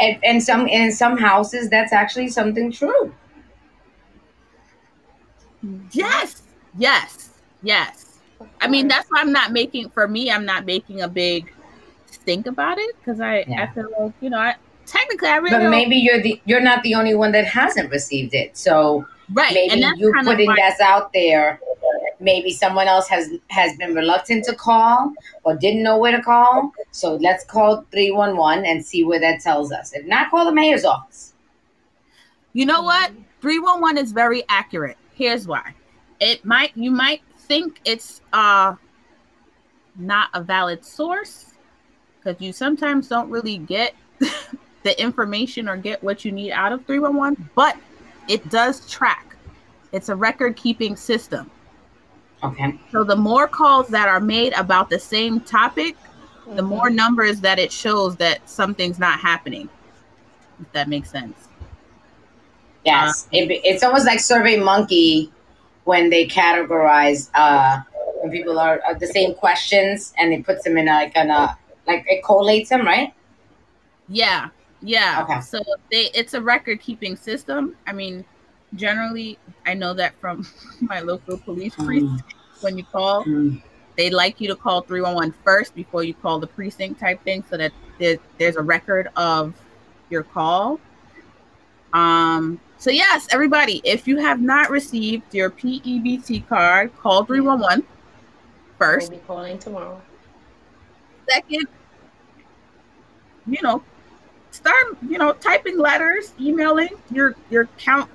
and, 0.00 0.18
and 0.24 0.42
some 0.42 0.66
in 0.66 0.92
some 0.92 1.16
houses 1.16 1.68
that's 1.68 1.92
actually 1.92 2.28
something 2.28 2.72
true? 2.72 3.14
Yes, 5.92 6.42
yes, 6.78 7.30
yes. 7.62 8.18
I 8.60 8.68
mean, 8.68 8.88
that's 8.88 9.08
why 9.10 9.20
I'm 9.20 9.32
not 9.32 9.52
making 9.52 9.90
for 9.90 10.08
me. 10.08 10.30
I'm 10.30 10.46
not 10.46 10.64
making 10.64 11.02
a 11.02 11.08
big 11.08 11.52
stink 12.10 12.46
about 12.46 12.78
it 12.78 12.96
because 12.98 13.20
I 13.20 13.44
yeah. 13.46 13.64
I 13.64 13.74
feel 13.74 13.88
like 13.98 14.12
you 14.20 14.30
know 14.30 14.38
I 14.38 14.56
technically 14.90 15.28
I 15.28 15.36
really. 15.36 15.64
But 15.64 15.70
maybe 15.70 15.96
you're 15.96 16.20
the 16.20 16.40
you're 16.44 16.60
not 16.60 16.82
the 16.82 16.94
only 16.94 17.14
one 17.14 17.32
that 17.32 17.46
hasn't 17.46 17.90
received 17.90 18.34
it. 18.34 18.56
So 18.56 19.06
right, 19.32 19.54
maybe 19.54 19.80
you 19.96 20.12
putting 20.24 20.48
why- 20.48 20.56
that 20.56 20.80
out 20.80 21.12
there. 21.12 21.60
Maybe 22.22 22.52
someone 22.52 22.86
else 22.86 23.08
has 23.08 23.30
has 23.48 23.74
been 23.78 23.94
reluctant 23.94 24.44
to 24.44 24.54
call 24.54 25.14
or 25.44 25.56
didn't 25.56 25.82
know 25.82 25.96
where 25.96 26.14
to 26.14 26.22
call. 26.22 26.72
So 26.90 27.14
let's 27.14 27.44
call 27.44 27.86
three 27.90 28.10
one 28.10 28.36
one 28.36 28.66
and 28.66 28.84
see 28.84 29.04
where 29.04 29.20
that 29.20 29.40
tells 29.40 29.72
us. 29.72 29.94
If 29.94 30.04
not, 30.04 30.30
call 30.30 30.44
the 30.44 30.52
mayor's 30.52 30.84
office. 30.84 31.32
You 32.52 32.66
know 32.66 32.82
what? 32.82 33.12
Three 33.40 33.58
one 33.58 33.80
one 33.80 33.96
is 33.96 34.12
very 34.12 34.42
accurate. 34.48 34.98
Here's 35.14 35.46
why. 35.46 35.74
It 36.20 36.44
might 36.44 36.76
you 36.76 36.90
might 36.90 37.22
think 37.38 37.80
it's 37.84 38.20
uh 38.32 38.74
not 39.96 40.28
a 40.34 40.42
valid 40.42 40.84
source 40.84 41.54
because 42.18 42.40
you 42.40 42.52
sometimes 42.52 43.08
don't 43.08 43.30
really 43.30 43.58
get 43.58 43.94
the 44.82 45.00
information 45.00 45.68
or 45.68 45.76
get 45.76 46.02
what 46.02 46.24
you 46.24 46.32
need 46.32 46.52
out 46.52 46.72
of 46.72 46.84
311, 46.86 47.50
but 47.54 47.76
it 48.28 48.48
does 48.50 48.88
track. 48.90 49.36
It's 49.92 50.08
a 50.08 50.16
record 50.16 50.56
keeping 50.56 50.96
system. 50.96 51.50
Okay. 52.42 52.78
So 52.90 53.04
the 53.04 53.16
more 53.16 53.46
calls 53.46 53.88
that 53.88 54.08
are 54.08 54.20
made 54.20 54.52
about 54.54 54.88
the 54.88 54.98
same 54.98 55.40
topic, 55.40 55.96
mm-hmm. 55.96 56.56
the 56.56 56.62
more 56.62 56.88
numbers 56.88 57.40
that 57.40 57.58
it 57.58 57.70
shows 57.70 58.16
that 58.16 58.48
something's 58.48 58.98
not 58.98 59.18
happening. 59.18 59.68
If 60.60 60.72
that 60.72 60.88
makes 60.88 61.10
sense. 61.10 61.48
Yes. 62.84 63.26
Uh, 63.26 63.28
it, 63.32 63.60
it's 63.64 63.82
almost 63.82 64.06
like 64.06 64.20
Survey 64.20 64.58
Monkey 64.58 65.30
when 65.84 66.08
they 66.10 66.26
categorize 66.26 67.30
uh, 67.34 67.80
when 68.20 68.30
people 68.30 68.58
are, 68.58 68.80
are 68.86 68.94
the 68.94 69.06
same 69.06 69.34
questions 69.34 70.12
and 70.18 70.32
it 70.32 70.44
puts 70.44 70.64
them 70.64 70.76
in 70.76 70.88
a, 70.88 70.92
like 70.92 71.16
an 71.16 71.30
a 71.30 71.58
like 71.86 72.04
it 72.08 72.22
collates 72.22 72.68
them, 72.68 72.86
right? 72.86 73.12
Yeah. 74.08 74.48
Yeah. 74.82 75.24
Okay. 75.24 75.40
So 75.40 75.60
they 75.90 76.10
it's 76.14 76.34
a 76.34 76.40
record 76.40 76.80
keeping 76.80 77.16
system. 77.16 77.76
I 77.86 77.92
mean, 77.92 78.24
generally 78.74 79.38
I 79.66 79.74
know 79.74 79.94
that 79.94 80.18
from 80.20 80.46
my 80.80 81.00
local 81.00 81.38
police 81.38 81.74
mm. 81.74 81.86
precinct 81.86 82.34
when 82.60 82.76
you 82.78 82.84
call, 82.84 83.24
mm. 83.24 83.62
they 83.96 84.10
like 84.10 84.40
you 84.40 84.48
to 84.48 84.56
call 84.56 84.82
311 84.82 85.34
first 85.44 85.74
before 85.74 86.04
you 86.04 86.14
call 86.14 86.38
the 86.38 86.46
precinct 86.46 87.00
type 87.00 87.22
thing 87.24 87.44
so 87.48 87.56
that 87.56 87.72
there, 87.98 88.18
there's 88.38 88.56
a 88.56 88.62
record 88.62 89.08
of 89.16 89.54
your 90.08 90.22
call. 90.22 90.80
Um 91.92 92.60
so 92.78 92.90
yes, 92.90 93.26
everybody, 93.30 93.82
if 93.84 94.08
you 94.08 94.16
have 94.16 94.40
not 94.40 94.70
received 94.70 95.34
your 95.34 95.50
PEBT 95.50 96.48
card, 96.48 96.96
call 96.96 97.26
311 97.26 97.86
first. 98.78 99.10
We'll 99.10 99.20
be 99.20 99.26
calling 99.26 99.58
tomorrow. 99.58 100.00
Second, 101.28 101.68
you 103.46 103.58
know, 103.62 103.82
start 104.50 104.96
you 105.08 105.18
know 105.18 105.32
typing 105.34 105.78
letters 105.78 106.32
emailing 106.40 106.90
your 107.10 107.34
your 107.50 107.66
count 107.78 108.10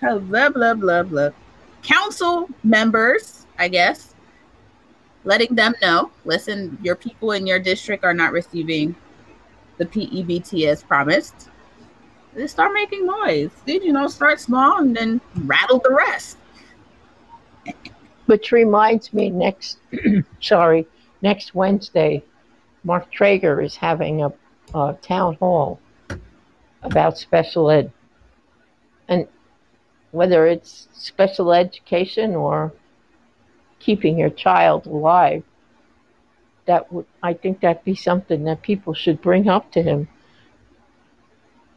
blah 0.00 0.48
blah 0.48 0.74
blah 0.74 1.02
blah 1.02 1.30
council 1.82 2.48
members 2.64 3.46
i 3.58 3.68
guess 3.68 4.14
letting 5.24 5.54
them 5.54 5.74
know 5.82 6.10
listen 6.24 6.78
your 6.82 6.96
people 6.96 7.32
in 7.32 7.46
your 7.46 7.58
district 7.58 8.04
are 8.04 8.14
not 8.14 8.32
receiving 8.32 8.94
the 9.78 9.86
pebt 9.86 10.64
as 10.64 10.82
promised. 10.82 11.48
They 12.34 12.46
start 12.46 12.72
making 12.72 13.06
noise. 13.06 13.50
Did 13.66 13.82
you 13.82 13.92
know 13.92 14.08
start 14.08 14.40
small 14.40 14.78
and 14.78 14.94
then 14.94 15.20
rattle 15.44 15.78
the 15.78 15.92
rest. 15.92 16.38
Which 18.26 18.52
reminds 18.52 19.12
me 19.12 19.30
next 19.30 19.78
sorry 20.40 20.86
next 21.22 21.54
wednesday 21.54 22.22
mark 22.84 23.10
Treyger 23.12 23.64
is 23.64 23.74
having 23.74 24.22
a 24.22 24.32
uh, 24.76 24.92
town 25.00 25.34
hall 25.36 25.80
about 26.82 27.16
special 27.16 27.70
ed. 27.70 27.90
And 29.08 29.26
whether 30.10 30.46
it's 30.46 30.88
special 30.92 31.52
education 31.52 32.34
or 32.36 32.74
keeping 33.80 34.18
your 34.18 34.28
child 34.30 34.86
alive, 34.86 35.42
that 36.66 36.92
would 36.92 37.06
I 37.22 37.32
think 37.32 37.60
that'd 37.60 37.84
be 37.84 37.94
something 37.94 38.44
that 38.44 38.60
people 38.60 38.92
should 38.92 39.22
bring 39.22 39.48
up 39.48 39.72
to 39.72 39.82
him. 39.82 40.08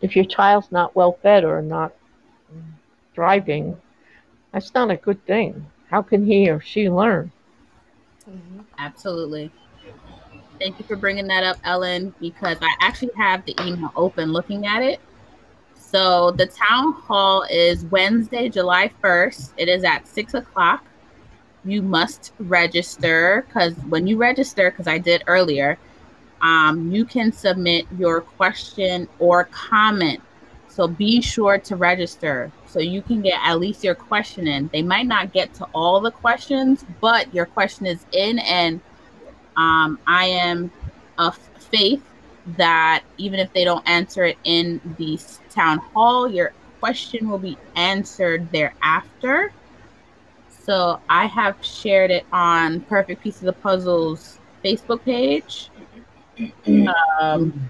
If 0.02 0.16
your 0.16 0.26
child's 0.26 0.72
not 0.72 0.96
well 0.96 1.18
fed 1.22 1.46
or 1.46 1.62
not 1.62 1.94
thriving, 3.14 3.78
that's 4.52 4.74
not 4.74 4.92
a 4.92 4.98
good 4.98 5.26
thing. 5.26 5.68
How 5.90 6.02
can 6.02 6.26
he 6.26 6.50
or 6.50 6.60
she 6.60 6.90
learn? 6.90 7.32
Mm-hmm. 8.30 8.62
Absolutely. 8.78 9.52
Thank 10.60 10.78
you 10.78 10.84
for 10.86 10.98
bringing 10.98 11.28
that 11.28 11.44
up, 11.44 11.58
Ellen, 11.64 12.14
because 12.20 12.58
I 12.62 12.76
actually 12.82 13.12
have 13.16 13.46
the 13.46 13.56
email 13.62 13.92
open 13.96 14.34
looking 14.34 14.66
at 14.66 14.84
it. 14.84 15.00
So 15.76 16.32
the 16.32 16.48
town 16.48 16.94
hall 16.94 17.46
is 17.50 17.86
Wednesday, 17.86 18.50
July 18.50 18.92
1st. 19.02 19.54
It 19.56 19.70
is 19.70 19.86
at 19.86 20.06
six 20.06 20.34
o'clock. 20.34 20.84
You 21.64 21.82
must 21.82 22.34
register 22.40 23.46
because 23.48 23.74
when 23.88 24.06
you 24.06 24.18
register, 24.18 24.70
because 24.70 24.88
I 24.88 24.98
did 24.98 25.24
earlier, 25.28 25.78
um, 26.42 26.92
you 26.92 27.06
can 27.06 27.32
submit 27.32 27.86
your 27.98 28.22
question 28.22 29.08
or 29.18 29.46
comment. 29.46 30.22
So 30.68 30.88
be 30.88 31.22
sure 31.22 31.58
to 31.58 31.76
register 31.78 32.52
so 32.68 32.80
you 32.80 33.02
can 33.02 33.22
get 33.22 33.40
at 33.44 33.60
least 33.60 33.84
your 33.84 33.96
question 33.96 34.48
in. 34.48 34.70
They 34.74 34.82
might 34.82 35.08
not 35.08 35.32
get 35.32 35.54
to 35.56 35.66
all 35.74 36.02
the 36.02 36.12
questions, 36.12 36.86
but 37.00 37.34
your 37.34 37.46
question 37.46 37.86
is 37.86 38.06
in 38.12 38.40
and 38.40 38.82
um, 39.60 40.00
I 40.08 40.26
am 40.26 40.72
of 41.18 41.38
faith 41.38 42.02
that 42.58 43.04
even 43.18 43.40
if 43.40 43.52
they 43.52 43.66
don't 43.66 43.88
answer 43.88 44.24
it 44.24 44.38
in 44.46 44.80
the 44.98 45.20
town 45.50 45.80
hall, 45.80 46.32
your 46.32 46.54
question 46.80 47.30
will 47.30 47.38
be 47.38 47.58
answered 47.76 48.50
thereafter. 48.52 49.52
So 50.64 51.02
I 51.10 51.26
have 51.26 51.58
shared 51.62 52.10
it 52.10 52.26
on 52.32 52.80
Perfect 52.82 53.22
Piece 53.22 53.40
of 53.40 53.44
the 53.44 53.54
Puzzle's 53.54 54.40
Facebook 54.64 55.04
page. 55.04 55.70
Um, 57.22 57.70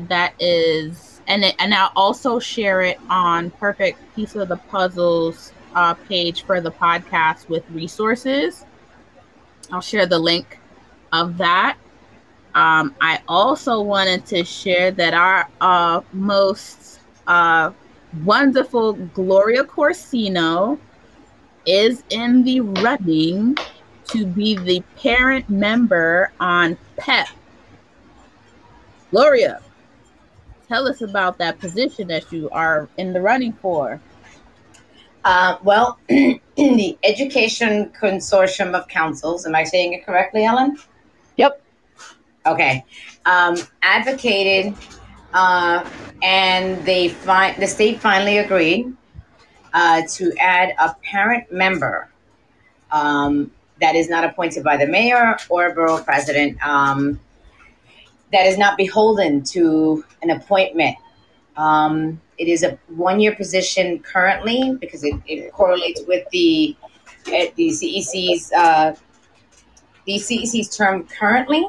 that 0.00 0.34
is, 0.38 1.22
and 1.26 1.42
it, 1.42 1.54
and 1.58 1.72
I'll 1.72 1.92
also 1.96 2.38
share 2.38 2.82
it 2.82 2.98
on 3.08 3.50
Perfect 3.52 3.98
Piece 4.14 4.34
of 4.34 4.48
the 4.48 4.56
Puzzle's 4.56 5.54
uh, 5.74 5.94
page 5.94 6.42
for 6.42 6.60
the 6.60 6.70
podcast 6.70 7.48
with 7.48 7.64
resources. 7.70 8.66
I'll 9.72 9.80
share 9.80 10.04
the 10.04 10.18
link 10.18 10.58
of 11.12 11.38
that. 11.38 11.78
Um, 12.54 12.96
I 13.00 13.20
also 13.28 13.80
wanted 13.82 14.26
to 14.26 14.44
share 14.44 14.90
that 14.92 15.14
our 15.14 15.48
uh, 15.60 16.00
most 16.12 17.00
uh, 17.26 17.72
wonderful 18.24 18.94
Gloria 18.94 19.64
Corsino 19.64 20.78
is 21.66 22.02
in 22.10 22.42
the 22.44 22.60
running 22.60 23.56
to 24.06 24.26
be 24.26 24.56
the 24.56 24.82
parent 24.96 25.48
member 25.50 26.32
on 26.40 26.78
PEP. 26.96 27.28
Gloria, 29.10 29.60
tell 30.66 30.88
us 30.88 31.02
about 31.02 31.38
that 31.38 31.60
position 31.60 32.08
that 32.08 32.32
you 32.32 32.48
are 32.50 32.88
in 32.96 33.12
the 33.12 33.20
running 33.20 33.52
for. 33.52 34.00
Uh, 35.24 35.58
well, 35.62 35.98
the 36.08 36.98
Education 37.04 37.92
Consortium 38.00 38.74
of 38.74 38.88
Councils, 38.88 39.46
am 39.46 39.54
I 39.54 39.64
saying 39.64 39.92
it 39.92 40.06
correctly, 40.06 40.44
Ellen? 40.44 40.76
Yep. 41.38 41.62
Okay. 42.46 42.84
Um, 43.24 43.56
advocated, 43.82 44.74
uh, 45.32 45.88
and 46.22 46.84
they 46.84 47.08
fi- 47.08 47.54
the 47.58 47.66
state 47.66 48.00
finally 48.00 48.38
agreed 48.38 48.92
uh, 49.72 50.02
to 50.08 50.32
add 50.38 50.74
a 50.78 50.94
parent 51.02 51.50
member 51.52 52.10
um, 52.90 53.50
that 53.80 53.94
is 53.94 54.08
not 54.08 54.24
appointed 54.24 54.64
by 54.64 54.76
the 54.76 54.86
mayor 54.86 55.36
or 55.48 55.72
borough 55.74 56.02
president, 56.02 56.58
um, 56.66 57.20
that 58.32 58.46
is 58.46 58.58
not 58.58 58.76
beholden 58.76 59.42
to 59.44 60.04
an 60.22 60.30
appointment. 60.30 60.96
Um, 61.56 62.20
it 62.36 62.48
is 62.48 62.62
a 62.62 62.78
one-year 62.88 63.34
position 63.36 64.00
currently 64.00 64.76
because 64.80 65.04
it, 65.04 65.14
it 65.26 65.52
correlates 65.52 66.02
with 66.06 66.28
the 66.30 66.76
uh, 67.26 67.46
the 67.56 67.68
CEC's 67.68 68.52
uh, 68.52 68.94
the 70.08 70.16
CEC's 70.16 70.74
term 70.74 71.06
currently, 71.06 71.68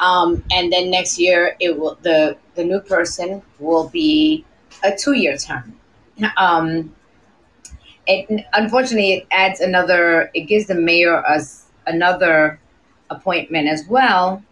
um, 0.00 0.42
and 0.50 0.72
then 0.72 0.90
next 0.90 1.18
year 1.18 1.54
it 1.60 1.78
will 1.78 1.98
the 2.02 2.36
the 2.54 2.64
new 2.64 2.80
person 2.80 3.42
will 3.60 3.88
be 3.88 4.44
a 4.82 4.96
two-year 4.96 5.36
term. 5.36 5.78
Um, 6.36 6.94
it 8.06 8.46
unfortunately 8.54 9.12
it 9.12 9.26
adds 9.30 9.60
another. 9.60 10.30
It 10.34 10.42
gives 10.42 10.66
the 10.66 10.74
mayor 10.74 11.24
us 11.24 11.66
another 11.86 12.58
appointment 13.10 13.68
as 13.68 13.86
well, 13.86 14.42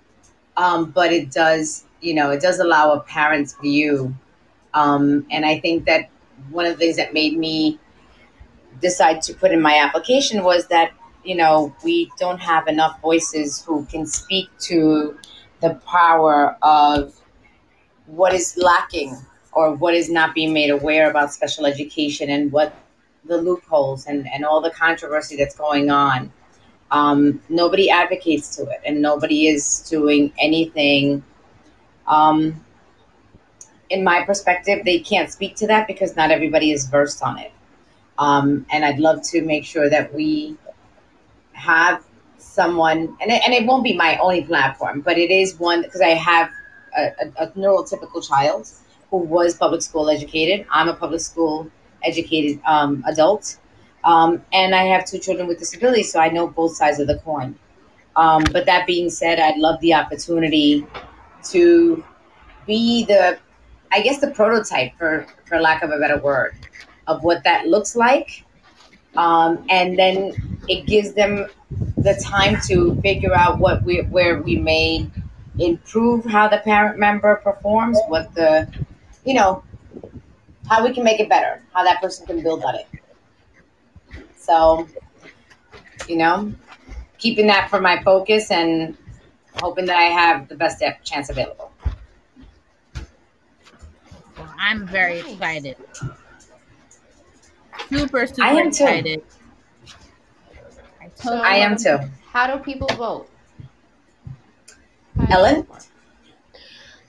um, 0.56 0.90
but 0.90 1.12
it 1.12 1.32
does 1.32 1.84
you 2.00 2.14
know 2.14 2.30
it 2.30 2.40
does 2.40 2.60
allow 2.60 2.92
a 2.92 3.00
parent's 3.00 3.54
view 3.60 4.14
um, 4.74 5.26
and 5.30 5.44
I 5.44 5.60
think 5.60 5.84
that 5.86 6.08
one 6.50 6.66
of 6.66 6.72
the 6.72 6.78
things 6.78 6.96
that 6.96 7.12
made 7.12 7.36
me 7.36 7.78
decide 8.80 9.22
to 9.22 9.34
put 9.34 9.52
in 9.52 9.60
my 9.60 9.76
application 9.76 10.42
was 10.42 10.66
that, 10.68 10.92
you 11.24 11.34
know, 11.34 11.74
we 11.84 12.10
don't 12.18 12.40
have 12.40 12.68
enough 12.68 13.00
voices 13.00 13.62
who 13.64 13.84
can 13.86 14.06
speak 14.06 14.48
to 14.60 15.18
the 15.60 15.74
power 15.86 16.56
of 16.62 17.14
what 18.06 18.32
is 18.34 18.56
lacking 18.56 19.16
or 19.52 19.74
what 19.74 19.94
is 19.94 20.10
not 20.10 20.34
being 20.34 20.52
made 20.52 20.70
aware 20.70 21.10
about 21.10 21.32
special 21.32 21.66
education 21.66 22.30
and 22.30 22.50
what 22.52 22.74
the 23.24 23.36
loopholes 23.36 24.06
and, 24.06 24.26
and 24.32 24.44
all 24.44 24.60
the 24.60 24.70
controversy 24.70 25.36
that's 25.36 25.54
going 25.56 25.90
on. 25.90 26.32
Um, 26.90 27.40
nobody 27.48 27.90
advocates 27.90 28.56
to 28.56 28.62
it 28.62 28.80
and 28.84 29.00
nobody 29.00 29.46
is 29.46 29.86
doing 29.88 30.32
anything 30.38 31.22
um, 32.06 32.64
in 33.90 34.04
my 34.04 34.24
perspective, 34.24 34.84
they 34.84 35.00
can't 35.00 35.30
speak 35.30 35.56
to 35.56 35.66
that 35.66 35.86
because 35.86 36.16
not 36.16 36.30
everybody 36.30 36.70
is 36.70 36.86
versed 36.86 37.22
on 37.22 37.38
it. 37.38 37.52
Um, 38.18 38.66
and 38.70 38.84
I'd 38.84 38.98
love 38.98 39.22
to 39.30 39.42
make 39.42 39.64
sure 39.64 39.90
that 39.90 40.14
we 40.14 40.56
have 41.60 42.04
someone, 42.38 43.16
and 43.20 43.30
it, 43.30 43.42
and 43.44 43.54
it 43.54 43.66
won't 43.66 43.84
be 43.84 43.94
my 43.96 44.18
only 44.18 44.42
platform, 44.42 45.00
but 45.00 45.18
it 45.18 45.30
is 45.30 45.58
one 45.58 45.82
because 45.82 46.00
I 46.00 46.08
have 46.08 46.50
a, 46.96 47.02
a, 47.02 47.44
a 47.44 47.50
neurotypical 47.50 48.26
child 48.26 48.68
who 49.10 49.18
was 49.18 49.56
public 49.56 49.82
school 49.82 50.08
educated. 50.08 50.66
I'm 50.70 50.88
a 50.88 50.94
public 50.94 51.20
school 51.20 51.70
educated 52.02 52.60
um, 52.64 53.04
adult. 53.06 53.58
Um, 54.04 54.42
and 54.52 54.74
I 54.74 54.84
have 54.84 55.04
two 55.04 55.18
children 55.18 55.46
with 55.46 55.58
disabilities, 55.58 56.10
so 56.10 56.20
I 56.20 56.30
know 56.30 56.46
both 56.46 56.74
sides 56.74 56.98
of 57.00 57.06
the 57.06 57.18
coin. 57.18 57.54
Um, 58.16 58.44
but 58.52 58.66
that 58.66 58.86
being 58.86 59.10
said, 59.10 59.38
I'd 59.38 59.58
love 59.58 59.78
the 59.80 59.94
opportunity 59.94 60.86
to 61.50 62.04
be 62.66 63.04
the 63.04 63.38
I 63.92 64.00
guess 64.00 64.20
the 64.20 64.30
prototype 64.30 64.96
for 64.96 65.26
for 65.46 65.60
lack 65.60 65.82
of 65.82 65.90
a 65.90 65.98
better 65.98 66.18
word 66.18 66.54
of 67.06 67.22
what 67.22 67.42
that 67.44 67.66
looks 67.66 67.96
like. 67.96 68.44
Um, 69.16 69.64
and 69.68 69.98
then 69.98 70.60
it 70.68 70.86
gives 70.86 71.12
them 71.14 71.46
the 71.96 72.14
time 72.22 72.60
to 72.68 73.00
figure 73.00 73.34
out 73.34 73.58
what 73.58 73.82
we 73.82 74.02
where 74.02 74.40
we 74.42 74.56
may 74.56 75.10
improve 75.58 76.24
how 76.24 76.48
the 76.48 76.58
parent 76.58 76.98
member 76.98 77.36
performs, 77.36 77.98
what 78.08 78.34
the 78.34 78.68
you 79.24 79.34
know 79.34 79.62
how 80.68 80.84
we 80.84 80.94
can 80.94 81.04
make 81.04 81.20
it 81.20 81.28
better, 81.28 81.62
how 81.74 81.82
that 81.82 82.00
person 82.00 82.26
can 82.26 82.42
build 82.42 82.62
on 82.62 82.76
it. 82.76 82.86
So, 84.36 84.88
you 86.08 86.16
know, 86.16 86.54
keeping 87.18 87.48
that 87.48 87.68
for 87.68 87.80
my 87.80 88.02
focus 88.02 88.50
and 88.50 88.96
hoping 89.60 89.86
that 89.86 89.96
I 89.96 90.04
have 90.04 90.48
the 90.48 90.54
best 90.54 90.82
chance 91.02 91.28
available. 91.28 91.72
I'm 94.58 94.86
very 94.86 95.18
excited. 95.18 95.76
Super, 97.90 98.24
super 98.24 98.42
I 98.42 98.50
am 98.52 98.68
excited. 98.68 99.22
Too. 99.84 99.94
I, 101.00 101.10
so, 101.16 101.34
I 101.34 101.56
am 101.56 101.76
too. 101.76 101.98
How 102.32 102.56
do 102.56 102.62
people 102.62 102.86
vote? 102.96 103.28
Ellen? 105.28 105.66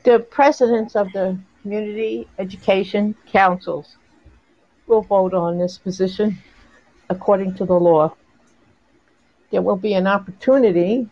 The 0.03 0.19
presidents 0.19 0.95
of 0.95 1.11
the 1.13 1.37
community 1.61 2.27
education 2.39 3.15
councils 3.27 3.97
will 4.87 5.03
vote 5.03 5.35
on 5.35 5.59
this 5.59 5.77
position 5.77 6.39
according 7.09 7.53
to 7.55 7.65
the 7.65 7.75
law. 7.75 8.15
There 9.51 9.61
will 9.61 9.75
be 9.75 9.93
an 9.93 10.07
opportunity, 10.07 11.07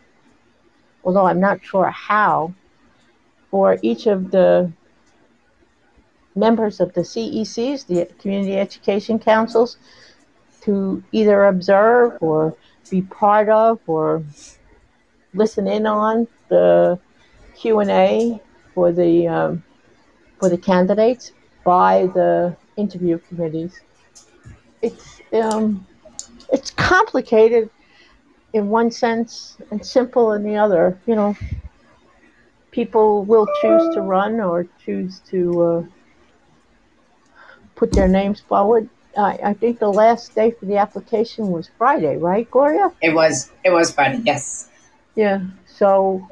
although 1.04 1.26
I'm 1.26 1.38
not 1.38 1.64
sure 1.64 1.90
how, 1.90 2.54
for 3.52 3.78
each 3.82 4.08
of 4.08 4.32
the 4.32 4.72
members 6.40 6.80
of 6.80 6.92
the 6.94 7.02
CECs, 7.02 7.86
the 7.86 8.06
Community 8.20 8.58
Education 8.58 9.18
Councils, 9.18 9.76
to 10.62 11.02
either 11.12 11.44
observe 11.44 12.18
or 12.20 12.56
be 12.90 13.02
part 13.02 13.48
of 13.48 13.78
or 13.86 14.24
listen 15.34 15.68
in 15.68 15.86
on 15.86 16.26
the 16.48 16.98
Q 17.56 17.80
and 17.80 17.90
A 17.90 18.40
for 18.74 18.92
the 18.92 19.28
um, 19.28 19.62
for 20.38 20.48
the 20.48 20.58
candidates 20.58 21.32
by 21.64 22.06
the 22.14 22.56
interview 22.76 23.18
committees. 23.18 23.80
It's 24.82 25.20
um, 25.32 25.86
it's 26.52 26.70
complicated 26.70 27.70
in 28.52 28.68
one 28.68 28.90
sense 28.90 29.56
and 29.70 29.84
simple 29.84 30.32
in 30.32 30.42
the 30.42 30.56
other. 30.56 30.98
You 31.06 31.14
know, 31.14 31.36
people 32.70 33.24
will 33.24 33.46
choose 33.60 33.94
to 33.94 34.00
run 34.00 34.40
or 34.40 34.66
choose 34.84 35.20
to 35.30 35.62
uh, 35.62 35.82
put 37.80 37.92
their 37.92 38.06
names 38.06 38.40
forward. 38.42 38.88
I, 39.16 39.38
I 39.42 39.54
think 39.54 39.78
the 39.78 39.88
last 39.88 40.34
day 40.34 40.50
for 40.50 40.66
the 40.66 40.76
application 40.76 41.48
was 41.48 41.70
Friday, 41.78 42.18
right, 42.18 42.48
Gloria? 42.48 42.92
It 43.00 43.14
was. 43.14 43.50
It 43.64 43.70
was 43.70 43.90
Friday. 43.90 44.20
Yes. 44.22 44.68
Yeah. 45.14 45.40
So 45.66 46.28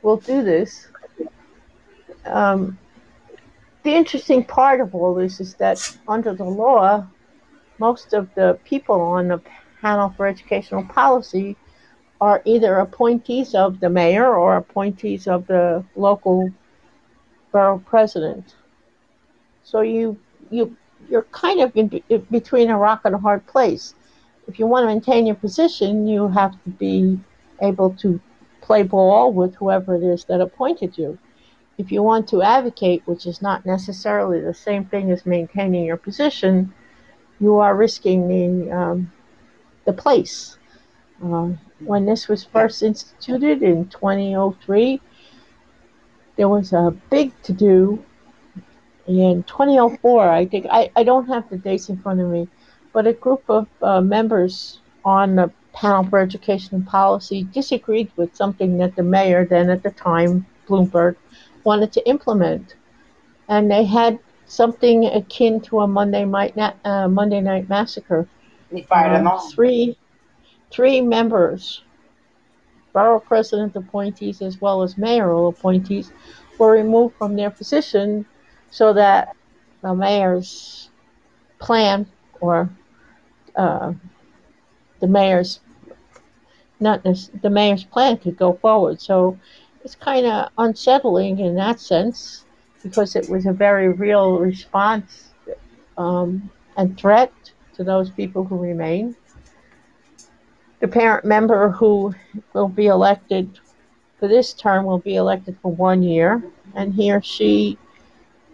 we'll 0.00 0.22
do 0.34 0.44
this. 0.44 0.86
Um, 2.24 2.78
the 3.82 3.90
interesting 3.90 4.44
part 4.44 4.80
of 4.80 4.94
all 4.94 5.12
this 5.14 5.40
is 5.40 5.54
that 5.54 5.98
under 6.06 6.32
the 6.34 6.44
law, 6.44 7.04
most 7.78 8.14
of 8.14 8.32
the 8.36 8.58
people 8.64 9.00
on 9.00 9.26
the 9.26 9.42
panel 9.80 10.14
for 10.16 10.28
educational 10.28 10.84
policy 10.84 11.56
are 12.20 12.40
either 12.44 12.76
appointees 12.76 13.56
of 13.56 13.80
the 13.80 13.90
mayor 13.90 14.36
or 14.36 14.56
appointees 14.56 15.26
of 15.26 15.48
the 15.48 15.84
local 15.96 16.52
borough 17.50 17.82
president. 17.84 18.54
So 19.64 19.80
you 19.80 20.16
you 20.50 20.76
you're 21.08 21.26
kind 21.32 21.60
of 21.60 21.76
in, 21.76 22.02
between 22.30 22.70
a 22.70 22.78
rock 22.78 23.02
and 23.04 23.14
a 23.14 23.18
hard 23.18 23.46
place. 23.46 23.94
If 24.48 24.58
you 24.58 24.66
want 24.66 24.84
to 24.84 24.88
maintain 24.88 25.26
your 25.26 25.36
position, 25.36 26.06
you 26.06 26.28
have 26.28 26.52
to 26.64 26.70
be 26.70 27.18
able 27.60 27.90
to 27.96 28.20
play 28.60 28.82
ball 28.82 29.32
with 29.32 29.54
whoever 29.56 29.94
it 29.94 30.02
is 30.02 30.24
that 30.26 30.40
appointed 30.40 30.96
you. 30.98 31.18
if 31.78 31.90
you 31.90 32.02
want 32.02 32.28
to 32.28 32.42
advocate, 32.42 33.02
which 33.06 33.26
is 33.26 33.42
not 33.42 33.64
necessarily 33.66 34.40
the 34.40 34.54
same 34.54 34.84
thing 34.84 35.10
as 35.10 35.26
maintaining 35.26 35.84
your 35.84 35.96
position, 35.96 36.72
you 37.40 37.56
are 37.56 37.74
risking 37.74 38.28
the 38.28 38.70
um, 38.70 39.12
the 39.84 39.92
place. 39.92 40.58
Uh, 41.24 41.50
when 41.80 42.04
this 42.04 42.28
was 42.28 42.44
first 42.44 42.82
instituted 42.82 43.62
in 43.62 43.88
2003, 43.88 45.00
there 46.36 46.48
was 46.48 46.72
a 46.72 46.94
big 47.10 47.32
to 47.42 47.52
do. 47.52 48.04
In 49.06 49.42
2004, 49.44 50.28
I 50.28 50.46
think 50.46 50.66
I, 50.70 50.90
I 50.94 51.02
don't 51.02 51.26
have 51.26 51.48
the 51.50 51.56
dates 51.56 51.88
in 51.88 51.98
front 51.98 52.20
of 52.20 52.28
me, 52.28 52.48
but 52.92 53.06
a 53.06 53.12
group 53.12 53.42
of 53.48 53.66
uh, 53.82 54.00
members 54.00 54.78
on 55.04 55.36
the 55.36 55.50
panel 55.72 56.04
for 56.04 56.18
education 56.18 56.76
and 56.76 56.86
policy 56.86 57.44
disagreed 57.44 58.10
with 58.16 58.36
something 58.36 58.78
that 58.78 58.94
the 58.94 59.02
mayor, 59.02 59.44
then 59.44 59.70
at 59.70 59.82
the 59.82 59.90
time, 59.90 60.46
Bloomberg, 60.68 61.16
wanted 61.64 61.92
to 61.92 62.08
implement. 62.08 62.76
And 63.48 63.70
they 63.70 63.84
had 63.84 64.18
something 64.46 65.06
akin 65.06 65.60
to 65.62 65.80
a 65.80 65.86
Monday 65.88 66.24
night, 66.24 66.56
uh, 66.84 67.08
Monday 67.08 67.40
night 67.40 67.68
massacre. 67.68 68.28
He 68.72 68.82
fired 68.82 69.16
them 69.16 69.26
all. 69.26 69.50
Three, 69.50 69.98
three 70.70 71.00
members, 71.00 71.82
borough 72.92 73.20
president 73.20 73.74
appointees 73.74 74.42
as 74.42 74.60
well 74.60 74.82
as 74.82 74.96
mayoral 74.96 75.48
appointees, 75.48 76.12
were 76.58 76.72
removed 76.72 77.16
from 77.16 77.34
their 77.34 77.50
position 77.50 78.26
so 78.72 78.94
that 78.94 79.36
the 79.82 79.94
mayor's 79.94 80.88
plan 81.58 82.06
or 82.40 82.68
uh, 83.54 83.92
the 84.98 85.06
mayor's 85.06 85.60
not 86.80 87.04
the 87.04 87.50
mayor's 87.50 87.84
plan 87.84 88.16
could 88.16 88.36
go 88.36 88.54
forward. 88.54 89.00
So 89.00 89.38
it's 89.84 89.94
kind 89.94 90.26
of 90.26 90.50
unsettling 90.58 91.38
in 91.38 91.54
that 91.56 91.78
sense 91.78 92.44
because 92.82 93.14
it 93.14 93.28
was 93.28 93.46
a 93.46 93.52
very 93.52 93.90
real 93.90 94.38
response 94.38 95.34
um, 95.98 96.50
and 96.76 96.98
threat 96.98 97.32
to 97.74 97.84
those 97.84 98.10
people 98.10 98.42
who 98.42 98.56
remain. 98.56 99.14
The 100.80 100.88
parent 100.88 101.24
member 101.24 101.68
who 101.70 102.14
will 102.54 102.68
be 102.68 102.86
elected 102.86 103.60
for 104.18 104.28
this 104.28 104.54
term 104.54 104.86
will 104.86 104.98
be 104.98 105.16
elected 105.16 105.56
for 105.60 105.70
one 105.70 106.02
year, 106.02 106.42
and 106.74 106.94
he 106.94 107.12
or 107.12 107.22
she 107.22 107.78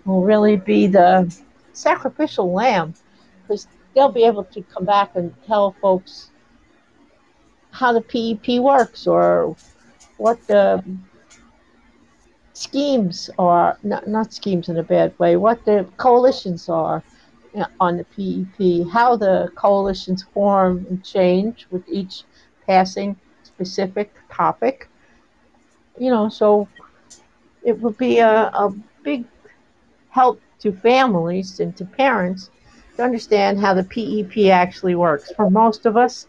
will 0.08 0.22
really 0.22 0.56
be 0.56 0.86
the 0.86 1.32
sacrificial 1.74 2.50
lamb 2.50 2.94
because 3.42 3.68
they'll 3.94 4.10
be 4.10 4.24
able 4.24 4.44
to 4.44 4.62
come 4.62 4.84
back 4.84 5.14
and 5.14 5.34
tell 5.46 5.76
folks 5.82 6.30
how 7.70 7.92
the 7.92 8.00
PEP 8.00 8.58
works 8.60 9.06
or 9.06 9.54
what 10.16 10.44
the 10.46 10.82
schemes 12.54 13.28
are, 13.38 13.78
not, 13.82 14.08
not 14.08 14.32
schemes 14.32 14.68
in 14.68 14.78
a 14.78 14.82
bad 14.82 15.16
way, 15.18 15.36
what 15.36 15.64
the 15.66 15.86
coalitions 15.98 16.68
are 16.68 17.02
on 17.78 17.98
the 17.98 18.04
PEP, 18.04 18.90
how 18.90 19.14
the 19.14 19.50
coalitions 19.54 20.22
form 20.34 20.86
and 20.88 21.04
change 21.04 21.66
with 21.70 21.84
each 21.86 22.22
passing 22.66 23.14
specific 23.42 24.14
topic. 24.30 24.88
You 25.98 26.10
know, 26.10 26.28
so 26.28 26.66
it 27.62 27.78
would 27.80 27.98
be 27.98 28.18
a, 28.18 28.46
a 28.48 28.74
big 29.02 29.24
help 30.18 30.40
to 30.58 30.72
families 30.72 31.60
and 31.60 31.76
to 31.76 31.84
parents 31.84 32.50
to 32.96 33.04
understand 33.04 33.60
how 33.60 33.72
the 33.72 33.84
PEP 33.84 34.50
actually 34.50 34.96
works. 34.96 35.30
For 35.36 35.48
most 35.48 35.86
of 35.86 35.96
us, 35.96 36.26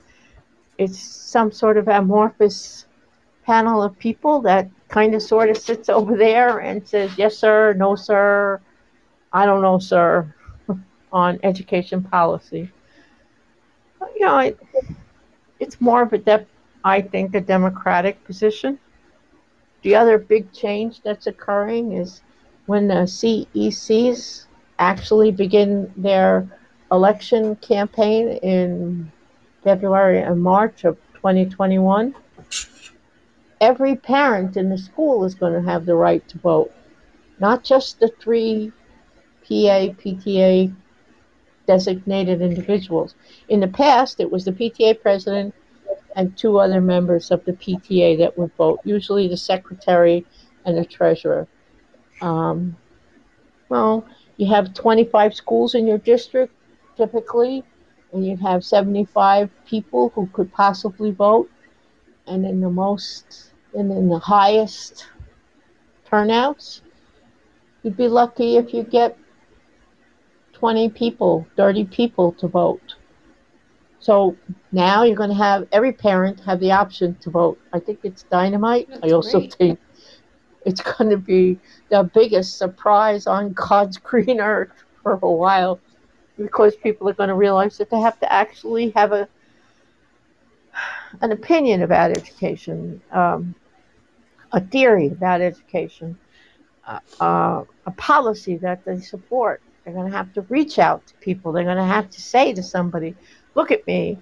it's 0.78 1.00
some 1.00 1.52
sort 1.52 1.76
of 1.78 1.88
amorphous 1.88 2.86
panel 3.46 3.82
of 3.82 3.98
people 3.98 4.42
that 4.42 4.70
kind 4.90 5.16
of 5.16 5.24
sort 5.24 5.50
of 5.50 5.58
sits 5.58 5.90
over 5.90 6.16
there 6.16 6.60
and 6.60 6.88
says, 6.88 7.10
yes, 7.18 7.36
sir, 7.36 7.74
no, 7.74 7.96
sir, 7.96 8.62
I 9.34 9.48
don't 9.48 9.64
know, 9.64 9.80
sir, 9.80 10.36
on 11.12 11.40
education 11.42 12.04
policy. 12.04 12.72
You 14.16 14.26
know, 14.26 14.38
it, 14.38 14.60
it's 15.60 15.82
more 15.82 16.04
of 16.04 16.14
a, 16.14 16.46
I 16.84 17.02
think, 17.02 17.34
a 17.34 17.42
democratic 17.42 18.24
position. 18.24 18.78
The 19.82 19.96
other 19.96 20.20
big 20.20 20.54
change 20.54 21.02
that's 21.02 21.26
occurring 21.26 21.94
is 21.94 22.22
when 22.70 22.88
the 22.88 23.07
CECs 23.17 24.45
actually 24.78 25.32
begin 25.32 25.91
their 25.97 26.47
election 26.91 27.55
campaign 27.57 28.30
in 28.43 29.11
February 29.63 30.22
and 30.22 30.39
March 30.39 30.84
of 30.86 30.95
2021 31.15 32.13
every 33.61 33.95
parent 33.95 34.55
in 34.55 34.70
the 34.70 34.78
school 34.78 35.26
is 35.26 35.36
going 35.36 35.53
to 35.53 35.70
have 35.70 35.86
the 35.86 35.95
right 35.95 36.28
to 36.30 36.38
vote, 36.38 36.72
not 37.39 37.63
just 37.63 37.99
the 37.99 38.07
three 38.20 38.72
PA, 39.43 39.91
PTA 40.01 40.74
designated 41.67 42.41
individuals. 42.41 43.15
In 43.49 43.59
the 43.59 43.67
past, 43.67 44.20
it 44.20 44.32
was 44.32 44.45
the 44.45 44.51
PTA 44.51 45.01
president 45.01 45.53
and 46.15 46.36
two 46.38 46.59
other 46.59 46.82
members 46.82 47.32
of 47.32 47.43
the 47.45 47.53
PTA 47.53 48.17
that 48.20 48.38
would 48.38 48.55
vote, 48.55 48.80
usually 48.84 49.28
the 49.28 49.38
secretary 49.38 50.26
and 50.65 50.78
the 50.78 50.86
treasurer. 50.86 51.47
Um, 52.22 52.76
well, 53.70 54.05
you 54.38 54.47
have 54.47 54.74
25 54.74 55.34
schools 55.36 55.76
in 55.76 55.88
your 55.88 55.97
district 55.97 56.53
typically, 56.97 57.63
and 58.13 58.26
you 58.26 58.36
have 58.38 58.63
75 58.63 59.49
people 59.65 60.09
who 60.09 60.28
could 60.28 60.51
possibly 60.53 61.11
vote. 61.11 61.49
And 62.28 62.45
in 62.45 62.61
the 62.61 62.70
most 62.70 63.53
and 63.74 63.91
in 63.91 64.09
the 64.09 64.20
highest 64.20 65.07
turnouts, 66.05 66.82
you'd 67.84 67.97
be 67.97 68.07
lucky 68.07 68.57
if 68.57 68.74
you 68.74 68.84
get 68.84 69.17
20 70.53 70.89
people, 70.89 71.47
30 71.55 71.86
people 71.86 72.32
to 72.34 72.47
vote. 72.47 72.95
So 73.99 74.36
now 74.72 75.03
you're 75.03 75.15
going 75.15 75.30
to 75.30 75.36
have 75.36 75.67
every 75.72 75.91
parent 75.91 76.39
have 76.41 76.59
the 76.59 76.72
option 76.72 77.15
to 77.22 77.30
vote. 77.30 77.59
I 77.74 77.80
think 77.80 77.99
it's 78.03 78.24
dynamite. 78.24 78.88
That's 78.89 79.03
I 79.03 79.15
also 79.15 79.39
great. 79.39 79.53
think 79.55 79.80
it's 80.66 80.82
going 80.82 81.10
to 81.10 81.18
be 81.18 81.60
the 81.89 82.03
biggest 82.14 82.57
surprise 82.57 83.28
on 83.28 83.53
God's 83.53 83.97
green 84.10 84.39
earth 84.39 84.72
for 85.03 85.20
a 85.22 85.32
while 85.32 85.82
because 86.38 86.76
people 86.78 87.10
are 87.10 87.14
going 87.14 87.30
to 87.30 87.36
realize 87.36 87.78
that 87.78 87.89
they 87.89 87.99
have 87.99 88.20
to 88.20 88.32
actually 88.32 88.91
have 88.91 89.12
a 89.12 89.28
an 91.22 91.32
opinion 91.32 91.82
about 91.82 92.12
education, 92.12 93.01
um, 93.12 93.55
a 94.53 94.62
theory 94.62 95.07
about 95.07 95.41
education, 95.41 96.18
uh, 96.88 96.99
uh, 97.20 97.64
a 97.86 97.91
policy 97.91 98.57
that 98.57 98.86
they 98.86 98.99
support. 98.99 99.62
They're 99.84 99.93
going 99.93 100.10
to 100.10 100.18
have 100.18 100.34
to 100.34 100.41
reach 100.43 100.80
out 100.80 101.05
to 101.07 101.14
people. 101.16 101.51
They're 101.51 101.64
going 101.64 101.78
to 101.78 101.84
have 101.84 102.10
to 102.12 102.22
say 102.22 102.53
to 102.53 102.64
somebody, 102.64 103.16
look 103.55 103.72
at 103.72 103.86
me. 103.88 104.20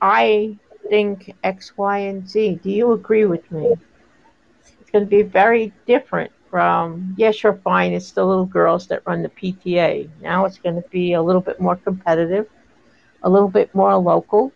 I 0.00 0.58
think 0.88 1.34
X, 1.42 1.72
Y, 1.76 1.98
and 1.98 2.28
Z. 2.28 2.60
Do 2.62 2.70
you 2.70 2.92
agree 2.92 3.24
with 3.26 3.50
me? 3.50 3.74
Going 4.94 5.06
to 5.06 5.10
be 5.10 5.22
very 5.22 5.72
different 5.88 6.30
from, 6.48 7.16
yes, 7.18 7.42
you're 7.42 7.60
fine. 7.64 7.92
It's 7.92 8.12
the 8.12 8.24
little 8.24 8.46
girls 8.46 8.86
that 8.86 9.02
run 9.04 9.24
the 9.24 9.28
PTA. 9.28 10.08
Now 10.22 10.44
it's 10.44 10.58
going 10.58 10.80
to 10.80 10.88
be 10.88 11.14
a 11.14 11.20
little 11.20 11.40
bit 11.40 11.60
more 11.60 11.74
competitive, 11.74 12.46
a 13.24 13.28
little 13.28 13.48
bit 13.48 13.74
more 13.74 13.96
local, 13.96 14.52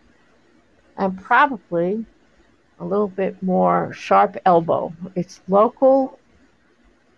and 0.95 1.21
probably 1.21 2.05
a 2.79 2.85
little 2.85 3.09
bit 3.09 3.43
more 3.43 3.91
sharp 3.91 4.37
elbow. 4.45 4.93
It's 5.13 5.41
local 5.49 6.17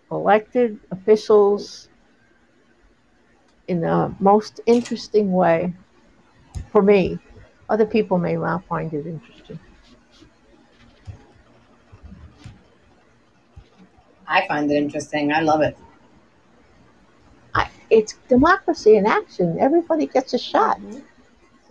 elected 0.09 0.79
officials 0.89 1.89
in 3.67 3.81
the 3.81 4.15
most 4.19 4.61
interesting 4.65 5.31
way 5.31 5.75
for 6.71 6.81
me. 6.81 7.19
Other 7.69 7.85
people 7.85 8.17
may 8.17 8.35
not 8.35 8.65
find 8.65 8.91
it 8.91 9.05
interesting. 9.05 9.40
I 14.31 14.47
find 14.47 14.71
it 14.71 14.75
interesting. 14.75 15.33
I 15.33 15.41
love 15.41 15.61
it. 15.61 15.77
I, 17.53 17.67
it's 17.89 18.13
democracy 18.29 18.95
in 18.95 19.05
action. 19.05 19.57
Everybody 19.59 20.07
gets 20.07 20.33
a 20.33 20.37
shot. 20.37 20.79
Mhm. 20.79 21.01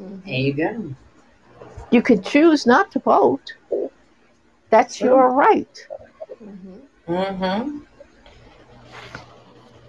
Mhm. 0.00 0.24
There 0.26 0.34
you 0.34 0.52
go. 0.52 0.94
You 1.90 2.02
could 2.02 2.22
choose 2.22 2.66
not 2.66 2.92
to 2.92 2.98
vote. 3.00 3.54
That's 4.68 4.96
Sure. 4.96 5.08
your 5.08 5.30
right. 5.32 5.76
Mhm. 6.44 6.80
Mm-hmm. 7.08 7.78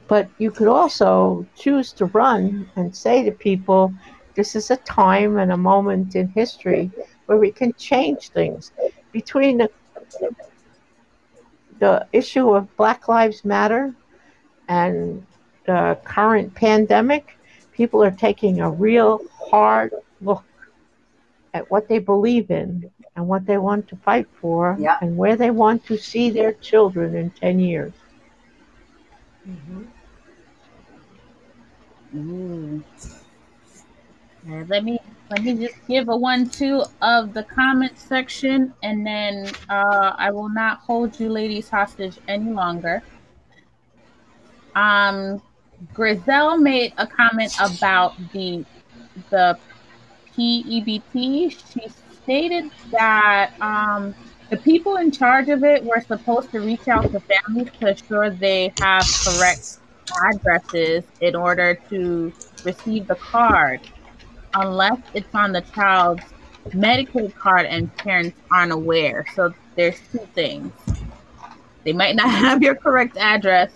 But 0.08 0.30
you 0.38 0.50
could 0.52 0.68
also 0.70 1.46
choose 1.56 1.92
to 1.94 2.06
run 2.06 2.70
and 2.78 2.96
say 2.96 3.24
to 3.24 3.32
people, 3.32 3.94
this 4.36 4.56
is 4.56 4.72
a 4.72 4.78
time 4.78 5.38
and 5.38 5.52
a 5.52 5.58
moment 5.58 6.16
in 6.16 6.30
history 6.30 6.90
where 7.26 7.38
we 7.38 7.52
can 7.52 7.74
change 7.74 8.30
things. 8.30 8.72
Between 9.12 9.58
the, 9.58 9.70
the 11.82 12.08
issue 12.14 12.54
of 12.56 12.74
Black 12.78 13.08
Lives 13.08 13.44
Matter 13.44 13.92
and 14.70 15.26
the 15.66 15.98
current 16.04 16.54
pandemic, 16.54 17.38
people 17.74 18.04
are 18.04 18.12
taking 18.12 18.62
a 18.62 18.70
real 18.70 19.20
hard 19.50 19.92
look 20.22 20.44
at 21.56 21.70
what 21.72 21.88
they 21.88 21.98
believe 21.98 22.52
in 22.52 22.90
and 23.16 23.28
what 23.28 23.48
they 23.48 23.58
want 23.58 23.88
to 23.88 23.96
fight 23.96 24.28
for 24.40 24.78
Yeah. 24.80 24.98
and 25.02 25.18
where 25.18 25.36
they 25.36 25.50
want 25.50 25.84
to 25.88 25.98
see 25.98 26.30
their 26.30 26.54
children 26.54 27.16
in 27.16 27.32
10 27.32 27.60
years. 27.60 27.94
Mm-hmm. 29.50 29.84
Ooh. 32.16 32.84
Uh, 34.48 34.64
let 34.68 34.84
me 34.84 35.00
let 35.32 35.44
me 35.44 35.54
just 35.56 35.76
give 35.88 36.10
a 36.10 36.16
one 36.16 36.50
two 36.50 36.84
of 37.02 37.34
the 37.34 37.44
comment 37.44 37.98
section, 37.98 38.74
and 38.84 39.06
then 39.06 39.50
uh, 39.70 40.14
I 40.18 40.30
will 40.30 40.50
not 40.50 40.80
hold 40.80 41.18
you 41.20 41.30
ladies 41.30 41.70
hostage 41.70 42.20
any 42.28 42.52
longer. 42.52 43.02
Um, 44.76 45.42
Grizel 45.94 46.58
made 46.58 46.94
a 46.98 47.08
comment 47.08 47.54
about 47.62 48.14
the 48.34 48.66
the 49.30 49.58
PEBT. 50.38 51.52
She 51.72 51.88
stated 52.24 52.70
that 52.92 53.54
um, 53.62 54.14
the 54.50 54.58
people 54.58 54.98
in 54.98 55.12
charge 55.12 55.48
of 55.48 55.64
it 55.64 55.84
were 55.84 56.02
supposed 56.02 56.52
to 56.52 56.60
reach 56.60 56.90
out 56.90 57.10
to 57.12 57.22
families 57.22 57.70
to 57.80 57.88
ensure 57.88 58.30
they 58.30 58.74
have 58.82 59.06
correct 59.26 59.78
addresses 60.30 61.06
in 61.22 61.36
order 61.36 61.76
to 61.90 62.34
receive 62.66 63.08
the 63.08 63.16
card, 63.16 63.80
unless 64.54 65.00
it's 65.14 65.34
on 65.34 65.52
the 65.52 65.62
child's 65.62 66.24
Medicaid 66.70 67.36
card 67.36 67.66
and 67.66 67.96
parents 67.98 68.38
aren't 68.52 68.72
aware. 68.72 69.26
So 69.36 69.54
there's 69.76 70.00
two 70.12 70.28
things. 70.34 70.72
They 71.84 71.94
might 71.94 72.16
not 72.16 72.30
have 72.30 72.62
your 72.62 72.76
correct 72.76 73.18
address, 73.18 73.72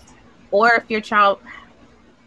or 0.50 0.74
if 0.74 0.84
your 0.88 1.00
child 1.00 1.40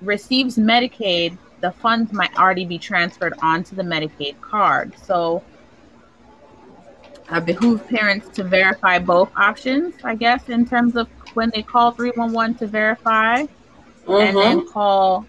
receives 0.02 0.58
Medicaid, 0.58 1.38
the 1.62 1.72
funds 1.72 2.14
might 2.14 2.36
already 2.38 2.66
be 2.66 2.78
transferred 2.78 3.34
onto 3.42 3.76
the 3.76 3.84
Medicaid 3.84 4.40
card. 4.42 4.94
So 5.02 5.44
I 7.30 7.40
behoove 7.40 7.88
parents 7.88 8.30
to 8.36 8.44
verify 8.44 9.00
both 9.00 9.32
options, 9.38 9.96
I 10.04 10.16
guess, 10.16 10.50
in 10.50 10.66
terms 10.66 10.96
of 10.96 11.08
when 11.36 11.52
they 11.54 11.62
call 11.62 11.92
311 11.92 12.56
to 12.56 12.68
verify 12.68 13.36
and 13.38 13.50
then 14.08 14.60
mm-hmm. 14.60 14.70
call 14.70 15.26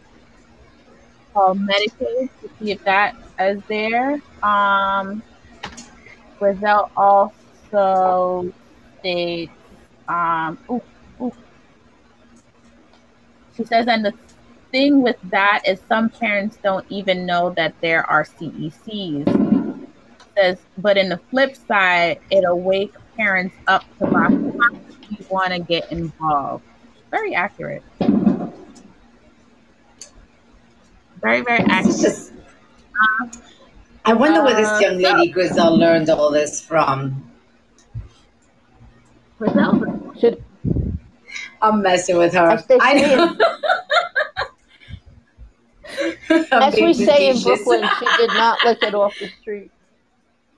call 1.41 1.55
Medicaid 1.55 2.28
to 2.41 2.51
see 2.59 2.72
if 2.72 2.84
that 2.84 3.16
is 3.38 3.62
there. 3.68 4.20
Um, 4.43 5.22
Grizel 6.38 6.91
also 6.97 8.53
states, 8.99 9.53
um, 10.09 10.59
ooh, 10.70 10.82
ooh. 11.20 11.32
she 13.57 13.64
says, 13.64 13.86
and 13.86 14.05
the 14.05 14.12
thing 14.70 15.03
with 15.03 15.16
that 15.24 15.62
is 15.66 15.80
some 15.88 16.09
parents 16.11 16.59
don't 16.62 16.84
even 16.91 17.26
know 17.26 17.53
that 17.57 17.74
there 17.80 18.09
are 18.11 18.24
CECs. 18.24 19.86
Says, 20.36 20.59
but 20.78 20.97
in 20.97 21.09
the 21.09 21.18
flip 21.30 21.57
side, 21.57 22.20
it'll 22.30 22.61
wake 22.61 22.95
parents 23.16 23.55
up 23.66 23.84
to 23.99 24.07
possibly 24.07 25.26
want 25.28 25.53
to 25.53 25.59
get 25.61 25.91
involved. 25.91 26.64
Very 27.11 27.34
accurate. 27.34 27.82
Very, 31.22 31.42
very 31.42 31.64
accurate. 31.68 32.30
I 34.04 34.12
wonder 34.14 34.42
where 34.42 34.54
this 34.54 34.68
Uh, 34.68 34.78
young 34.80 34.98
lady 34.98 35.30
Grizel 35.30 35.76
learned 35.78 36.08
all 36.10 36.30
this 36.30 36.60
from. 36.60 37.30
Grizel, 39.38 40.14
Should 40.18 40.42
I'm 41.62 41.82
messing 41.82 42.16
with 42.16 42.32
her. 42.34 42.40
I 42.40 42.56
say 42.56 43.16
know. 43.16 43.36
as 46.52 46.74
we 46.76 46.94
say 46.94 47.28
in. 47.30 47.42
Brooklyn, 47.42 47.86
she 47.98 48.06
did 48.16 48.28
not 48.28 48.58
lick 48.64 48.82
it 48.82 48.94
off 48.94 49.14
the 49.18 49.28
street. 49.40 49.70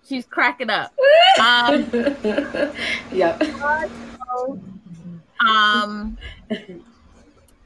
she's 0.07 0.25
cracking 0.27 0.71
up. 0.71 0.93
Um, 1.41 1.91
yep. 3.11 3.43
um 5.41 6.19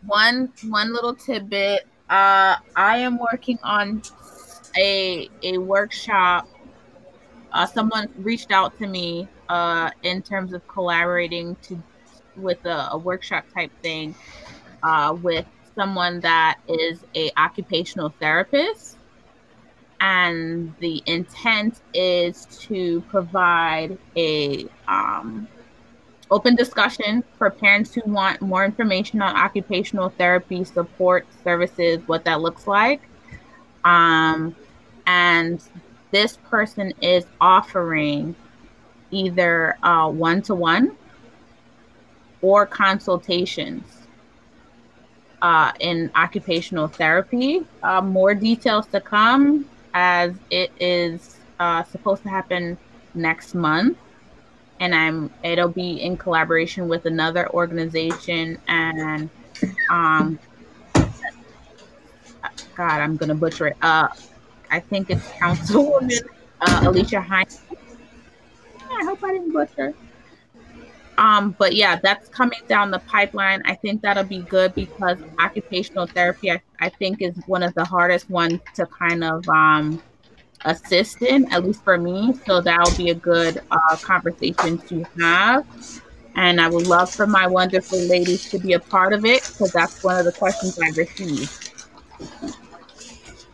one 0.07 0.53
one 0.68 0.92
little 0.92 1.14
tidbit 1.14 1.84
uh 2.11 2.57
i 2.76 2.98
am 2.98 3.18
working 3.18 3.59
on 3.62 4.02
a 4.76 5.28
a 5.42 5.59
workshop. 5.59 6.48
Uh 7.52 7.66
someone 7.66 8.09
reached 8.18 8.52
out 8.52 8.76
to 8.78 8.86
me 8.86 9.28
uh 9.48 9.90
in 10.02 10.22
terms 10.22 10.52
of 10.52 10.66
collaborating 10.68 11.57
to 11.62 11.82
with 12.36 12.64
a, 12.66 12.88
a 12.92 12.98
workshop 12.98 13.44
type 13.54 13.72
thing 13.82 14.14
uh 14.82 15.16
with 15.22 15.46
someone 15.74 16.20
that 16.20 16.59
is 16.68 17.04
a 17.14 17.30
occupational 17.36 18.11
therapist. 18.20 18.96
And 20.00 20.74
the 20.78 21.02
intent 21.07 21.80
is 21.94 22.46
to 22.68 23.00
provide 23.02 23.98
a 24.16 24.66
um 24.86 25.48
open 26.31 26.57
discussion 26.57 27.22
for 27.39 27.51
parents 27.51 27.95
who 27.95 28.03
want 28.07 28.41
more 28.41 28.64
information 28.64 29.22
on 29.22 29.37
occupational 29.37 30.09
therapy 30.11 30.64
support 30.64 31.27
services, 31.45 32.01
what 32.07 32.24
that 32.24 32.41
looks 32.41 32.66
like. 32.66 33.01
Um, 33.85 34.55
and 35.07 35.62
this 36.11 36.37
person 36.49 36.93
is 37.01 37.24
offering 37.41 38.35
either 39.11 39.77
one 39.83 40.43
to 40.43 40.55
one 40.55 40.97
or 42.43 42.66
consultations 42.66 43.85
uh, 45.43 45.72
in 45.79 46.11
occupational 46.16 46.89
therapy. 46.89 47.64
Uh, 47.83 48.01
more 48.01 48.35
details 48.35 48.87
to 48.89 49.01
come 49.01 49.64
as 49.95 50.35
it 50.51 50.72
is 50.81 51.39
uh, 51.61 51.85
supposed 51.85 52.22
to 52.22 52.29
happen 52.29 52.77
next 53.14 53.55
month 53.55 53.97
and 54.81 54.95
I'm 54.95 55.31
it'll 55.43 55.68
be 55.68 56.01
in 56.03 56.16
collaboration 56.16 56.89
with 56.89 57.07
another 57.07 57.49
organization 57.51 58.59
and 58.68 59.31
um 59.91 60.39
God, 62.74 63.01
I'm 63.01 63.16
gonna 63.16 63.35
butcher 63.35 63.68
it. 63.68 63.77
Uh 63.83 64.09
I 64.70 64.81
think 64.81 65.11
it's 65.11 65.27
Councilwoman 65.29 66.20
uh, 66.61 66.81
Alicia 66.85 67.20
Hines. 67.20 67.61
I 68.91 69.05
hope 69.05 69.22
I 69.22 69.33
didn't 69.33 69.53
butcher. 69.53 69.95
Um, 71.18 71.57
but 71.59 71.75
yeah, 71.75 71.99
that's 72.03 72.29
coming 72.29 72.59
down 72.68 72.91
the 72.91 72.99
pipeline. 73.00 73.63
I 73.64 73.75
think 73.75 74.03
that'll 74.03 74.25
be 74.25 74.42
good 74.42 74.75
because 74.75 75.18
occupational 75.38 76.07
therapy, 76.07 76.50
I, 76.50 76.61
I 76.80 76.91
think, 76.91 77.22
is 77.22 77.34
one 77.46 77.63
of 77.63 77.75
the 77.75 77.84
hardest 77.84 78.29
ones 78.29 78.61
to 78.75 78.87
kind 78.87 79.25
of 79.25 79.49
um, 79.49 80.03
assist 80.67 81.22
in, 81.22 81.51
at 81.53 81.64
least 81.64 81.83
for 81.83 81.97
me. 81.97 82.34
So 82.47 82.61
that'll 82.61 82.97
be 82.97 83.11
a 83.11 83.14
good 83.14 83.63
uh, 83.71 83.97
conversation 83.97 84.79
to 84.79 85.05
have. 85.18 85.64
And 86.34 86.61
I 86.61 86.68
would 86.68 86.87
love 86.87 87.11
for 87.11 87.26
my 87.26 87.47
wonderful 87.47 87.99
ladies 87.99 88.51
to 88.51 88.59
be 88.59 88.75
a 88.75 88.80
part 88.80 89.14
of 89.14 89.25
it 89.25 89.43
because 89.47 89.72
that's 89.72 90.05
one 90.05 90.18
of 90.18 90.26
the 90.26 90.33
questions 90.33 90.79
I 90.79 90.91
received. 90.91 91.72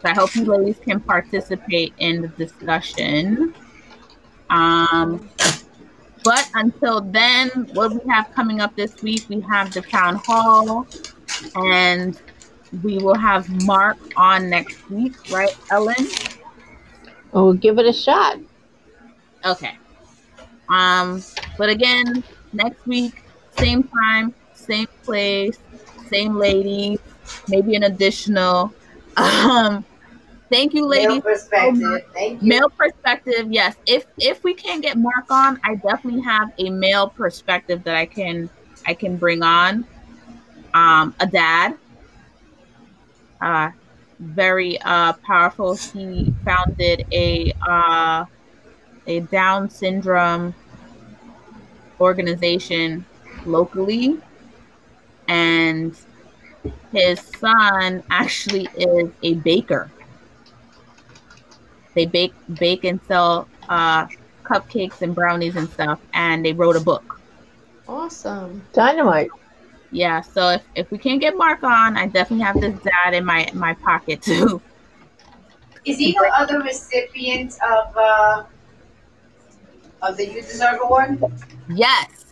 So 0.02 0.08
I 0.08 0.14
hope 0.14 0.34
you 0.34 0.44
ladies 0.44 0.80
can 0.80 0.98
participate 0.98 1.94
in 1.98 2.22
the 2.22 2.28
discussion. 2.28 3.54
Um, 4.50 5.30
but 6.24 6.48
until 6.54 7.00
then, 7.00 7.50
what 7.72 7.92
we 7.92 8.00
have 8.10 8.32
coming 8.34 8.60
up 8.60 8.74
this 8.74 9.00
week, 9.02 9.24
we 9.28 9.40
have 9.42 9.72
the 9.72 9.82
town 9.82 10.16
hall, 10.26 10.86
and 11.54 12.20
we 12.82 12.98
will 12.98 13.14
have 13.14 13.48
Mark 13.64 13.96
on 14.16 14.50
next 14.50 14.88
week, 14.90 15.14
right, 15.30 15.56
Ellen? 15.70 16.06
We'll 17.32 17.54
give 17.54 17.78
it 17.78 17.86
a 17.86 17.92
shot. 17.92 18.38
Okay. 19.44 19.76
Um, 20.68 21.22
but 21.58 21.68
again, 21.68 22.22
next 22.52 22.86
week, 22.86 23.24
same 23.58 23.84
time, 23.84 24.34
same 24.54 24.86
place, 25.02 25.58
same 26.08 26.36
lady, 26.36 26.98
maybe 27.48 27.74
an 27.76 27.84
additional. 27.84 28.72
Um, 29.14 29.84
thank 30.48 30.72
you, 30.72 30.86
ladies. 30.86 31.08
Male 31.08 31.20
perspective. 31.20 32.02
Thank 32.14 32.40
you. 32.40 32.48
Male 32.48 32.70
perspective, 32.70 33.52
yes. 33.52 33.76
If 33.84 34.06
if 34.16 34.42
we 34.42 34.54
can't 34.54 34.80
get 34.80 34.96
Mark 34.96 35.30
on, 35.30 35.60
I 35.64 35.74
definitely 35.74 36.22
have 36.22 36.50
a 36.56 36.70
male 36.70 37.10
perspective 37.10 37.84
that 37.84 37.94
I 37.94 38.06
can 38.06 38.48
I 38.86 38.94
can 38.94 39.18
bring 39.18 39.42
on. 39.42 39.84
Um, 40.72 41.14
a 41.20 41.26
dad. 41.26 41.76
Uh, 43.42 43.72
very 44.18 44.80
uh 44.82 45.12
powerful. 45.24 45.74
He 45.76 46.32
founded 46.44 47.06
a 47.12 47.52
uh 47.66 48.24
a 49.06 49.20
Down 49.20 49.68
syndrome 49.68 50.54
organization 52.00 53.04
locally, 53.44 54.18
and 55.28 55.96
his 56.92 57.20
son 57.20 58.02
actually 58.10 58.68
is 58.76 59.10
a 59.22 59.34
baker. 59.34 59.90
They 61.94 62.06
bake 62.06 62.34
bake 62.58 62.84
and 62.84 63.00
sell 63.06 63.48
uh, 63.68 64.06
cupcakes 64.44 65.02
and 65.02 65.14
brownies 65.14 65.56
and 65.56 65.68
stuff, 65.70 66.00
and 66.14 66.44
they 66.44 66.52
wrote 66.52 66.76
a 66.76 66.80
book. 66.80 67.20
Awesome. 67.86 68.62
Dynamite. 68.72 69.30
Yeah, 69.92 70.22
so 70.22 70.48
if, 70.50 70.62
if 70.74 70.90
we 70.90 70.96
can't 70.98 71.20
get 71.20 71.36
Mark 71.36 71.62
on, 71.62 71.96
I 71.98 72.06
definitely 72.06 72.44
have 72.44 72.60
this 72.60 72.78
dad 72.80 73.12
in 73.14 73.24
my 73.24 73.46
my 73.52 73.74
pocket 73.74 74.22
too. 74.22 74.60
Is 75.84 75.98
he 75.98 76.12
the 76.12 76.32
other 76.34 76.60
recipient 76.60 77.54
of 77.62 77.96
uh, 77.96 78.44
of 80.00 80.16
the 80.16 80.26
You 80.26 80.40
Deserve 80.40 80.78
Award? 80.82 81.22
yes, 81.68 82.24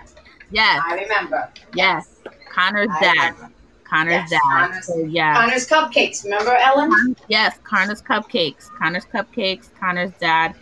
yes, 0.50 0.80
I 0.88 0.94
remember. 0.94 1.50
yes. 1.74 2.16
Connor's 2.50 2.88
I 2.90 3.00
dad. 3.00 3.34
remember. 3.34 3.54
Connor's 3.84 4.12
Yes, 4.12 4.30
dad. 4.30 4.40
Connor's- 4.68 4.86
so 4.86 4.96
yeah, 5.00 5.34
Connor's 5.34 5.68
Cupcakes. 5.68 6.24
Remember 6.24 6.54
Ellen? 6.56 7.14
yes, 7.28 7.58
Connor's 7.64 8.00
Cupcakes. 8.00 8.68
Connor's 8.78 9.04
Cupcakes. 9.04 9.68
Connor's 9.78 10.12
dad. 10.20 10.54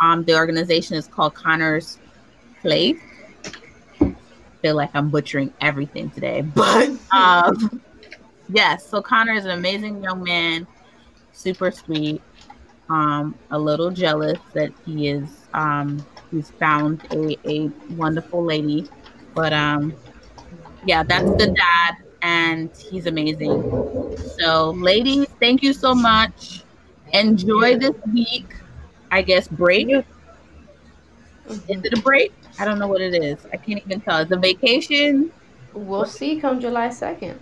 Um, 0.00 0.24
the 0.24 0.34
organization 0.34 0.96
is 0.96 1.06
called 1.06 1.34
Connor's 1.34 1.98
Place. 2.62 2.98
Feel 4.62 4.76
like 4.76 4.90
I'm 4.94 5.10
butchering 5.10 5.52
everything 5.60 6.10
today, 6.10 6.40
but 6.54 6.90
um, 7.12 7.80
yes. 8.48 8.86
So 8.86 9.00
Connor 9.00 9.34
is 9.34 9.44
an 9.44 9.52
amazing 9.52 10.02
young 10.02 10.22
man, 10.22 10.66
super 11.32 11.70
sweet. 11.70 12.22
Um, 12.88 13.36
a 13.52 13.58
little 13.58 13.90
jealous 13.90 14.38
that 14.52 14.72
he 14.84 15.08
is 15.08 15.28
um 15.54 16.04
he's 16.30 16.50
found 16.50 17.02
a, 17.12 17.36
a 17.48 17.70
wonderful 17.94 18.44
lady, 18.44 18.88
but 19.34 19.52
um, 19.52 19.94
yeah, 20.84 21.02
that's 21.02 21.30
the 21.32 21.54
dad, 21.56 21.96
and 22.22 22.70
he's 22.76 23.06
amazing. 23.06 23.62
So, 24.38 24.70
ladies, 24.70 25.26
thank 25.40 25.62
you 25.62 25.72
so 25.72 25.94
much. 25.94 26.62
Enjoy 27.12 27.76
this 27.78 27.94
week. 28.12 28.46
I 29.10 29.22
guess 29.22 29.48
break. 29.48 29.88
Is 29.88 30.04
it 31.68 31.98
a 31.98 32.02
break? 32.02 32.32
I 32.60 32.64
don't 32.64 32.78
know 32.78 32.86
what 32.88 33.00
it 33.00 33.14
is. 33.14 33.38
I 33.52 33.56
can't 33.56 33.82
even 33.84 34.00
tell. 34.02 34.18
It's 34.18 34.30
a 34.32 34.36
vacation. 34.36 35.32
We'll 35.72 36.04
see 36.04 36.38
come 36.40 36.60
July 36.60 36.88
2nd. 36.88 37.36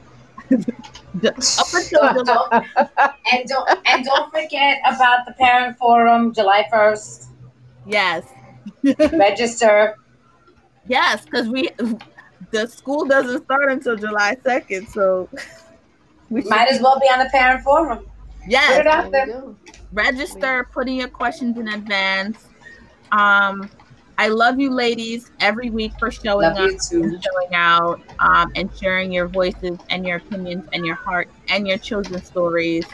Up 0.50 1.74
until 1.74 2.24
July. 2.24 2.66
And 3.32 3.48
don't 3.48 3.68
and 3.86 4.04
don't 4.04 4.30
forget 4.30 4.78
about 4.86 5.26
the 5.26 5.32
parent 5.32 5.76
forum, 5.76 6.32
July 6.32 6.66
first. 6.70 7.28
yes, 7.86 8.24
Register. 9.12 9.96
yes, 10.86 11.24
because 11.24 11.48
we 11.48 11.68
the 12.50 12.66
school 12.66 13.04
doesn't 13.04 13.44
start 13.44 13.70
until 13.72 13.96
July 13.96 14.36
second, 14.42 14.88
so 14.88 15.28
we 16.30 16.42
Might 16.42 16.68
as 16.68 16.80
well 16.80 16.98
be 17.00 17.06
on 17.06 17.18
the 17.18 17.30
parent 17.30 17.62
forum. 17.62 17.98
Put 17.98 18.06
it 18.46 18.50
yes 18.52 18.86
out 18.86 19.10
There 19.10 19.26
there. 19.26 19.26
you 19.26 19.32
go. 19.42 19.56
register, 19.92 20.68
put 20.72 20.88
in 20.88 20.94
your 20.94 21.08
questions 21.08 21.58
in 21.58 21.68
advance. 21.68 22.46
Um, 23.12 23.68
I 24.18 24.28
love 24.28 24.58
you, 24.58 24.70
ladies, 24.70 25.30
every 25.40 25.70
week 25.70 25.92
for 25.98 26.10
showing 26.10 26.54
Love 26.54 26.56
up. 26.56 26.70
too. 26.90 27.02
and 27.04 27.24
showing 27.24 27.54
out 27.54 28.00
um, 28.18 28.50
and 28.56 28.68
sharing 28.76 29.12
your 29.12 29.28
voices 29.28 29.78
and 29.90 30.04
your 30.04 30.16
opinions 30.16 30.64
and 30.72 30.84
your 30.84 30.96
heart 30.96 31.28
and 31.48 31.66
your 31.68 31.78
children's 31.78 32.26
stories. 32.26 32.84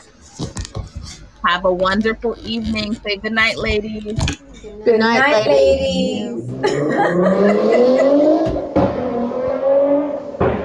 Have 1.46 1.64
a 1.64 1.72
wonderful 1.72 2.36
evening. 2.42 2.94
Say 2.94 3.16
good 3.16 3.32
night, 3.32 3.58
ladies. 3.58 4.14
Good 4.84 4.84
Good 4.84 5.00
night, 5.00 5.18
Night, 5.18 5.46
ladies. 5.46 6.42
ladies. 6.62 6.62